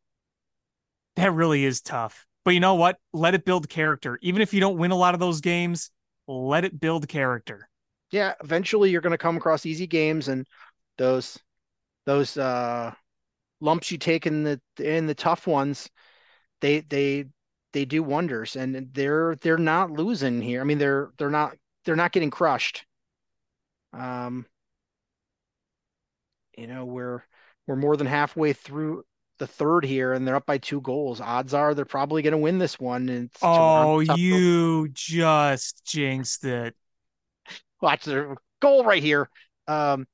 [1.16, 2.26] that really is tough.
[2.44, 2.98] But you know what?
[3.14, 4.18] Let it build character.
[4.22, 5.92] Even if you don't win a lot of those games,
[6.28, 7.70] let it build character.
[8.12, 10.46] Yeah, eventually you're going to come across easy games and
[10.98, 11.38] those
[12.06, 12.94] those uh
[13.62, 15.90] lumps you take in the in the tough ones,
[16.62, 17.26] they they
[17.74, 20.62] they do wonders and they're they're not losing here.
[20.62, 21.56] I mean, they're they're not
[21.86, 22.86] they're not getting crushed.
[23.94, 24.46] Um
[26.58, 27.24] you know, we're
[27.68, 29.04] we're more than halfway through
[29.42, 31.20] the third here and they're up by two goals.
[31.20, 33.10] Odds are they're probably going to win this one.
[33.10, 36.76] And oh, you just jinxed it.
[37.82, 39.30] Watch their goal right here.
[39.68, 40.06] Um,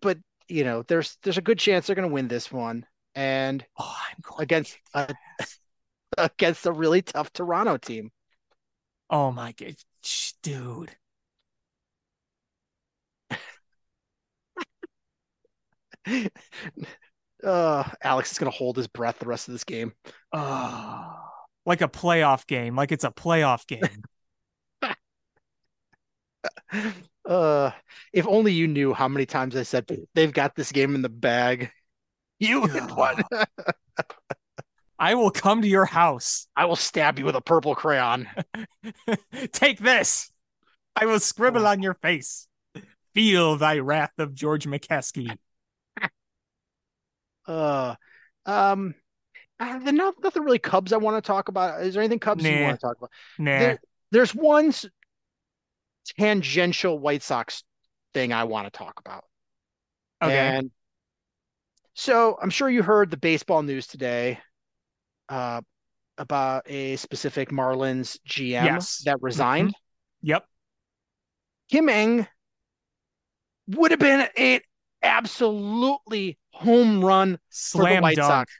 [0.00, 0.18] but
[0.48, 2.86] you know, there's there's a good chance they're going to win this one.
[3.16, 3.96] And oh,
[4.38, 5.12] against uh,
[6.18, 8.12] against a really tough Toronto team.
[9.10, 9.74] Oh my god,
[10.42, 10.94] dude.
[17.44, 19.92] uh, Alex is going to hold his breath the rest of this game.
[20.32, 21.16] Oh,
[21.66, 24.02] like a playoff game, like it's a playoff game.
[27.26, 27.70] uh,
[28.12, 31.08] if only you knew how many times I said they've got this game in the
[31.08, 31.70] bag.
[32.38, 33.22] You had one.
[34.98, 36.46] I will come to your house.
[36.56, 38.28] I will stab you with a purple crayon.
[39.52, 40.30] Take this.
[40.94, 41.70] I will scribble oh.
[41.70, 42.46] on your face.
[43.14, 45.36] Feel thy wrath of George McCaskey.
[47.46, 47.94] uh,
[48.46, 48.94] um,
[49.58, 51.82] uh, there's not, nothing really Cubs I want to talk about.
[51.82, 52.50] Is there anything Cubs nah.
[52.50, 53.10] you want to talk about?
[53.38, 53.58] Nah.
[53.58, 53.80] There,
[54.10, 54.72] there's one
[56.18, 57.64] tangential White Sox
[58.12, 59.24] thing I want to talk about.
[60.22, 60.36] Okay.
[60.36, 60.70] And
[61.94, 64.38] so I'm sure you heard the baseball news today.
[65.28, 65.60] Uh,
[66.16, 69.02] about a specific Marlins GM Yes.
[69.04, 69.74] that resigned.
[70.22, 70.46] Yep.
[71.68, 72.26] Kim Ng
[73.68, 74.60] would have been an
[75.02, 77.38] absolutely home run
[77.72, 78.48] for the Slam White dunk.
[78.48, 78.52] Sox.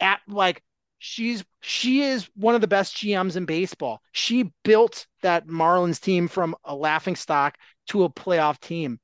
[0.00, 0.62] At like
[0.98, 4.00] she's she is one of the best GMs in baseball.
[4.12, 7.58] She built that Marlins team from a laughing stock
[7.88, 8.98] to a playoff team.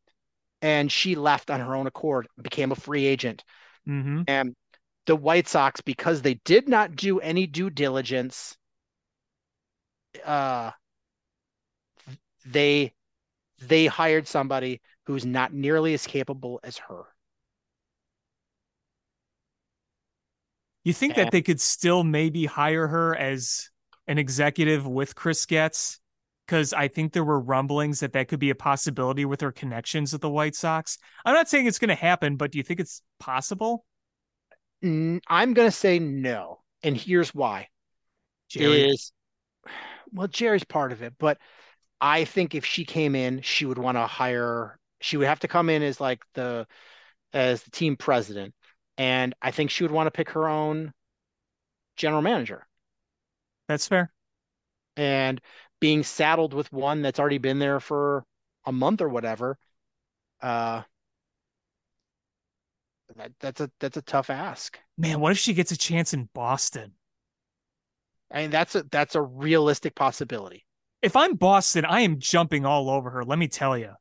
[0.62, 3.44] And she left on her own accord, became a free agent.
[3.86, 4.54] hmm And
[5.06, 8.56] the White Sox, because they did not do any due diligence,
[10.24, 10.72] uh,
[12.44, 12.92] they
[13.62, 17.04] they hired somebody who's not nearly as capable as her.
[20.84, 23.70] You think And- that they could still maybe hire her as
[24.06, 26.00] an executive with Chris Getz?
[26.46, 30.12] Because I think there were rumblings that that could be a possibility with her connections
[30.12, 30.96] with the White Sox.
[31.24, 33.84] I'm not saying it's going to happen, but do you think it's possible?
[34.82, 37.68] N- I'm gonna say no, and here's why.
[38.48, 38.90] Jerry?
[38.90, 39.12] Is
[40.12, 41.38] well, Jerry's part of it, but
[42.00, 44.78] I think if she came in, she would want to hire.
[45.00, 46.66] She would have to come in as like the
[47.32, 48.54] as the team president,
[48.98, 50.92] and I think she would want to pick her own
[51.96, 52.66] general manager.
[53.68, 54.12] That's fair.
[54.96, 55.40] and
[55.80, 58.24] being saddled with one that's already been there for
[58.64, 59.58] a month or whatever
[60.42, 60.82] uh
[63.14, 66.28] that, that's a that's a tough ask Man, what if she gets a chance in
[66.34, 66.92] Boston?
[68.30, 70.64] i mean that's a that's a realistic possibility
[71.00, 73.24] If I'm Boston, I am jumping all over her.
[73.24, 73.94] Let me tell you.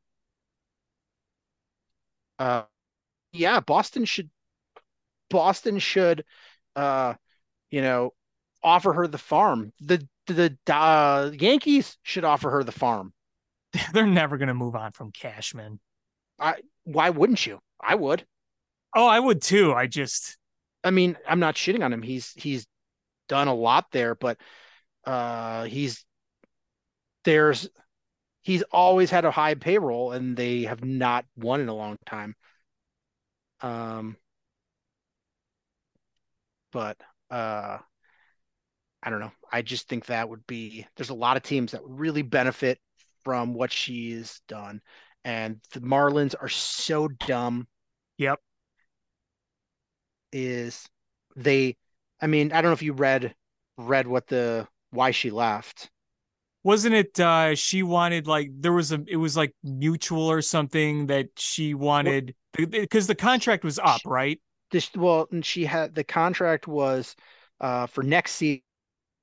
[2.39, 2.63] uh
[3.33, 4.29] yeah boston should
[5.29, 6.25] boston should
[6.75, 7.13] uh
[7.71, 8.13] you know
[8.63, 13.13] offer her the farm the the uh, yankees should offer her the farm
[13.93, 15.79] They're never going to move on from Cashman.
[16.39, 18.25] I, why wouldn't you i would
[18.95, 19.73] Oh, I would too.
[19.73, 20.37] I just
[20.83, 22.01] I mean, I'm not shitting on him.
[22.01, 22.67] He's he's
[23.29, 24.39] done a lot there, but
[25.05, 26.05] uh he's
[27.23, 27.67] there's
[28.43, 32.35] he's always had a high payroll and they have not won in a long time.
[33.61, 34.15] Um
[36.71, 36.97] but
[37.29, 37.79] uh
[39.03, 39.31] I don't know.
[39.51, 42.79] I just think that would be there's a lot of teams that would really benefit
[43.23, 44.81] from what she's done.
[45.23, 47.67] And the Marlins are so dumb
[48.17, 48.39] yep.
[50.35, 50.87] Is
[51.35, 51.77] they
[52.21, 53.35] I mean, I don't know if you read
[53.77, 55.89] read what the why she left.
[56.63, 61.07] Wasn't it uh she wanted like there was a it was like mutual or something
[61.07, 64.41] that she wanted because the contract was up, right?
[64.71, 67.15] This well, and she had the contract was
[67.59, 68.61] uh for next season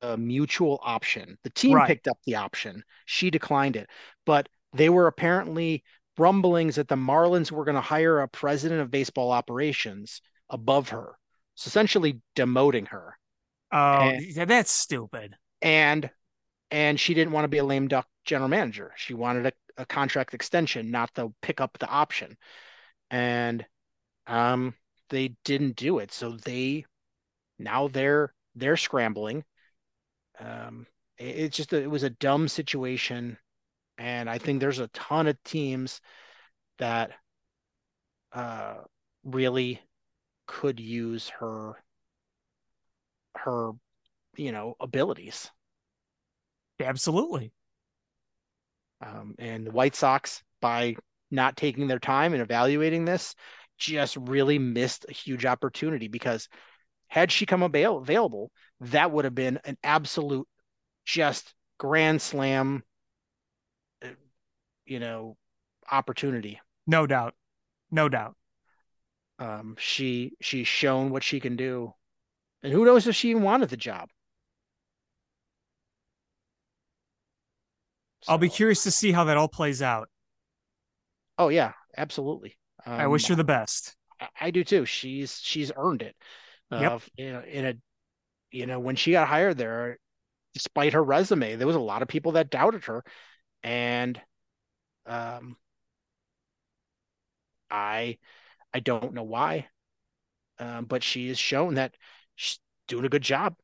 [0.02, 1.38] a mutual option.
[1.44, 1.84] The team Right.
[1.84, 2.84] picked up the option.
[3.06, 3.90] She declined it.
[4.26, 5.84] But they were apparently
[6.18, 10.22] rumblings that the Marlins were going to hire a president of baseball operations
[10.52, 11.18] above her.
[11.56, 13.18] So essentially demoting her.
[13.72, 15.36] Oh, And- yeah, that's stupid.
[15.62, 16.10] and
[16.70, 18.92] and she didn't want to be a lame duck general manager.
[18.96, 19.52] She wanted a,
[19.82, 22.36] a contract extension, not to pick up the option.
[23.10, 23.66] And
[24.26, 24.74] um
[25.10, 26.12] they didn't do it.
[26.12, 26.86] So they
[27.58, 29.44] now they're they're scrambling.
[30.40, 30.86] Um
[31.18, 33.38] it, it's just a, it was a dumb situation
[33.98, 36.00] and I think there's a ton of teams
[36.78, 37.12] that
[38.32, 38.76] uh
[39.24, 39.80] really
[40.52, 41.82] could use her
[43.34, 43.72] her
[44.36, 45.50] you know abilities.
[46.78, 47.52] Absolutely.
[49.00, 50.96] Um, and the White Sox, by
[51.30, 53.34] not taking their time and evaluating this,
[53.78, 56.48] just really missed a huge opportunity because
[57.08, 58.50] had she come avail- available,
[58.80, 60.46] that would have been an absolute
[61.04, 62.82] just grand slam,
[64.04, 64.08] uh,
[64.84, 65.36] you know,
[65.90, 66.60] opportunity.
[66.86, 67.34] No doubt.
[67.90, 68.36] No doubt.
[69.42, 71.94] Um, she she's shown what she can do,
[72.62, 74.10] and who knows if she even wanted the job.
[78.28, 80.08] I'll be curious to see how that all plays out.
[81.38, 82.56] Oh yeah, absolutely.
[82.96, 83.96] I wish her Um, the best.
[84.20, 84.86] I- I do too.
[84.86, 86.16] She's she's earned it.
[86.70, 86.92] Yep.
[86.92, 87.74] Of you know, in a
[88.52, 89.98] you know when she got hired there,
[90.54, 93.04] despite her resume, there was a lot of people that doubted her,
[93.64, 94.20] and
[95.06, 95.56] um,
[97.70, 98.18] I
[98.74, 99.68] I don't know why,
[100.58, 101.94] um, but she has shown that
[102.36, 102.58] she's
[102.88, 103.56] doing a good job.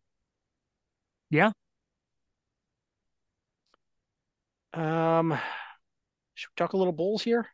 [1.30, 1.52] Yeah.
[4.72, 5.38] Um,
[6.34, 7.46] should we talk a little Bulls here?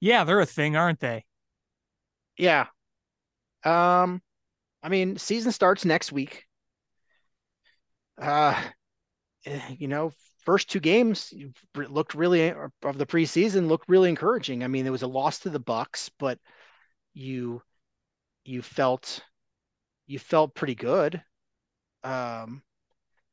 [0.00, 1.24] Yeah, they're a thing, aren't they?
[2.36, 2.66] Yeah.
[3.64, 4.20] Um,
[4.82, 6.46] I mean, season starts next week.
[8.20, 8.60] Uh,
[9.78, 10.12] you know,
[10.44, 11.32] first two games
[11.74, 14.64] looked really of the preseason looked really encouraging.
[14.64, 16.38] I mean, there was a loss to the Bucks, but
[17.14, 17.62] you
[18.44, 19.22] you felt
[20.06, 21.22] you felt pretty good.
[22.04, 22.62] Um,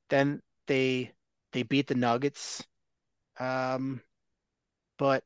[0.09, 1.13] then they
[1.53, 2.63] they beat the Nuggets.
[3.39, 4.01] Um,
[4.97, 5.23] but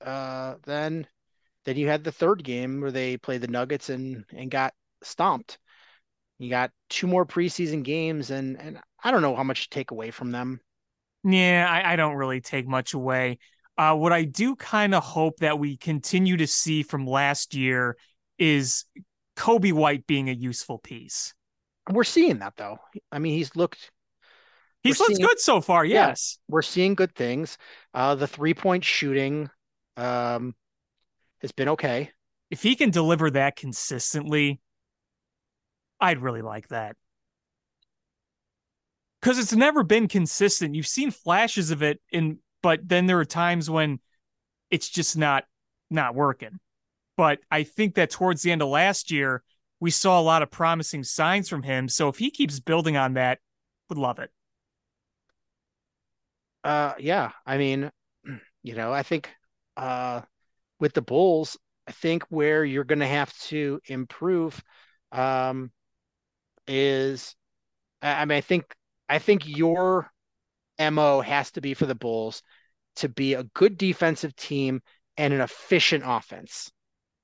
[0.00, 1.06] uh, then
[1.64, 5.58] then you had the third game where they played the Nuggets and and got stomped.
[6.38, 9.90] You got two more preseason games, and and I don't know how much to take
[9.90, 10.60] away from them.
[11.24, 13.38] Yeah, I, I don't really take much away.
[13.76, 17.96] Uh, what I do kind of hope that we continue to see from last year
[18.38, 18.84] is
[19.36, 21.32] Coby White being a useful piece.
[21.90, 22.78] We're seeing that though.
[23.12, 23.90] I mean, he's looked
[24.82, 25.84] He's looked seeing- good so far.
[25.84, 26.08] Yeah.
[26.08, 26.38] Yes.
[26.48, 27.58] we're seeing good things.
[27.94, 29.50] Uh, the three point shooting
[29.96, 30.54] um,
[31.40, 32.10] has been okay.
[32.50, 34.60] If he can deliver that consistently,
[36.00, 36.96] I'd really like that.
[39.20, 40.74] Because it's never been consistent.
[40.74, 43.98] You've seen flashes of it in, but then there are times when
[44.70, 45.44] it's just not
[45.90, 46.58] not working.
[47.16, 49.42] But I think that towards the end of last year,
[49.80, 51.88] we saw a lot of promising signs from him.
[51.88, 53.38] So if he keeps building on that,
[53.88, 54.30] would love it.
[56.62, 57.90] Uh, yeah, I mean,
[58.62, 59.30] you know, I think
[59.76, 60.22] uh,
[60.78, 64.62] with the Bulls, I think where you're going to have to improve
[65.10, 65.72] um,
[66.66, 67.34] is,
[68.02, 68.64] I I mean, I think
[69.08, 70.10] I think your
[70.78, 72.42] MO has to be for the Bulls
[72.96, 74.82] to be a good defensive team
[75.16, 76.70] and an efficient offense.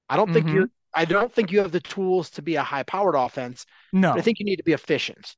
[0.08, 0.54] I don't think Mhm.
[0.54, 0.70] you're.
[0.92, 4.12] I don't think you have the tools to be a high-powered offense, No.
[4.12, 5.36] but I think you need to be efficient.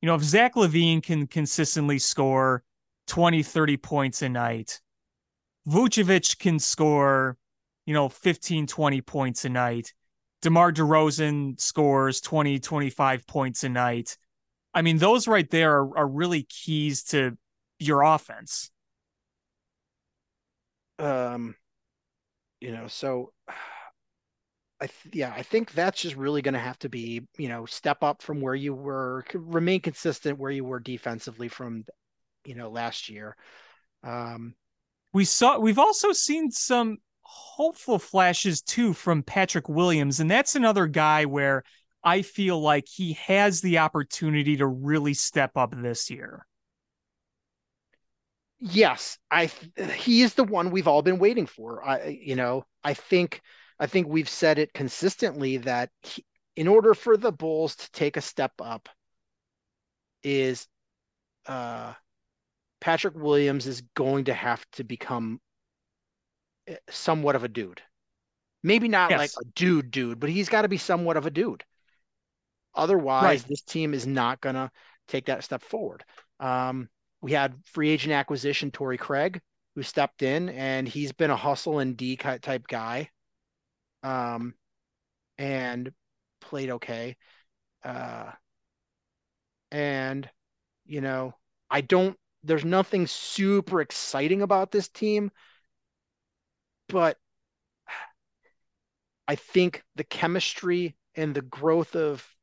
[0.00, 2.64] you know, if Zach LaVine can consistently score
[3.06, 4.80] 20, 30 points a night,
[5.68, 7.36] Vucevic can score,
[7.86, 9.94] you know, 15, 20 points a night.
[10.42, 14.16] DeMar DeRozan scores 20, 25 points a night.
[14.74, 17.36] I mean, those right there are, are really keys to
[17.78, 18.70] your offense.
[20.98, 21.54] um
[22.60, 23.32] you know so
[24.80, 27.64] i th- yeah i think that's just really going to have to be you know
[27.66, 31.84] step up from where you were remain consistent where you were defensively from
[32.44, 33.36] you know last year
[34.04, 34.54] um
[35.12, 40.86] We saw we've also seen some hopeful flashes too from Patrick Williams, and that's another
[40.86, 41.62] guy where
[42.04, 46.46] I feel like he has the opportunity to really step up this year.
[48.60, 49.50] yes i
[49.96, 53.40] he is the one we've all been waiting for i you know i think
[53.80, 56.24] i think we've said it consistently that he,
[56.54, 58.88] in order for the bulls to take a step up
[60.22, 60.68] is
[61.46, 61.92] uh
[62.80, 65.40] Patrick Williams is going to have to become
[66.90, 67.82] somewhat of a dude.
[68.62, 69.18] Maybe not Yes.
[69.18, 71.64] like a dude dude, but he's got to be somewhat of a dude.
[72.74, 73.44] Otherwise, Right.
[73.44, 74.70] this team is not going to
[75.08, 76.04] take that step forward.
[76.40, 76.88] Um,
[77.20, 79.40] we had free agent acquisition Torrey Craig,
[79.74, 83.10] who stepped in, and he's been a hustle and D type guy,
[84.02, 84.54] um,
[85.38, 85.92] and
[86.40, 87.16] played okay.
[87.84, 88.32] Uh,
[89.70, 90.28] and
[90.86, 91.34] you know,
[91.70, 92.16] I don't.
[92.44, 95.30] There's nothing super exciting about this team,
[96.92, 97.18] but
[99.26, 102.36] I think the chemistry and the growth of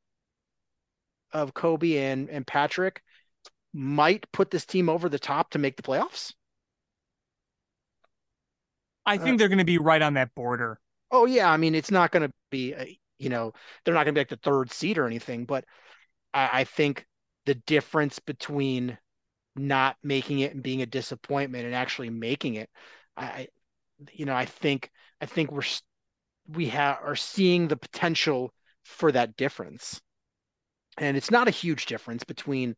[1.32, 3.02] of Coby and and Patrick
[3.74, 6.34] might put this team over the top to make the playoffs.
[9.06, 10.80] I Uh, think they're going to be right on that border.
[11.12, 13.54] Oh yeah, I mean it's not going to be a, you know
[13.84, 15.66] they're not going to be like the third seed or anything, but
[16.34, 17.08] I, I think
[17.46, 18.98] the difference between
[19.56, 22.70] not making it and being a disappointment and actually making it,
[23.18, 23.48] I, I
[24.14, 25.64] you know I think I think we're
[26.50, 28.54] we have are seeing the potential
[28.84, 30.02] for that difference,
[30.98, 32.76] and it's not a huge difference between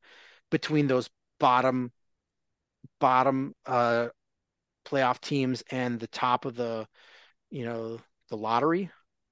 [0.52, 1.91] between those bottom
[2.99, 4.07] bottom uh
[4.85, 6.88] playoff teams and the top of the
[7.52, 7.99] you know
[8.30, 8.91] the lottery.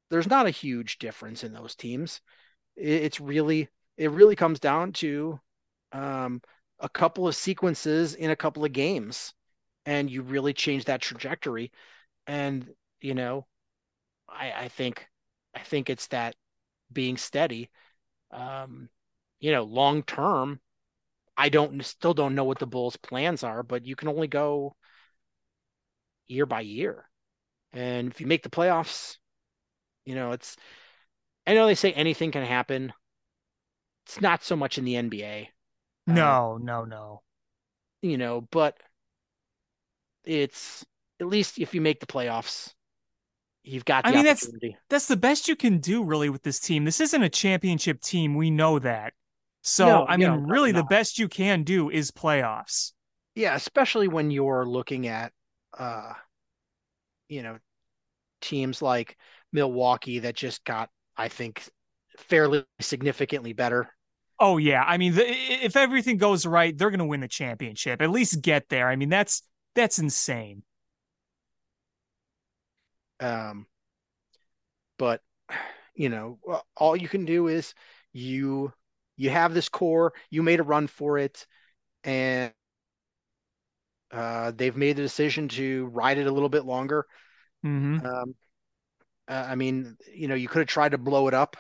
[0.10, 2.22] There's not a huge difference in those teams.
[2.76, 5.40] It- it's really it really comes down to
[5.94, 6.42] um
[6.80, 9.34] a couple of sequences in a couple of games
[9.86, 11.72] and you really change that trajectory
[12.28, 12.68] and
[13.02, 13.48] you know
[14.30, 15.08] i i think
[15.56, 16.36] i think it's that
[16.94, 17.70] being steady
[18.32, 18.90] um
[19.40, 20.60] you know long term
[21.38, 24.76] i don't still don't know what the bulls plans are but you can only go
[26.28, 27.10] year by year
[27.74, 29.18] and if you make the playoffs,
[30.06, 30.58] you know, it's
[31.48, 32.94] I know they say anything can happen.
[34.06, 35.52] It's not so much in the NBA,
[36.08, 37.24] Uh, No, no, no.
[38.02, 38.78] you know, but
[40.26, 40.86] it's
[41.20, 42.74] at least if you make the playoffs,
[43.64, 44.50] you've got the I mean, that's-.
[44.90, 46.86] That's the best you can do really with this team.
[46.86, 48.36] This isn't a championship team.
[48.36, 49.14] We know that.
[49.62, 52.94] So, No, I mean, no, really, the best you can do is playoffs.
[53.36, 55.32] Yeah, especially when you're looking at
[55.78, 56.14] uh
[57.28, 57.58] you know,
[58.42, 59.18] teams like
[59.54, 61.64] Milwaukee that just got, I think,
[62.18, 63.90] fairly significantly better.
[64.40, 68.02] Oh yeah, I mean, the, if everything goes right, they're going to win the championship.
[68.02, 68.88] At least get there.
[68.88, 69.44] I mean, that's
[69.76, 70.64] that's insane.
[73.20, 73.66] Um,
[74.98, 75.22] but
[75.96, 76.40] you know,
[76.78, 77.74] all you can do is
[78.14, 78.72] you
[79.18, 80.14] you have this core.
[80.30, 81.46] You made a run for it,
[82.04, 82.54] and
[84.12, 87.06] uh, they've made the decision to ride it a little bit longer.
[87.66, 88.06] Mm-hmm.
[88.06, 88.36] Um,
[89.28, 91.58] uh, I mean, you know, you could have tried to blow it up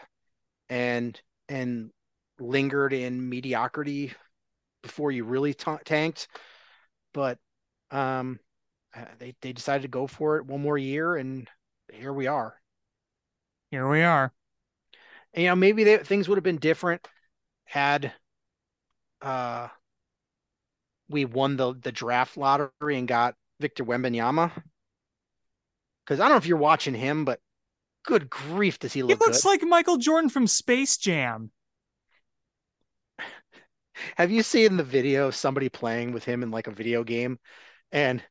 [0.69, 1.91] and and
[2.39, 4.13] lingered in mediocrity
[4.81, 6.27] before you really t- tanked,
[7.13, 7.37] but
[7.91, 8.39] um,
[8.95, 11.47] uh, they they decided to go for it one more year, and
[11.91, 12.55] here we are.
[13.71, 14.31] Here we are.
[15.33, 17.07] And, you know, maybe they, things would have been different
[17.65, 18.13] had
[19.21, 19.67] uh
[21.09, 24.51] we won the the draft lottery and got Victor Wembanyama.
[26.03, 27.39] Because I don't know if you're watching him, but
[28.03, 29.45] good grief, does he look He looks good?
[29.45, 31.51] like Michael Jordan from Space Jam.
[34.15, 37.39] Have you seen the video of somebody playing with him in like a video game?
[37.91, 38.23] And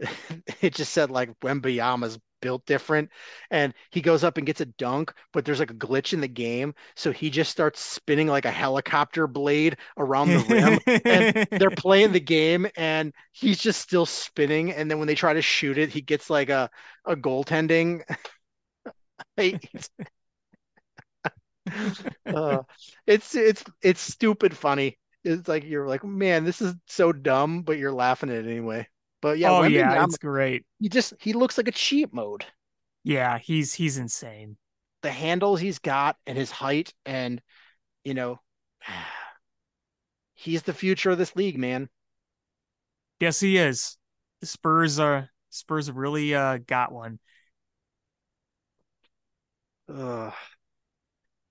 [0.60, 3.10] it just said like Wembanyama's built different.
[3.50, 6.28] And he goes up and gets a dunk, but there's like a glitch in the
[6.28, 6.74] game.
[6.94, 11.00] So he just starts spinning like a helicopter blade around the rim.
[11.06, 14.72] and they're playing the game and he's just still spinning.
[14.72, 16.68] And then when they try to shoot it, he gets like a,
[17.06, 18.02] a goaltending.
[22.26, 22.62] uh,
[23.06, 24.98] it's it's it's stupid funny.
[25.24, 28.86] It's like you're like, man, this is so dumb, but you're laughing at it anyway.
[29.24, 30.66] But yeah, oh yeah, it's great.
[30.80, 32.44] he just he looks like a cheat mode.
[33.04, 34.58] Yeah, he's he's insane.
[35.00, 37.40] The handles he's got and his height, and
[38.04, 38.38] you know,
[40.34, 41.88] he's the future of this league, man.
[43.18, 43.96] Yes, he is.
[44.42, 47.18] The Spurs are Spurs really uh, got one.
[49.88, 50.34] Ugh.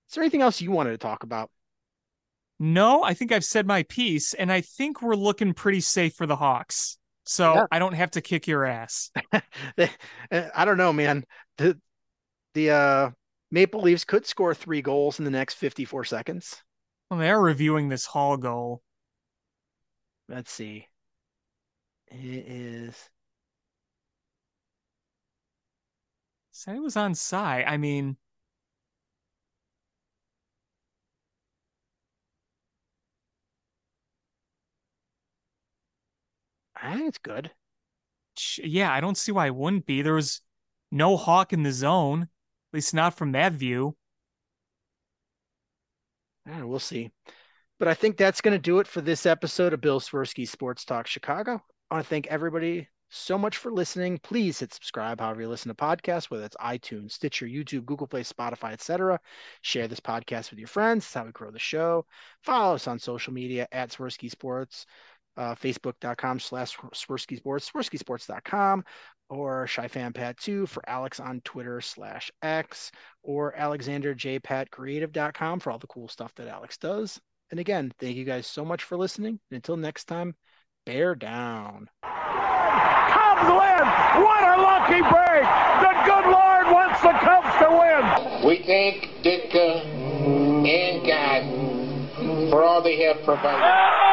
[0.08, 1.50] Is there anything else you wanted to talk about?
[2.60, 6.24] No, I think I've said my piece, and I think we're looking pretty safe for
[6.24, 6.98] the Hawks.
[7.24, 7.66] So Yeah.
[7.70, 9.10] I don't have to kick your ass.
[10.30, 11.24] I don't know, man.
[11.58, 11.78] The
[12.54, 13.10] the uh,
[13.50, 16.56] Maple Leafs could score three goals in the next 54 seconds.
[17.10, 18.82] Well, they're reviewing this Hall goal.
[20.28, 20.88] Let's see.
[22.08, 23.10] It is
[26.52, 27.64] Said it was on side.
[27.66, 28.16] I mean,
[36.84, 37.50] I think it's good.
[38.62, 40.02] yeah, I don't see why it wouldn't be.
[40.02, 40.42] There was
[40.92, 43.96] no Hawk in the zone, at least not from that view.
[46.46, 47.10] Yeah, we'll see.
[47.78, 50.84] But I think that's going to do it for this episode of Bill Swerski Sports
[50.84, 51.62] Talk Chicago.
[51.90, 54.18] I want to thank everybody so much for listening.
[54.18, 58.22] Please hit subscribe however you listen to podcasts, whether it's iTunes, Stitcher, YouTube, Google Play,
[58.22, 59.18] Spotify, etc.
[59.62, 61.04] Share this podcast with your friends.
[61.04, 62.06] That's how we grow the show.
[62.42, 64.86] Follow us on social media at Swerski Sports,
[65.36, 68.84] uh, Facebook.com slash Swerski Sports, SwerskiSports.com,
[69.28, 72.90] or ShyFanPat2 for Alex on Twitter slash X,
[73.22, 77.20] or AlexanderJPatCreative.com for all the cool stuff that Alex does.
[77.50, 79.38] And again, thank you guys so much for listening.
[79.50, 80.34] And Until next time,
[80.86, 81.90] bear down.
[82.02, 83.86] Cubs win!
[84.22, 85.44] What a lucky break!
[85.80, 88.04] The good Lord wants the Cubs to win!
[88.46, 89.84] We thank Ditka
[90.66, 91.44] and God
[92.50, 94.03] for all they have provided.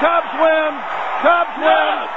[0.00, 0.72] Cubs win!
[1.20, 2.08] Cubs win!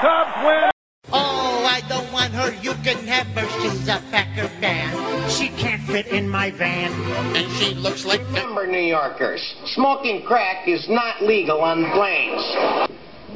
[0.00, 0.70] Cubs win!
[1.12, 2.54] Oh, I don't want her.
[2.62, 3.46] You can have her.
[3.60, 5.28] She's a Packer fan.
[5.28, 6.90] She can't fit in my van.
[7.36, 9.42] And she looks like Remember, New Yorkers,
[9.74, 12.42] smoking crack is not legal on planes.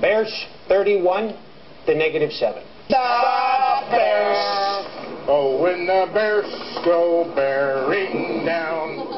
[0.01, 0.33] Bears
[0.69, 1.37] 31
[1.85, 2.63] to negative 7.
[2.89, 2.95] The
[3.91, 4.39] Bears!
[5.29, 6.51] Oh, when the bears
[6.87, 9.14] go bearing down